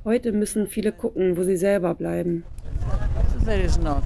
Heute 0.03 0.31
müssen 0.31 0.67
viele 0.67 0.91
gucken, 0.91 1.37
wo 1.37 1.43
sie 1.43 1.57
selber 1.57 1.93
bleiben. 1.93 2.43
There 3.45 3.61
is 3.61 3.77
not 3.77 4.03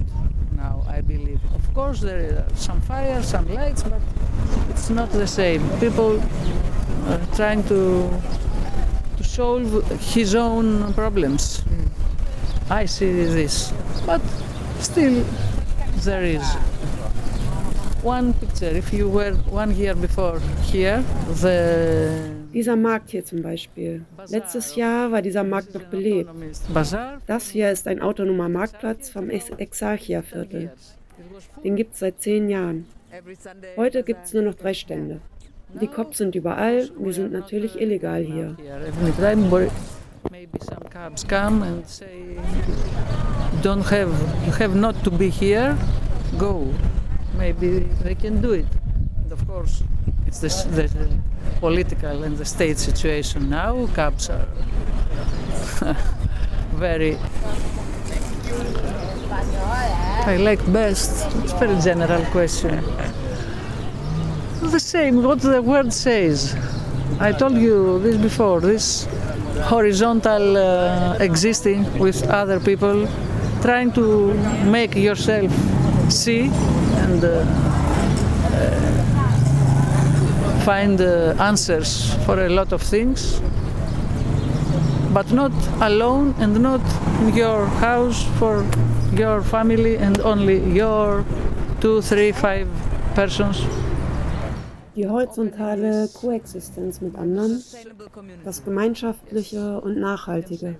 now, 0.56 0.84
I 0.88 1.02
believe. 1.02 1.40
Of 1.54 1.74
course, 1.74 2.00
there 2.00 2.38
are 2.38 2.56
some 2.56 2.80
fires, 2.82 3.28
some 3.30 3.52
lights, 3.52 3.82
but 3.82 4.00
it's 4.70 4.90
not 4.90 5.10
the 5.12 5.26
same. 5.26 5.60
People 5.80 6.20
are 7.08 7.20
trying 7.36 7.64
to 7.68 8.08
solve 9.32 9.82
his 10.14 10.34
own 10.34 10.92
problems. 10.92 11.64
I 12.70 12.86
see 12.86 13.12
this, 13.24 13.72
but 14.06 14.20
still 14.80 15.24
there 16.04 16.22
is 16.22 16.44
one 18.02 18.34
picture. 18.34 18.76
If 18.76 18.92
you 18.92 19.08
were 19.08 19.34
one 19.50 19.74
year 19.74 19.94
before 19.94 20.40
here, 20.70 21.02
the 21.42 22.42
Dieser 22.52 22.76
Markt 22.76 23.10
hier 23.10 23.24
zum 23.24 23.40
Beispiel. 23.40 24.04
Letztes 24.28 24.76
Jahr 24.76 25.10
war 25.10 25.22
dieser 25.22 25.44
Markt 25.44 25.72
noch 25.72 25.84
belebt. 25.84 26.30
Das 27.26 27.48
hier 27.48 27.70
ist 27.72 27.88
ein 27.88 28.02
autonomer 28.02 28.50
Marktplatz 28.50 29.08
vom 29.08 29.30
Exarchia-Viertel. 29.30 30.70
Den 31.64 31.76
gibt 31.76 31.94
es 31.94 32.00
seit 32.00 32.20
zehn 32.20 32.50
Jahren. 32.50 32.86
Heute 33.76 34.02
gibt 34.02 34.26
es 34.26 34.34
nur 34.34 34.42
noch 34.42 34.54
drei 34.54 34.74
Stände. 34.74 35.20
Die 35.80 35.86
Cops 35.86 36.18
sind 36.18 36.34
überall, 36.34 36.90
wir 36.98 37.12
sind 37.12 37.32
natürlich 37.32 37.80
illegal 37.80 38.22
hier. 38.22 38.56
Don't 43.62 43.90
have, 43.90 44.10
have 44.58 44.74
not 44.74 44.94
to 45.04 45.10
be 45.10 45.28
here, 45.28 45.76
go. 46.38 46.66
Maybe 47.38 47.86
they 48.02 48.14
can 48.14 48.40
do 48.40 48.52
it. 48.52 48.66
And 49.22 49.32
of 49.32 49.46
course, 49.46 49.82
it's 50.26 50.40
the, 50.40 50.48
the 50.70 50.88
political 51.60 52.24
and 52.24 52.36
the 52.36 52.44
state 52.44 52.78
situation 52.78 53.48
now. 53.48 53.86
Cabs 53.94 54.30
are 54.30 54.46
very. 56.74 57.16
I 60.26 60.36
like 60.36 60.60
best. 60.72 61.26
It's 61.44 61.52
very 61.52 61.80
general 61.80 62.24
question. 62.26 62.82
The 64.70 64.78
same, 64.80 65.22
what 65.22 65.40
the 65.40 65.60
word 65.60 65.92
says. 65.92 66.54
I 67.20 67.32
told 67.32 67.58
you 67.58 67.98
this 67.98 68.16
before. 68.16 68.60
This 68.60 69.06
horizontal 69.64 70.56
uh, 70.56 71.18
existing 71.18 71.98
with 71.98 72.22
other 72.30 72.58
people, 72.60 73.08
trying 73.60 73.92
to 73.92 74.32
make 74.64 74.94
yourself 74.94 75.52
see 76.08 76.50
and 77.02 77.24
uh, 77.24 77.44
uh, 78.54 78.80
find 80.64 81.00
uh, 81.00 81.34
answers 81.40 82.14
for 82.24 82.46
a 82.46 82.48
lot 82.48 82.72
of 82.72 82.80
things, 82.80 83.40
but 85.12 85.30
not 85.32 85.52
alone 85.82 86.34
and 86.38 86.62
not 86.62 86.80
in 87.20 87.34
your 87.34 87.66
house 87.66 88.24
for 88.38 88.64
your 89.12 89.42
family 89.42 89.98
and 89.98 90.20
only 90.20 90.60
your 90.72 91.24
two, 91.80 92.00
three, 92.00 92.32
five 92.32 92.68
persons. 93.14 93.66
Die 94.94 95.08
horizontale 95.08 96.08
Koexistenz 96.12 97.00
mit 97.00 97.16
anderen, 97.16 97.62
das 98.44 98.62
Gemeinschaftliche 98.62 99.80
und 99.80 99.98
Nachhaltige. 99.98 100.76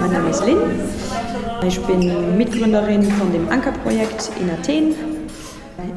Mein 0.00 0.12
Name 0.12 0.30
ist 0.30 0.44
Lynn. 0.44 0.58
Ich 1.66 1.80
bin 1.82 2.36
Mitgründerin 2.36 3.02
von 3.12 3.32
dem 3.32 3.48
Ankerprojekt 3.48 4.30
in 4.40 4.50
Athen. 4.50 4.94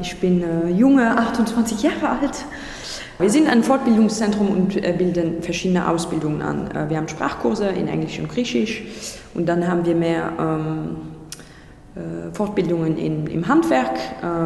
Ich 0.00 0.18
bin 0.18 0.42
äh, 0.42 0.68
junge, 0.70 1.16
28 1.18 1.82
Jahre 1.82 2.10
alt. 2.10 2.44
Wir 3.18 3.30
sind 3.30 3.48
ein 3.48 3.62
Fortbildungszentrum 3.62 4.48
und 4.50 4.76
äh, 4.76 4.94
bilden 4.96 5.42
verschiedene 5.42 5.88
Ausbildungen 5.88 6.42
an. 6.42 6.70
Äh, 6.70 6.90
wir 6.90 6.96
haben 6.96 7.08
Sprachkurse 7.08 7.66
in 7.66 7.88
Englisch 7.88 8.18
und 8.18 8.28
Griechisch 8.28 8.82
und 9.34 9.46
dann 9.46 9.66
haben 9.66 9.84
wir 9.84 9.94
mehr 9.94 10.32
ähm, 10.38 10.96
äh, 11.94 12.32
Fortbildungen 12.34 12.96
in, 12.96 13.26
im 13.26 13.48
Handwerk, 13.48 13.98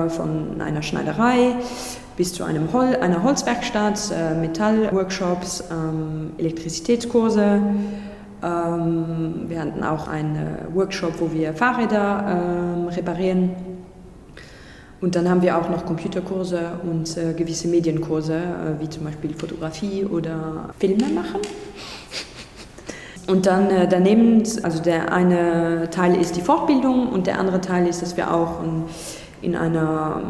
von 0.09 0.61
einer 0.61 0.83
Schneiderei 0.83 1.57
bis 2.17 2.33
zu 2.33 2.45
einem 2.45 2.73
Hol 2.73 2.97
einer 2.97 3.23
Holzwerkstatt, 3.23 4.11
äh, 4.11 4.35
Metallworkshops, 4.35 5.65
ähm, 5.71 6.33
Elektrizitätskurse. 6.39 7.61
Ähm, 8.43 9.45
wir 9.49 9.61
hatten 9.61 9.85
auch 9.85 10.09
einen 10.09 10.59
Workshop, 10.75 11.21
wo 11.21 11.33
wir 11.33 11.53
Fahrräder 11.53 12.75
ähm, 12.77 12.89
reparieren. 12.89 13.51
Und 15.01 15.15
dann 15.15 15.29
haben 15.29 15.43
wir 15.43 15.59
auch 15.59 15.69
noch 15.69 15.85
Computerkurse 15.85 16.81
und 16.83 17.17
äh, 17.19 17.35
gewisse 17.35 17.69
Medienkurse, 17.69 18.35
äh, 18.35 18.81
wie 18.81 18.89
zum 18.89 19.05
Beispiel 19.05 19.35
Fotografie 19.35 20.07
oder 20.07 20.71
Filme 20.79 21.09
machen. 21.09 21.41
Und 23.27 23.47
dann 23.47 23.71
äh, 23.71 23.87
daneben, 23.89 24.43
also 24.63 24.83
der 24.83 25.13
eine 25.13 25.91
Teil 25.91 26.19
ist 26.19 26.37
die 26.37 26.41
Fortbildung 26.41 27.09
und 27.09 27.27
der 27.27 27.39
andere 27.39 27.61
Teil 27.61 27.87
ist, 27.87 28.01
dass 28.01 28.17
wir 28.17 28.33
auch 28.33 28.63
in, 28.63 28.85
in 29.43 29.57
einer 29.57 30.23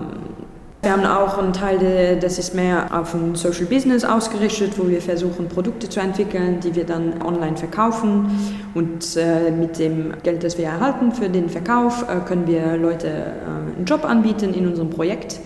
wir 0.87 0.93
haben 0.93 1.05
auch 1.05 1.37
einen 1.37 1.53
Teil, 1.53 2.17
das 2.21 2.39
ist 2.39 2.55
mehr 2.55 2.87
auf 2.97 3.13
ein 3.13 3.35
Social 3.35 3.67
Business 3.67 4.05
ausgerichtet, 4.05 4.79
wo 4.79 4.89
wir 4.89 5.03
versuchen, 5.03 5.49
Produkte 5.49 5.89
zu 5.89 5.99
entwickeln, 5.99 6.61
die 6.61 6.77
wir 6.77 6.85
dann 6.85 7.21
online 7.23 7.57
verkaufen. 7.57 8.31
Und 8.73 9.17
äh, 9.17 9.51
mit 9.51 9.81
dem 9.81 10.13
Geld, 10.23 10.45
das 10.45 10.57
wir 10.59 10.67
erhalten 10.67 11.11
für 11.11 11.29
den 11.29 11.49
Verkauf, 11.49 12.03
äh, 12.03 12.21
können 12.25 12.47
wir 12.47 12.77
Leute 12.77 13.09
äh, 13.09 13.77
einen 13.77 13.85
Job 13.85 14.05
anbieten 14.05 14.55
in 14.55 14.69
unserem 14.69 14.91
Projekt. 14.91 15.41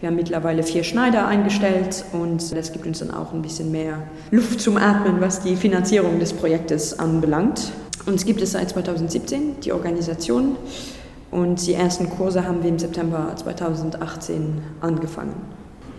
Wir 0.00 0.10
haben 0.10 0.16
mittlerweile 0.16 0.62
vier 0.62 0.84
Schneider 0.84 1.26
eingestellt 1.26 2.04
und 2.12 2.54
das 2.54 2.70
gibt 2.72 2.86
uns 2.86 2.98
dann 2.98 3.10
auch 3.10 3.32
ein 3.32 3.40
bisschen 3.40 3.72
mehr 3.72 4.02
Luft 4.32 4.60
zum 4.60 4.76
Atmen, 4.76 5.18
was 5.18 5.40
die 5.40 5.56
Finanzierung 5.56 6.20
des 6.20 6.34
Projektes 6.34 6.98
anbelangt. 6.98 7.72
Uns 8.04 8.26
gibt 8.26 8.42
es 8.42 8.52
seit 8.52 8.68
2017, 8.68 9.60
die 9.60 9.72
Organisation. 9.72 10.56
Und 11.34 11.66
die 11.66 11.74
ersten 11.74 12.08
Kurse 12.08 12.46
haben 12.46 12.62
wir 12.62 12.70
im 12.70 12.78
September 12.78 13.32
2018 13.34 14.62
angefangen. 14.80 15.34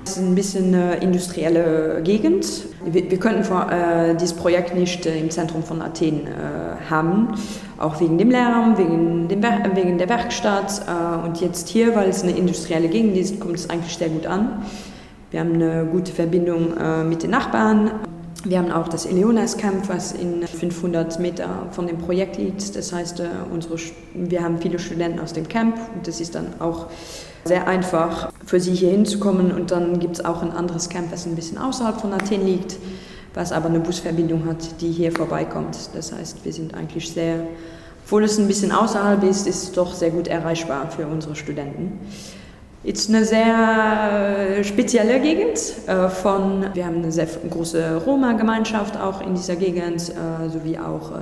Es 0.05 0.11
ist 0.11 0.19
ein 0.19 0.33
bisschen 0.33 0.73
eine 0.73 0.95
industrielle 0.95 1.99
Gegend. 2.05 2.45
Wir, 2.85 3.11
wir 3.11 3.19
könnten 3.19 3.43
vor, 3.43 3.69
äh, 3.69 4.15
dieses 4.15 4.33
Projekt 4.33 4.73
nicht 4.73 5.05
äh, 5.05 5.19
im 5.19 5.29
Zentrum 5.29 5.61
von 5.61 5.81
Athen 5.81 6.25
äh, 6.25 6.89
haben, 6.89 7.33
auch 7.77 7.99
wegen 7.99 8.17
dem 8.17 8.31
Lärm, 8.31 8.77
wegen, 8.77 9.27
dem 9.27 9.43
wegen 9.73 9.97
der 9.97 10.07
Werkstatt. 10.07 10.85
Äh, 10.87 11.27
und 11.27 11.41
jetzt 11.41 11.67
hier, 11.67 11.93
weil 11.97 12.07
es 12.07 12.23
eine 12.23 12.31
industrielle 12.31 12.87
Gegend 12.87 13.17
ist, 13.17 13.37
kommt 13.41 13.55
es 13.55 13.69
eigentlich 13.69 13.97
sehr 13.97 14.07
gut 14.07 14.27
an. 14.27 14.63
Wir 15.31 15.41
haben 15.41 15.55
eine 15.55 15.85
gute 15.91 16.13
Verbindung 16.13 16.77
äh, 16.77 17.03
mit 17.03 17.23
den 17.23 17.31
Nachbarn. 17.31 17.91
Wir 18.47 18.59
haben 18.59 18.71
auch 18.71 18.87
das 18.87 19.07
Eleonas 19.07 19.57
Camp, 19.57 19.89
was 19.89 20.11
in 20.11 20.45
500 20.45 21.19
Meter 21.19 21.67
von 21.71 21.87
dem 21.87 21.97
Projekt 21.97 22.37
liegt. 22.37 22.75
Das 22.75 22.93
heißt, 22.93 23.19
äh, 23.21 23.27
unsere, 23.51 23.75
wir 24.13 24.43
haben 24.43 24.59
viele 24.61 24.77
Studenten 24.77 25.19
aus 25.19 25.33
dem 25.33 25.47
Camp 25.47 25.75
und 25.95 26.07
das 26.07 26.21
ist 26.21 26.35
dann 26.35 26.53
auch 26.59 26.85
sehr 27.43 27.67
einfach 27.67 28.31
für 28.45 28.59
sie 28.59 28.75
hier 28.75 28.91
hinzukommen. 28.91 29.51
Und 29.51 29.71
dann 29.71 29.99
gibt 29.99 30.17
es 30.17 30.25
auch 30.25 30.43
ein 30.43 30.51
anderes 30.51 30.89
Camp, 30.89 31.11
was 31.11 31.25
ein 31.25 31.35
bisschen 31.35 31.57
außerhalb 31.57 31.99
von 31.99 32.13
Athen 32.13 32.45
liegt, 32.45 32.77
was 33.33 33.51
aber 33.51 33.65
eine 33.65 33.79
Busverbindung 33.79 34.45
hat, 34.45 34.79
die 34.79 34.91
hier 34.91 35.11
vorbeikommt. 35.11 35.75
Das 35.95 36.11
heißt, 36.11 36.45
wir 36.45 36.53
sind 36.53 36.75
eigentlich 36.75 37.11
sehr, 37.11 37.47
obwohl 38.05 38.25
es 38.25 38.37
ein 38.37 38.47
bisschen 38.47 38.71
außerhalb 38.71 39.23
ist, 39.23 39.47
ist 39.47 39.63
es 39.63 39.71
doch 39.71 39.91
sehr 39.95 40.11
gut 40.11 40.27
erreichbar 40.27 40.91
für 40.91 41.07
unsere 41.07 41.35
Studenten. 41.35 41.99
Es 42.87 42.99
ist 42.99 43.09
eine 43.09 43.25
sehr 43.25 44.63
spezielle 44.63 45.19
Gegend. 45.19 45.59
Äh, 45.87 46.07
von, 46.09 46.65
wir 46.73 46.85
haben 46.85 46.97
eine 46.97 47.11
sehr 47.11 47.27
große 47.49 48.03
Roma-Gemeinschaft 48.05 48.95
auch 48.95 49.21
in 49.21 49.33
dieser 49.33 49.55
Gegend, 49.55 50.09
äh, 50.09 50.49
sowie 50.49 50.77
auch 50.77 51.11
äh, 51.11 51.15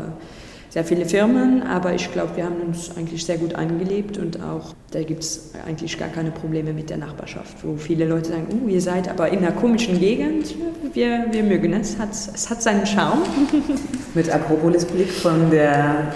sehr 0.70 0.84
viele 0.84 1.06
Firmen. 1.06 1.64
Aber 1.64 1.94
ich 1.94 2.12
glaube, 2.12 2.36
wir 2.36 2.44
haben 2.44 2.60
uns 2.68 2.92
eigentlich 2.98 3.26
sehr 3.26 3.38
gut 3.38 3.56
eingelebt 3.56 4.18
und 4.18 4.44
auch 4.44 4.74
da 4.92 5.04
gibt 5.04 5.24
es 5.24 5.54
eigentlich 5.66 5.98
gar 5.98 6.10
keine 6.10 6.32
Probleme 6.32 6.74
mit 6.74 6.90
der 6.90 6.98
Nachbarschaft, 6.98 7.56
wo 7.64 7.78
viele 7.78 8.06
Leute 8.06 8.32
sagen, 8.32 8.48
oh, 8.52 8.68
ihr 8.68 8.82
seid 8.82 9.08
aber 9.08 9.30
in 9.30 9.40
einer 9.40 9.54
komischen 9.54 10.00
Gegend. 10.00 10.56
Wir, 10.92 11.28
wir 11.32 11.44
mögen 11.44 11.72
es, 11.74 11.98
hat, 11.98 12.12
es 12.12 12.50
hat 12.50 12.62
seinen 12.62 12.86
Charme. 12.86 13.24
mit 14.14 14.30
Akropolis-Blick 14.34 15.12
von 15.12 15.50
der 15.50 16.12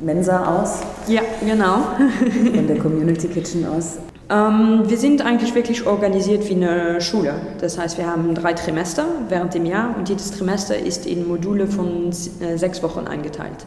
Mensa 0.00 0.44
aus. 0.44 0.80
Ja, 1.06 1.22
genau. 1.40 1.78
Von 2.54 2.66
der 2.66 2.78
Community 2.78 3.28
Kitchen 3.28 3.66
aus. 3.66 3.98
Ähm, 4.30 4.82
wir 4.86 4.96
sind 4.96 5.24
eigentlich 5.24 5.54
wirklich 5.54 5.86
organisiert 5.86 6.48
wie 6.48 6.54
eine 6.54 7.00
Schule. 7.00 7.34
Das 7.60 7.78
heißt, 7.78 7.98
wir 7.98 8.06
haben 8.06 8.34
drei 8.34 8.54
Trimester 8.54 9.06
während 9.28 9.54
dem 9.54 9.66
Jahr 9.66 9.94
und 9.96 10.08
jedes 10.08 10.30
Trimester 10.30 10.78
ist 10.78 11.06
in 11.06 11.28
Module 11.28 11.66
von 11.66 12.10
äh, 12.40 12.56
sechs 12.56 12.82
Wochen 12.82 13.06
eingeteilt. 13.06 13.66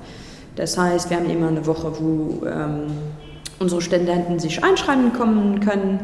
Das 0.55 0.78
heißt, 0.78 1.09
wir 1.11 1.17
haben 1.17 1.30
immer 1.30 1.49
eine 1.49 1.67
Woche, 1.67 1.91
wo 1.99 2.45
ähm, 2.47 2.88
unsere 3.59 3.82
Studenten 3.82 4.39
sich 4.39 4.63
einschreiben 4.63 5.13
kommen 5.13 5.59
können 5.59 5.99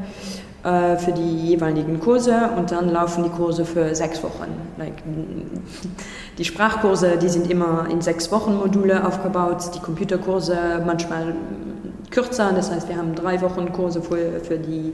äh, 0.64 0.98
für 0.98 1.12
die 1.12 1.48
jeweiligen 1.50 2.00
Kurse 2.00 2.52
und 2.58 2.72
dann 2.72 2.90
laufen 2.90 3.24
die 3.24 3.30
Kurse 3.30 3.66
für 3.66 3.94
sechs 3.96 4.24
Wochen. 4.24 4.48
Like, 4.78 5.04
die 6.38 6.46
Sprachkurse, 6.46 7.18
die 7.18 7.30
sind 7.30 7.50
immer 7.52 7.88
in 7.90 8.02
sechs 8.02 8.32
Wochen 8.32 8.56
Module 8.56 9.06
aufgebaut, 9.06 9.72
die 9.76 9.80
Computerkurse 9.80 10.82
manchmal 10.86 11.36
kürzer, 12.12 12.52
das 12.56 12.72
heißt, 12.72 12.88
wir 12.88 12.98
haben 12.98 13.14
drei 13.16 13.42
Wochen 13.42 13.74
Kurse 13.74 14.02
für, 14.02 14.40
für 14.42 14.58
die 14.58 14.94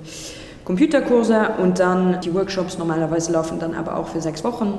Computerkurse 0.66 1.50
und 1.62 1.80
dann 1.80 2.20
die 2.22 2.34
Workshops 2.34 2.78
normalerweise 2.78 3.32
laufen 3.32 3.60
dann 3.60 3.76
aber 3.76 3.98
auch 3.98 4.08
für 4.08 4.22
sechs 4.22 4.44
Wochen. 4.44 4.74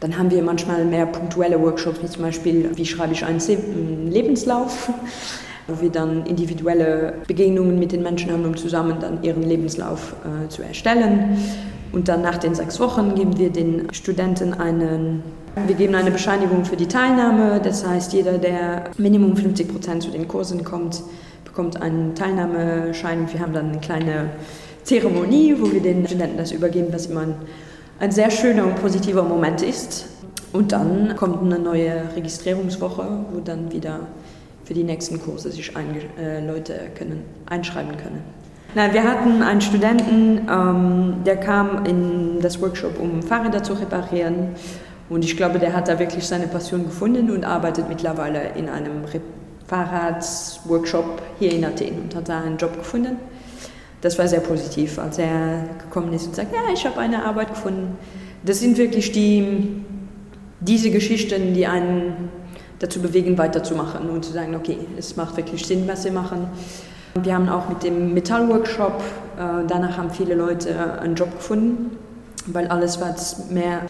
Dann 0.00 0.18
haben 0.18 0.30
wir 0.30 0.42
manchmal 0.42 0.84
mehr 0.84 1.06
punktuelle 1.06 1.60
Workshops, 1.60 2.02
wie 2.02 2.06
zum 2.06 2.22
Beispiel, 2.22 2.70
wie 2.74 2.84
schreibe 2.84 3.12
ich 3.12 3.24
einen 3.24 4.10
Lebenslauf, 4.10 4.90
wo 5.68 5.80
wir 5.80 5.90
dann 5.90 6.24
individuelle 6.26 7.14
Begegnungen 7.26 7.78
mit 7.78 7.92
den 7.92 8.02
Menschen 8.02 8.30
haben, 8.32 8.44
um 8.44 8.56
zusammen 8.56 8.96
dann 9.00 9.22
ihren 9.22 9.42
Lebenslauf 9.42 10.14
äh, 10.24 10.48
zu 10.48 10.62
erstellen. 10.62 11.38
Und 11.92 12.08
dann 12.08 12.22
nach 12.22 12.38
den 12.38 12.54
sechs 12.54 12.78
Wochen 12.78 13.14
geben 13.14 13.38
wir 13.38 13.50
den 13.50 13.92
Studenten 13.92 14.54
einen, 14.54 15.22
wir 15.66 15.74
geben 15.74 15.94
eine 15.94 16.10
Bescheinigung 16.10 16.64
für 16.64 16.76
die 16.76 16.86
Teilnahme. 16.86 17.60
Das 17.62 17.86
heißt, 17.86 18.12
jeder, 18.12 18.38
der 18.38 18.90
Minimum 18.98 19.36
50 19.36 19.68
Prozent 19.68 20.02
zu 20.02 20.10
den 20.10 20.28
Kursen 20.28 20.62
kommt, 20.64 21.02
bekommt 21.44 21.80
einen 21.80 22.14
Teilnahmeschein. 22.14 23.32
Wir 23.32 23.40
haben 23.40 23.52
dann 23.52 23.70
eine 23.70 23.80
kleine 23.80 24.30
Zeremonie, 24.82 25.56
wo 25.58 25.72
wir 25.72 25.80
den 25.80 26.06
Studenten 26.06 26.36
das 26.36 26.52
übergeben, 26.52 26.88
was 26.92 27.06
immer 27.06 27.22
ein, 27.22 27.34
ein 27.98 28.12
sehr 28.12 28.30
schöner 28.30 28.64
und 28.64 28.76
positiver 28.76 29.22
Moment 29.22 29.62
ist. 29.62 30.06
Und 30.52 30.72
dann 30.72 31.16
kommt 31.16 31.42
eine 31.42 31.58
neue 31.58 32.02
Registrierungswoche, 32.14 33.06
wo 33.32 33.40
dann 33.40 33.72
wieder 33.72 34.00
für 34.66 34.74
die 34.74 34.84
nächsten 34.84 35.20
Kurse 35.20 35.50
sich 35.50 35.72
äh, 35.76 36.44
Leute 36.44 36.74
können, 36.96 37.22
einschreiben 37.46 37.96
können. 37.96 38.22
Na, 38.74 38.92
wir 38.92 39.04
hatten 39.04 39.42
einen 39.42 39.60
Studenten, 39.60 40.48
ähm, 40.50 41.14
der 41.24 41.36
kam 41.36 41.86
in 41.86 42.40
das 42.40 42.60
Workshop, 42.60 43.00
um 43.00 43.22
Fahrräder 43.22 43.62
zu 43.62 43.74
reparieren. 43.74 44.48
Und 45.08 45.24
ich 45.24 45.36
glaube, 45.36 45.60
der 45.60 45.72
hat 45.72 45.86
da 45.86 45.98
wirklich 46.00 46.26
seine 46.26 46.48
Passion 46.48 46.84
gefunden 46.84 47.30
und 47.30 47.44
arbeitet 47.44 47.88
mittlerweile 47.88 48.50
in 48.56 48.68
einem 48.68 49.04
Fahrradworkshop 49.68 51.22
hier 51.38 51.52
in 51.52 51.64
Athen 51.64 52.02
und 52.02 52.14
hat 52.14 52.28
da 52.28 52.40
einen 52.40 52.56
Job 52.56 52.76
gefunden. 52.76 53.16
Das 54.00 54.18
war 54.18 54.26
sehr 54.26 54.40
positiv, 54.40 54.98
als 54.98 55.18
er 55.18 55.64
gekommen 55.78 56.12
ist 56.12 56.26
und 56.26 56.34
sagt, 56.34 56.52
ja, 56.52 56.72
ich 56.74 56.84
habe 56.84 56.98
eine 56.98 57.24
Arbeit 57.24 57.50
gefunden. 57.50 57.96
Das 58.44 58.60
sind 58.60 58.76
wirklich 58.78 59.12
die, 59.12 59.82
diese 60.60 60.90
Geschichten, 60.90 61.54
die 61.54 61.66
einen 61.66 62.30
dazu 62.78 63.00
bewegen, 63.00 63.38
weiterzumachen 63.38 64.08
und 64.10 64.24
zu 64.24 64.32
sagen, 64.32 64.54
okay, 64.54 64.78
es 64.98 65.16
macht 65.16 65.36
wirklich 65.36 65.64
Sinn, 65.66 65.86
was 65.86 66.02
sie 66.02 66.10
machen. 66.10 66.48
Wir 67.22 67.34
haben 67.34 67.48
auch 67.48 67.68
mit 67.68 67.82
dem 67.82 68.12
Metallworkshop, 68.12 69.00
äh, 69.38 69.66
danach 69.66 69.96
haben 69.96 70.10
viele 70.10 70.34
Leute 70.34 71.00
einen 71.00 71.14
Job 71.14 71.32
gefunden, 71.32 71.96
weil 72.46 72.66
alles, 72.68 73.00
was 73.00 73.48
mehr 73.50 73.82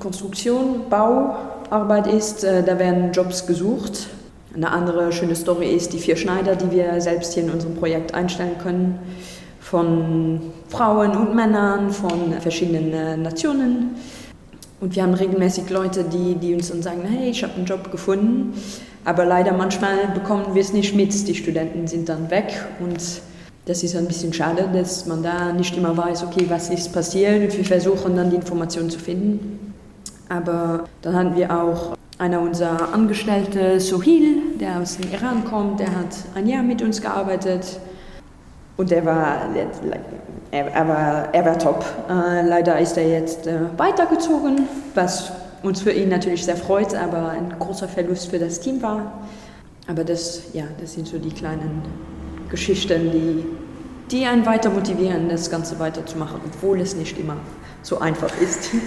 Konstruktion, 0.00 0.90
Bauarbeit 0.90 2.06
ist, 2.06 2.44
äh, 2.44 2.62
da 2.62 2.78
werden 2.78 3.12
Jobs 3.12 3.46
gesucht. 3.46 4.08
Eine 4.54 4.70
andere 4.70 5.12
schöne 5.12 5.34
Story 5.34 5.70
ist 5.74 5.92
die 5.92 5.98
vier 5.98 6.16
Schneider, 6.16 6.56
die 6.56 6.70
wir 6.70 7.00
selbst 7.00 7.34
hier 7.34 7.44
in 7.44 7.50
unserem 7.50 7.74
Projekt 7.74 8.14
einstellen 8.14 8.56
können, 8.62 8.98
von 9.60 10.52
Frauen 10.68 11.16
und 11.16 11.34
Männern, 11.34 11.90
von 11.90 12.34
verschiedenen 12.40 12.92
äh, 12.92 13.16
Nationen. 13.16 13.96
Und 14.84 14.94
wir 14.94 15.02
haben 15.02 15.14
regelmäßig 15.14 15.70
Leute, 15.70 16.04
die, 16.04 16.34
die 16.34 16.52
uns 16.52 16.68
dann 16.68 16.82
sagen, 16.82 17.04
hey, 17.08 17.30
ich 17.30 17.42
habe 17.42 17.54
einen 17.54 17.64
Job 17.64 17.90
gefunden. 17.90 18.52
Aber 19.06 19.24
leider 19.24 19.54
manchmal 19.54 20.08
bekommen 20.12 20.54
wir 20.54 20.60
es 20.60 20.74
nicht 20.74 20.94
mit. 20.94 21.26
Die 21.26 21.34
Studenten 21.34 21.86
sind 21.86 22.10
dann 22.10 22.30
weg 22.30 22.62
und 22.80 22.98
das 23.64 23.82
ist 23.82 23.96
ein 23.96 24.06
bisschen 24.06 24.34
schade, 24.34 24.68
dass 24.70 25.06
man 25.06 25.22
da 25.22 25.54
nicht 25.54 25.74
immer 25.74 25.96
weiß, 25.96 26.24
okay, 26.24 26.44
was 26.50 26.68
ist 26.68 26.92
passiert. 26.92 27.44
Und 27.44 27.56
wir 27.56 27.64
versuchen 27.64 28.14
dann 28.14 28.28
die 28.28 28.36
Informationen 28.36 28.90
zu 28.90 28.98
finden. 28.98 29.72
Aber 30.28 30.84
dann 31.00 31.14
hatten 31.14 31.34
wir 31.34 31.50
auch 31.50 31.96
einer 32.18 32.42
unserer 32.42 32.92
Angestellten, 32.92 33.80
Sohil, 33.80 34.36
der 34.60 34.80
aus 34.82 34.98
dem 34.98 35.10
Iran 35.10 35.46
kommt, 35.46 35.80
der 35.80 35.96
hat 35.96 36.14
ein 36.34 36.46
Jahr 36.46 36.62
mit 36.62 36.82
uns 36.82 37.00
gearbeitet. 37.00 37.80
Und 38.76 38.92
er 38.92 39.06
war, 39.06 39.48
er, 40.54 40.72
er 40.72 40.88
war, 40.88 41.34
er 41.34 41.44
war 41.44 41.58
top. 41.58 41.84
Äh, 42.08 42.46
leider 42.46 42.78
ist 42.78 42.96
er 42.96 43.08
jetzt 43.08 43.46
äh, 43.46 43.58
weitergezogen, 43.76 44.68
was 44.94 45.32
uns 45.64 45.82
für 45.82 45.90
ihn 45.90 46.08
natürlich 46.08 46.44
sehr 46.44 46.56
freut, 46.56 46.94
aber 46.94 47.30
ein 47.30 47.56
großer 47.58 47.88
Verlust 47.88 48.30
für 48.30 48.38
das 48.38 48.60
Team 48.60 48.80
war. 48.80 49.24
Aber 49.88 50.04
das, 50.04 50.42
ja, 50.52 50.64
das 50.80 50.92
sind 50.92 51.08
so 51.08 51.18
die 51.18 51.30
kleinen 51.30 51.82
Geschichten, 52.50 53.10
die, 53.10 53.44
die 54.12 54.26
einen 54.26 54.46
weiter 54.46 54.70
motivieren, 54.70 55.28
das 55.28 55.50
Ganze 55.50 55.78
weiterzumachen, 55.80 56.40
obwohl 56.46 56.80
es 56.80 56.94
nicht 56.94 57.18
immer 57.18 57.36
so 57.82 57.98
einfach 57.98 58.30
ist. 58.40 58.70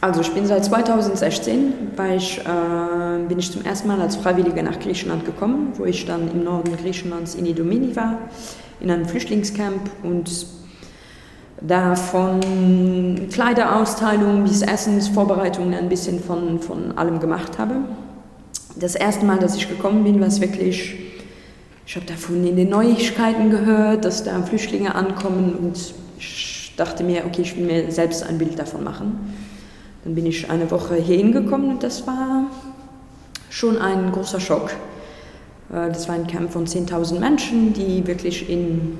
Also 0.00 0.20
ich 0.20 0.34
bin 0.34 0.44
seit 0.46 0.64
2016, 0.64 1.92
ich, 2.16 2.40
äh, 2.40 3.24
bin 3.28 3.38
ich 3.38 3.52
zum 3.52 3.64
ersten 3.64 3.86
Mal 3.86 4.00
als 4.00 4.16
Freiwillige 4.16 4.60
nach 4.60 4.80
Griechenland 4.80 5.24
gekommen, 5.24 5.74
wo 5.76 5.84
ich 5.84 6.04
dann 6.06 6.28
im 6.28 6.42
Norden 6.42 6.76
Griechenlands 6.76 7.36
in 7.36 7.46
Idomeni 7.46 7.94
war, 7.94 8.18
in 8.82 8.90
einem 8.90 9.06
Flüchtlingscamp 9.06 9.90
und 10.02 10.46
da 11.60 11.94
von 11.94 13.28
Kleiderausteilung 13.30 14.42
bis 14.44 14.62
Essensvorbereitungen 14.62 15.74
ein 15.74 15.88
bisschen 15.88 16.20
von, 16.20 16.58
von 16.58 16.98
allem 16.98 17.20
gemacht 17.20 17.58
habe. 17.58 17.76
Das 18.74 18.94
erste 18.94 19.24
Mal, 19.24 19.38
dass 19.38 19.56
ich 19.56 19.68
gekommen 19.68 20.02
bin, 20.02 20.18
war 20.20 20.26
es 20.26 20.40
wirklich, 20.40 20.96
ich 21.86 21.96
habe 21.96 22.06
davon 22.06 22.44
in 22.44 22.56
den 22.56 22.70
Neuigkeiten 22.70 23.50
gehört, 23.50 24.04
dass 24.04 24.24
da 24.24 24.42
Flüchtlinge 24.42 24.94
ankommen 24.94 25.54
und 25.60 25.94
ich 26.18 26.74
dachte 26.76 27.04
mir, 27.04 27.24
okay, 27.26 27.42
ich 27.42 27.56
will 27.56 27.66
mir 27.66 27.92
selbst 27.92 28.24
ein 28.24 28.38
Bild 28.38 28.58
davon 28.58 28.82
machen. 28.82 29.34
Dann 30.04 30.14
bin 30.16 30.26
ich 30.26 30.50
eine 30.50 30.68
Woche 30.70 30.96
hier 30.96 31.18
hingekommen 31.18 31.70
und 31.70 31.82
das 31.84 32.06
war 32.06 32.46
schon 33.50 33.78
ein 33.78 34.10
großer 34.10 34.40
Schock. 34.40 34.70
Äh, 35.72 35.88
das 35.88 36.08
war 36.08 36.14
ein 36.14 36.26
Camp 36.26 36.52
von 36.52 36.66
10.000 36.66 37.18
Menschen, 37.18 37.72
die 37.72 38.06
wirklich 38.06 38.48
in 38.48 38.98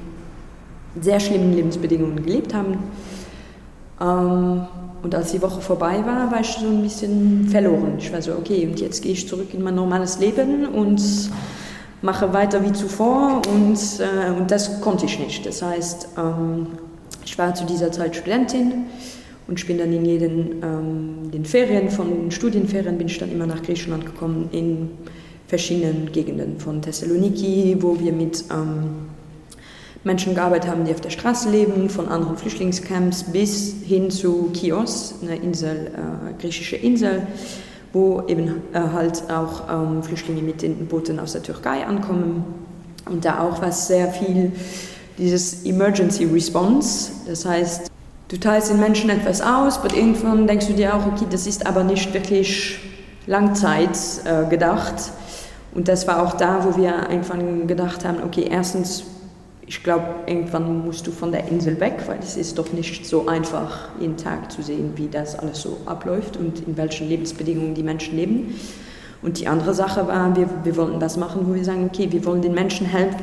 sehr 1.01 1.20
schlimmen 1.20 1.55
Lebensbedingungen 1.55 2.25
gelebt 2.25 2.55
haben. 2.55 2.79
Ähm, 4.01 4.66
und 5.03 5.14
als 5.14 5.33
die 5.33 5.43
Woche 5.43 5.61
vorbei 5.61 6.05
war, 6.07 6.31
war 6.31 6.41
ich 6.41 6.49
so 6.49 6.66
ein 6.66 6.83
bisschen 6.83 7.49
verloren. 7.49 7.95
Ich 7.99 8.12
war 8.12 8.23
so, 8.23 8.33
okay, 8.33 8.66
und 8.66 8.81
jetzt 8.81 9.03
gehe 9.03 9.12
ich 9.12 9.27
zurück 9.27 9.53
in 9.53 9.62
mein 9.62 9.75
normales 9.75 10.20
Leben 10.20 10.66
und 10.66 11.03
mache 12.03 12.33
weiter 12.33 12.64
wie 12.64 12.73
zuvor 12.73 13.43
und, 13.53 13.79
äh, 14.01 14.31
und 14.39 14.51
das 14.51 14.81
konnte 14.81 15.07
ich 15.07 15.18
nicht. 15.18 15.45
Das 15.47 15.62
heißt, 15.62 16.09
ähm, 16.18 16.66
ich 17.25 17.37
war 17.39 17.55
zu 17.55 17.64
dieser 17.64 17.91
Zeit 17.91 18.14
Studentin 18.14 18.85
und 19.49 19.59
ich 19.59 19.66
bin 19.66 19.79
dann 19.79 19.93
in 19.93 20.05
jeden 20.05 20.62
ähm, 20.62 21.31
den 21.33 21.45
Ferien, 21.45 21.91
von 21.91 22.09
den 22.09 22.31
Studienferien 22.31 22.99
bin 22.99 23.09
ich 23.09 23.18
dann 23.18 23.31
immer 23.31 23.47
nach 23.47 23.62
Griechenland 23.62 24.07
gekommen, 24.07 24.49
in 24.53 24.91
verschiedenen 25.53 26.11
Gegenden 26.13 26.59
von 26.59 26.81
Thessaloniki, 26.81 27.77
wo 27.81 28.01
wir 28.01 28.15
mit 28.15 28.43
ähm, 28.51 29.11
Menschen 30.03 30.35
gearbeitet 30.35 30.71
haben, 30.71 30.87
die 30.87 30.93
auf 30.93 31.03
der 31.03 31.11
Straße 31.11 31.51
leben, 31.51 31.91
von 31.91 32.09
anderen 32.09 32.39
Flüchtlingscamps 32.39 33.25
bis 33.25 33.75
hin 33.87 34.11
zu 34.11 34.51
Chios, 34.55 35.17
eine 35.21 35.37
Insel, 35.37 35.89
äh, 35.89 36.41
griechische 36.41 36.77
Insel, 36.77 37.27
wo 37.93 38.23
eben 38.29 38.63
äh, 38.73 38.79
halt 38.79 39.25
auch 39.31 39.69
ähm, 39.71 40.03
Flüchtlinge 40.03 40.41
mit 40.41 40.63
den 40.63 40.87
Booten 40.87 41.21
aus 41.21 41.33
der 41.33 41.43
Türkei 41.43 41.85
ankommen. 41.85 42.45
Und 43.11 43.27
da 43.27 43.41
auch 43.41 43.61
was 43.61 43.89
sehr 43.89 44.09
viel 44.09 44.53
dieses 45.19 45.67
Emergency 45.67 46.25
Response, 46.25 47.11
das 47.27 47.45
heißt, 47.45 47.91
du 48.29 48.41
teilst 48.41 48.71
den 48.71 48.81
Menschen 48.81 49.11
etwas 49.11 49.43
aus, 49.43 49.77
aber 49.81 49.95
irgendwann 49.95 50.47
denkst 50.47 50.69
du 50.69 50.73
dir 50.73 50.97
auch, 50.97 51.05
okay, 51.09 51.27
das 51.29 51.47
ist 51.47 51.67
aber 51.67 51.85
nicht 51.85 52.15
wirklich 52.15 52.79
Langzeit 53.27 53.99
äh, 54.25 54.49
gedacht. 54.49 55.13
Und 55.75 55.89
das 55.89 56.07
war 56.07 56.23
auch 56.23 56.35
da, 56.35 56.64
wo 56.64 56.77
wir 56.77 57.09
irgendwann 57.11 57.66
gedacht 57.66 58.05
haben, 58.05 58.18
okay, 58.25 58.47
erstens 58.51 59.05
ich 59.73 59.83
glaube, 59.83 60.05
irgendwann 60.27 60.85
musst 60.85 61.07
du 61.07 61.12
von 61.12 61.33
der 61.33 61.49
Insel 61.49 61.81
weg, 61.81 62.03
weil 62.07 62.18
es 62.18 62.37
ist 62.37 62.59
doch 62.59 62.73
nicht 62.75 63.07
so 63.07 63.27
einfach, 63.27 63.89
jeden 63.99 64.18
Tag 64.18 64.53
zu 64.53 64.61
sehen, 64.61 64.93
wie 64.97 65.09
das 65.09 65.39
alles 65.39 65.62
so 65.62 65.79
abläuft 65.87 66.37
und 66.37 66.66
in 66.66 66.77
welchen 66.77 67.09
Lebensbedingungen 67.09 67.75
die 67.75 67.83
Menschen 67.83 68.16
leben. 68.16 68.55
Und 69.23 69.41
die 69.41 69.49
andere 69.49 69.73
Sache 69.73 70.07
war, 70.07 70.37
wir, 70.37 70.47
wir 70.64 70.77
wollten 70.77 71.01
was 71.01 71.16
machen, 71.16 71.47
wo 71.47 71.55
wir 71.55 71.64
sagen, 71.64 71.89
okay, 71.91 72.11
wir 72.11 72.23
wollen 72.27 72.43
den 72.43 72.53
Menschen 72.53 72.87
helf, 72.87 73.14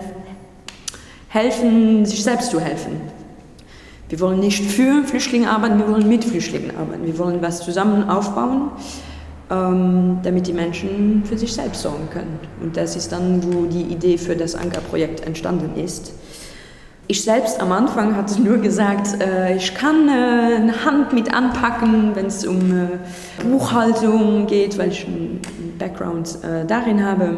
helfen, 1.28 2.06
sich 2.08 2.24
selbst 2.24 2.50
zu 2.50 2.60
helfen. 2.60 3.00
Wir 4.08 4.20
wollen 4.20 4.39
nicht 4.39 4.66
für 4.66 5.04
Flüchtlinge 5.04 5.52
arbeiten, 5.52 5.78
wir 5.78 5.88
wollen 5.88 6.08
mit 6.08 6.26
Flüchtlingen 6.26 6.76
arbeiten. 6.76 7.06
Wir 7.06 7.20
wollen 7.20 7.43
was 7.43 7.64
zusammen 7.64 8.10
aufbauen, 8.10 8.72
ähm, 9.50 10.20
damit 10.24 10.47
die 10.47 10.54
Menschen 10.54 11.24
für 11.26 11.38
sich 11.38 11.52
selbst 11.54 11.82
sorgen 11.82 12.08
können. 12.12 12.39
Und 12.62 12.78
das 12.78 12.95
ist 12.95 13.12
dann, 13.12 13.41
wo 13.43 13.66
die 13.66 13.82
Idee 13.82 14.18
für 14.18 14.36
das 14.36 14.56
Ankerprojekt 14.56 15.26
entstanden 15.26 15.80
ist. 15.80 16.14
ich 17.08 17.24
selbst 17.24 17.60
am 17.60 17.72
Anfang 17.72 18.16
hatte 18.16 18.39
nur 18.39 18.60
gesagt, 18.60 19.20
äh, 19.20 19.56
ich 19.56 19.74
kann 19.74 20.08
äh, 20.08 20.58
eine 20.58 20.86
Hand 20.86 21.12
mit 21.14 21.34
anpacken, 21.34 22.12
wenn 22.14 22.28
es 22.28 22.45
um 22.45 22.72
äh, 22.72 23.43
Buchhaltung 23.43 24.45
geht, 24.45 24.78
weil 24.78 24.89
ich 24.89 25.08
einen 25.08 25.41
Background 25.80 26.38
äh, 26.43 26.66
darin 26.68 27.04
habe. 27.04 27.38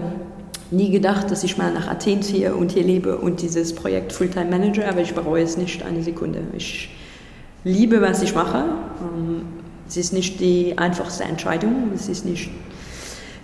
Nie 0.72 0.90
gedacht, 0.90 1.32
dass 1.32 1.46
ich 1.46 1.58
mal 1.58 1.72
nach 1.72 1.88
Athen 1.88 2.22
ziehe 2.22 2.54
und 2.54 2.72
hier 2.74 2.84
lebe 2.84 3.18
und 3.18 3.42
dieses 3.42 3.74
Projekt 3.74 4.12
Fulltime 4.12 4.50
Manager, 4.50 4.90
aber 4.90 5.00
ich 5.00 5.14
bereue 5.14 5.44
es 5.44 5.56
nicht 5.56 5.84
eine 5.84 6.04
Sekunde. 6.04 6.42
Ich 6.58 6.90
liebe, 7.64 8.02
was 8.02 8.22
ich 8.22 8.36
mache. 8.36 8.66
Ähm, 9.02 9.61
es 9.92 9.98
ist 9.98 10.14
nicht 10.14 10.40
die 10.40 10.78
einfachste 10.78 11.26
Entscheidung, 11.26 11.92
es 11.94 12.08
ist 12.08 12.24
nicht 12.24 12.50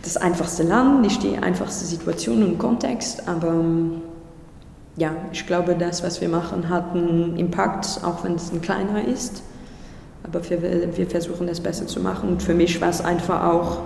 das 0.03 0.15
einfachste 0.15 0.63
Land, 0.63 1.01
nicht 1.01 1.21
die 1.21 1.37
einfachste 1.37 1.83
Situation 1.83 2.41
und 2.41 2.57
Kontext, 2.57 3.27
aber 3.27 3.49
ähm, 3.49 4.01
ja, 4.95 5.13
ich 5.33 5.45
glaube, 5.45 5.75
das, 5.75 6.03
was 6.03 6.21
wir 6.21 6.29
machen, 6.29 6.69
hat 6.69 6.95
einen 6.95 7.35
Impact, 7.35 7.99
auch 8.01 8.23
wenn 8.23 8.35
es 8.35 8.53
ein 8.53 8.61
kleiner 8.61 9.05
ist. 9.05 9.43
Aber 10.23 10.41
wir, 10.49 10.97
wir 10.97 11.07
versuchen 11.07 11.47
das 11.47 11.59
besser 11.59 11.85
zu 11.85 11.99
machen. 11.99 12.29
Und 12.29 12.41
für 12.41 12.53
mich 12.53 12.79
war 12.79 12.89
es 12.89 13.01
einfach 13.01 13.43
auch, 13.43 13.79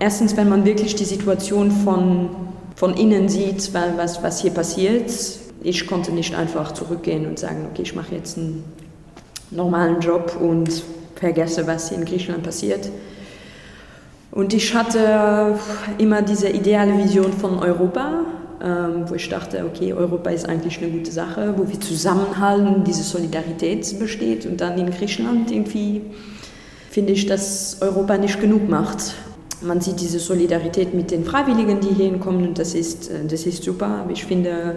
erstens, 0.00 0.36
wenn 0.36 0.48
man 0.48 0.64
wirklich 0.64 0.96
die 0.96 1.04
Situation 1.04 1.70
von, 1.70 2.30
von 2.74 2.94
innen 2.94 3.28
sieht, 3.28 3.72
was, 3.72 4.22
was 4.24 4.42
hier 4.42 4.50
passiert. 4.50 5.10
Ich 5.62 5.86
konnte 5.86 6.12
nicht 6.12 6.34
einfach 6.34 6.72
zurückgehen 6.72 7.26
und 7.26 7.38
sagen, 7.38 7.68
okay, 7.70 7.82
ich 7.82 7.94
mache 7.94 8.16
jetzt 8.16 8.36
einen 8.36 8.64
normalen 9.52 10.00
Job 10.00 10.36
und 10.38 10.82
vergesse, 11.24 11.66
was 11.66 11.90
in 11.90 12.04
Griechenland 12.04 12.42
passiert. 12.42 12.90
Und 14.30 14.52
ich 14.52 14.74
hatte 14.74 15.58
immer 15.98 16.22
diese 16.22 16.48
ideale 16.48 16.96
Vision 16.98 17.32
von 17.32 17.58
Europa 17.58 18.24
ähm, 18.64 19.04
wo 19.08 19.14
ich 19.14 19.28
dachte, 19.28 19.62
okay, 19.66 19.92
Europa 19.92 20.30
ist 20.30 20.48
eigentlich 20.48 20.78
eine 20.78 20.90
gute 20.90 21.10
Sache, 21.10 21.52
wo 21.56 21.68
wir 21.68 21.78
zusammenhalten, 21.80 22.82
diese 22.82 23.02
Solidarität 23.02 23.98
besteht 23.98 24.46
und 24.46 24.58
dann 24.58 24.78
in 24.78 24.90
Griechenland 24.90 25.50
irgendwie 25.50 26.00
finde 26.90 27.12
ich, 27.12 27.26
dass 27.26 27.78
Europa 27.82 28.16
nicht 28.16 28.40
genug 28.40 28.66
macht. 28.68 29.16
Man 29.60 29.82
sieht 29.82 30.00
diese 30.00 30.18
Solidarität 30.18 30.94
mit 30.94 31.10
den 31.10 31.24
Freiwilligen, 31.24 31.80
die 31.80 31.94
hier 31.94 32.06
hinkommen 32.06 32.48
und 32.48 32.58
das 32.58 32.74
ist, 32.74 33.10
äh, 33.10 33.26
das 33.28 33.44
ist 33.44 33.64
super, 33.64 34.06
ich 34.08 34.24
finde, 34.24 34.76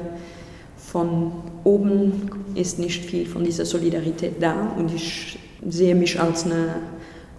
von 0.76 1.32
oben 1.64 2.30
ist 2.56 2.80
nicht 2.80 3.06
viel 3.06 3.26
von 3.26 3.44
dieser 3.46 3.66
Solidarität 3.66 4.36
da 4.42 4.74
und 4.78 4.94
ich 4.94 5.40
sehe 5.66 5.96
mich 5.96 6.20
als 6.20 6.46
ein 6.46 6.70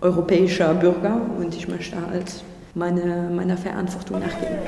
europäischer 0.00 0.74
Bürger 0.74 1.20
und 1.38 1.54
ich 1.54 1.68
möchte 1.68 1.96
halt 2.10 2.42
meine, 2.74 3.30
meiner 3.34 3.56
Verantwortung 3.56 4.20
nachgehen. 4.20 4.58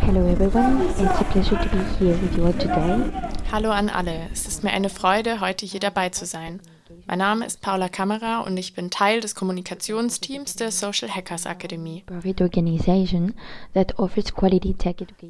Hello 0.00 0.26
everyone, 0.26 0.80
it's 0.88 1.20
a 1.20 1.24
pleasure 1.24 1.56
to 1.56 1.68
be 1.68 1.78
here 1.98 2.16
with 2.16 2.34
you 2.34 2.46
all 2.46 2.52
today. 2.54 3.37
Hallo 3.50 3.70
an 3.70 3.88
alle, 3.88 4.28
es 4.30 4.46
ist 4.46 4.62
mir 4.62 4.72
eine 4.72 4.90
Freude, 4.90 5.40
heute 5.40 5.64
hier 5.64 5.80
dabei 5.80 6.10
zu 6.10 6.26
sein. 6.26 6.60
Mein 7.06 7.18
Name 7.18 7.46
ist 7.46 7.62
Paula 7.62 7.88
Kammerer 7.88 8.44
und 8.46 8.58
ich 8.58 8.74
bin 8.74 8.90
Teil 8.90 9.20
des 9.20 9.34
Kommunikationsteams 9.34 10.56
der 10.56 10.70
Social 10.70 11.08
Hackers 11.08 11.46
Academy. 11.46 12.04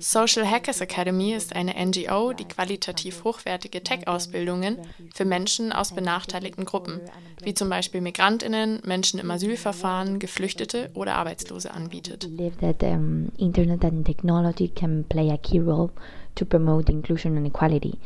Social 0.01 0.51
Hackers 0.51 0.81
Academy 0.81 1.33
ist 1.33 1.55
eine 1.55 1.75
NGO, 1.87 2.33
die 2.33 2.45
qualitativ 2.45 3.23
hochwertige 3.23 3.85
Tech-Ausbildungen 3.85 4.79
für 5.15 5.25
Menschen 5.25 5.73
aus 5.73 5.95
benachteiligten 5.95 6.65
Gruppen, 6.65 7.01
wie 7.43 7.55
zum 7.55 7.69
Beispiel 7.69 8.01
Migrantinnen, 8.01 8.81
Menschen 8.85 9.21
im 9.21 9.31
Asylverfahren, 9.31 10.19
Geflüchtete 10.19 10.91
oder 10.95 11.15
Arbeitslose 11.15 11.73
anbietet. 11.73 12.25
Internet 12.25 13.85
and 13.85 14.05
technology 14.05 14.69
can 14.69 15.05
play 15.09 15.31
a 15.31 15.37
key 15.37 15.61
role 15.61 15.91
to 16.39 16.45
promote 16.45 16.91
inclusion 16.91 17.37
and 17.37 17.47
equality. 17.47 17.99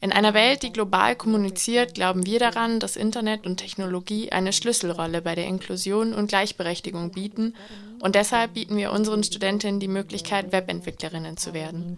In 0.00 0.10
einer 0.10 0.34
Welt, 0.34 0.64
die 0.64 0.72
global 0.72 1.14
kommuniziert, 1.14 1.94
glauben 1.94 2.26
wir 2.26 2.40
daran, 2.40 2.80
dass 2.80 2.96
Internet 2.96 3.46
und 3.46 3.58
Technologie 3.58 4.32
eine 4.32 4.52
Schlüsselrolle 4.52 5.22
bei 5.22 5.36
der 5.36 5.46
Inklusion 5.46 6.12
und 6.12 6.26
Gleichberechtigung 6.26 7.12
bieten 7.12 7.54
und 8.00 8.16
deshalb 8.16 8.54
bieten 8.54 8.76
wir 8.76 8.90
unseren 8.90 9.22
Studentinnen 9.22 9.78
die 9.78 9.86
Möglichkeit, 9.86 10.50
Webentwicklerinnen 10.50 11.36
zu 11.36 11.54
werden. 11.54 11.96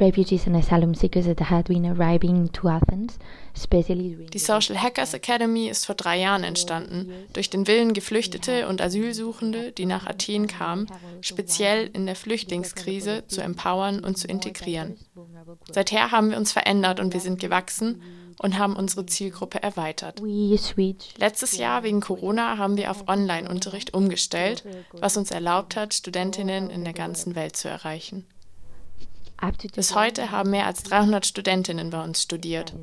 Refugees 0.00 0.46
and 0.46 0.56
asylum 0.56 0.94
seekers 0.94 1.26
that 1.26 1.50
had 1.50 1.66
been 1.66 1.86
arriving 1.86 2.50
to 2.52 2.68
Athens 2.68 3.18
die 3.66 4.38
Social 4.38 4.80
Hackers 4.80 5.14
Academy 5.14 5.68
ist 5.68 5.86
vor 5.86 5.94
drei 5.94 6.20
Jahren 6.20 6.44
entstanden, 6.44 7.10
durch 7.32 7.50
den 7.50 7.66
Willen 7.66 7.92
Geflüchtete 7.92 8.68
und 8.68 8.80
Asylsuchende, 8.80 9.72
die 9.72 9.86
nach 9.86 10.06
Athen 10.06 10.46
kamen, 10.46 10.86
speziell 11.20 11.90
in 11.92 12.06
der 12.06 12.14
Flüchtlingskrise 12.14 13.24
zu 13.26 13.40
empowern 13.40 14.04
und 14.04 14.16
zu 14.16 14.28
integrieren. 14.28 14.96
Seither 15.72 16.10
haben 16.12 16.30
wir 16.30 16.36
uns 16.36 16.52
verändert 16.52 17.00
und 17.00 17.12
wir 17.12 17.20
sind 17.20 17.40
gewachsen 17.40 18.02
und 18.38 18.58
haben 18.58 18.76
unsere 18.76 19.06
Zielgruppe 19.06 19.60
erweitert. 19.62 20.22
Letztes 21.18 21.56
Jahr 21.56 21.82
wegen 21.82 22.00
Corona 22.00 22.58
haben 22.58 22.76
wir 22.76 22.90
auf 22.92 23.08
Online-Unterricht 23.08 23.94
umgestellt, 23.94 24.64
was 24.92 25.16
uns 25.16 25.32
erlaubt 25.32 25.74
hat, 25.74 25.94
Studentinnen 25.94 26.70
in 26.70 26.84
der 26.84 26.92
ganzen 26.92 27.34
Welt 27.34 27.56
zu 27.56 27.68
erreichen. 27.68 28.24
Bis 29.74 29.94
heute 29.94 30.30
haben 30.30 30.50
mehr 30.50 30.66
als 30.66 30.82
300 30.82 31.24
Studentinnen 31.26 31.90
bei 31.90 32.02
uns 32.02 32.22
studiert. 32.22 32.74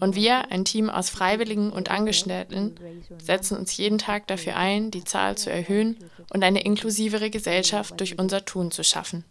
Und 0.00 0.16
wir, 0.16 0.50
ein 0.50 0.64
Team 0.64 0.88
aus 0.88 1.10
Freiwilligen 1.10 1.70
und 1.70 1.90
Angestellten, 1.90 2.74
setzen 3.18 3.58
uns 3.58 3.76
jeden 3.76 3.98
Tag 3.98 4.26
dafür 4.28 4.56
ein, 4.56 4.90
die 4.90 5.04
Zahl 5.04 5.36
zu 5.36 5.50
erhöhen 5.50 5.98
und 6.32 6.42
eine 6.42 6.62
inklusivere 6.64 7.28
Gesellschaft 7.28 8.00
durch 8.00 8.18
unser 8.18 8.44
Tun 8.44 8.70
zu 8.70 8.82
schaffen. 8.82 9.24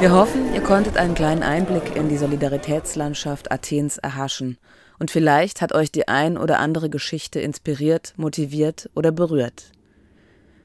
Wir 0.00 0.12
hoffen, 0.12 0.54
ihr 0.54 0.60
konntet 0.60 0.96
einen 0.96 1.16
kleinen 1.16 1.42
Einblick 1.42 1.96
in 1.96 2.08
die 2.08 2.18
Solidaritätslandschaft 2.18 3.50
Athens 3.50 3.98
erhaschen 3.98 4.56
und 5.00 5.10
vielleicht 5.10 5.60
hat 5.60 5.72
euch 5.72 5.90
die 5.90 6.06
ein 6.06 6.38
oder 6.38 6.60
andere 6.60 6.88
Geschichte 6.88 7.40
inspiriert, 7.40 8.14
motiviert 8.16 8.90
oder 8.94 9.10
berührt. 9.10 9.72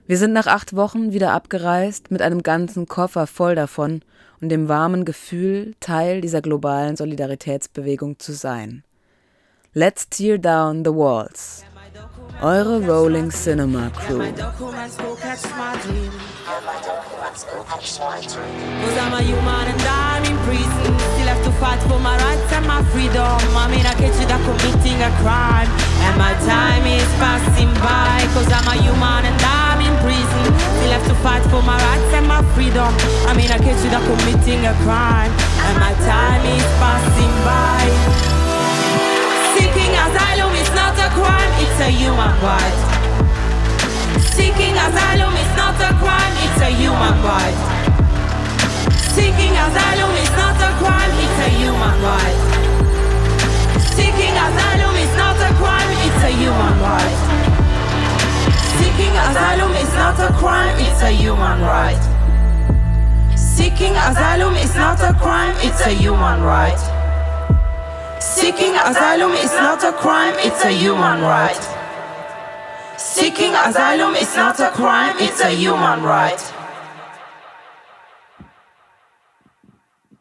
Wir 0.05 0.19
sind 0.19 0.33
nach 0.33 0.45
acht 0.45 0.75
Wochen 0.75 1.13
wieder 1.13 1.31
abgereist 1.31 2.11
mit 2.11 2.21
einem 2.21 2.43
ganzen 2.43 2.87
Koffer 2.87 3.25
voll 3.25 3.55
davon 3.55 4.01
und 4.39 4.49
dem 4.49 4.69
warmen 4.69 5.03
Gefühl, 5.03 5.73
Teil 5.79 6.21
dieser 6.21 6.43
globalen 6.43 6.95
Solidaritätsbewegung 6.95 8.19
zu 8.19 8.33
sein. 8.33 8.83
Let's 9.73 10.07
tear 10.07 10.37
down 10.37 10.85
the 10.85 10.91
walls. 10.91 11.63
Eure 12.41 12.85
Rolling 12.85 13.31
Cinema 13.31 13.89
Crew. 13.89 14.21
Cause 17.33 18.97
I'm 19.01 19.17
a 19.17 19.21
human 19.25 19.65
and 19.65 19.81
I'm 19.89 20.21
in 20.21 20.37
prison. 20.45 20.93
Still 21.17 21.33
have 21.33 21.41
to 21.41 21.51
fight 21.57 21.81
for 21.89 21.97
my 21.97 22.13
rights 22.13 22.45
and 22.53 22.61
my 22.69 22.85
freedom. 22.93 23.41
I 23.57 23.65
mean, 23.73 23.81
I 23.89 23.97
catch 23.97 24.13
you 24.21 24.29
that 24.29 24.37
committing 24.45 25.01
a 25.01 25.09
crime. 25.17 25.65
And 26.05 26.13
my 26.21 26.37
time 26.45 26.85
is 26.85 27.09
passing 27.17 27.73
by. 27.81 28.21
Cause 28.37 28.45
I'm 28.53 28.69
a 28.69 28.77
human 28.77 29.25
and 29.25 29.39
I'm 29.41 29.81
in 29.81 29.95
prison. 30.05 30.45
Still 30.77 30.93
have 30.93 31.07
to 31.09 31.17
fight 31.25 31.41
for 31.49 31.65
my 31.65 31.73
rights 31.73 32.13
and 32.13 32.29
my 32.29 32.45
freedom. 32.53 32.93
I 33.25 33.33
mean, 33.33 33.49
I 33.49 33.57
catch 33.57 33.81
you 33.81 33.89
that 33.89 34.05
committing 34.05 34.69
a 34.69 34.73
crime. 34.85 35.33
And 35.33 35.75
my 35.81 35.93
time 36.05 36.45
is 36.53 36.65
passing 36.77 37.33
by. 37.41 37.73
Seeking 44.21 44.75
asylum 44.77 45.33
is 45.33 45.51
not 45.57 45.75
a 45.81 45.91
crime, 45.97 46.35
it's 46.45 46.61
a 46.61 46.69
human 46.69 47.15
right. 47.23 47.57
Seeking 49.15 49.53
asylum 49.53 50.11
is 50.21 50.31
not 50.37 50.57
a 50.61 50.71
crime, 50.77 51.13
it's 51.23 51.39
a 51.41 51.49
human 51.57 51.95
right. 52.01 52.37
Seeking 53.95 54.35
asylum 54.35 54.95
is 54.95 55.13
not 55.17 55.37
a 55.37 55.53
crime, 55.57 55.91
it's 56.05 56.23
a 56.23 56.31
human 56.31 56.75
right. 56.81 57.17
Seeking 58.77 59.15
asylum 59.25 59.71
is 59.71 59.93
not 59.93 60.19
a 60.19 60.33
crime, 60.33 60.75
it's 60.79 61.01
a 61.01 61.11
human 61.11 61.61
right. 61.61 62.03
Seeking 63.35 63.95
asylum 63.95 64.55
is 64.55 64.75
not 64.75 64.99
a 65.01 65.13
crime, 65.13 65.55
it's 65.59 65.81
a 65.81 65.89
human 65.89 66.41
right. 66.43 66.79
Seeking 68.19 68.75
asylum 68.75 69.31
is 69.31 69.53
not 69.53 69.83
a 69.83 69.93
crime, 69.93 70.35
it's 70.39 70.63
a 70.65 70.71
human 70.71 71.21
right. 71.21 71.72
Seeking 73.03 73.53
asylum 73.53 74.15
is 74.15 74.33
not 74.33 74.57
a 74.61 74.71
crime, 74.71 75.17
it's 75.19 75.41
a 75.41 75.49
human 75.49 76.03
right. 76.03 76.62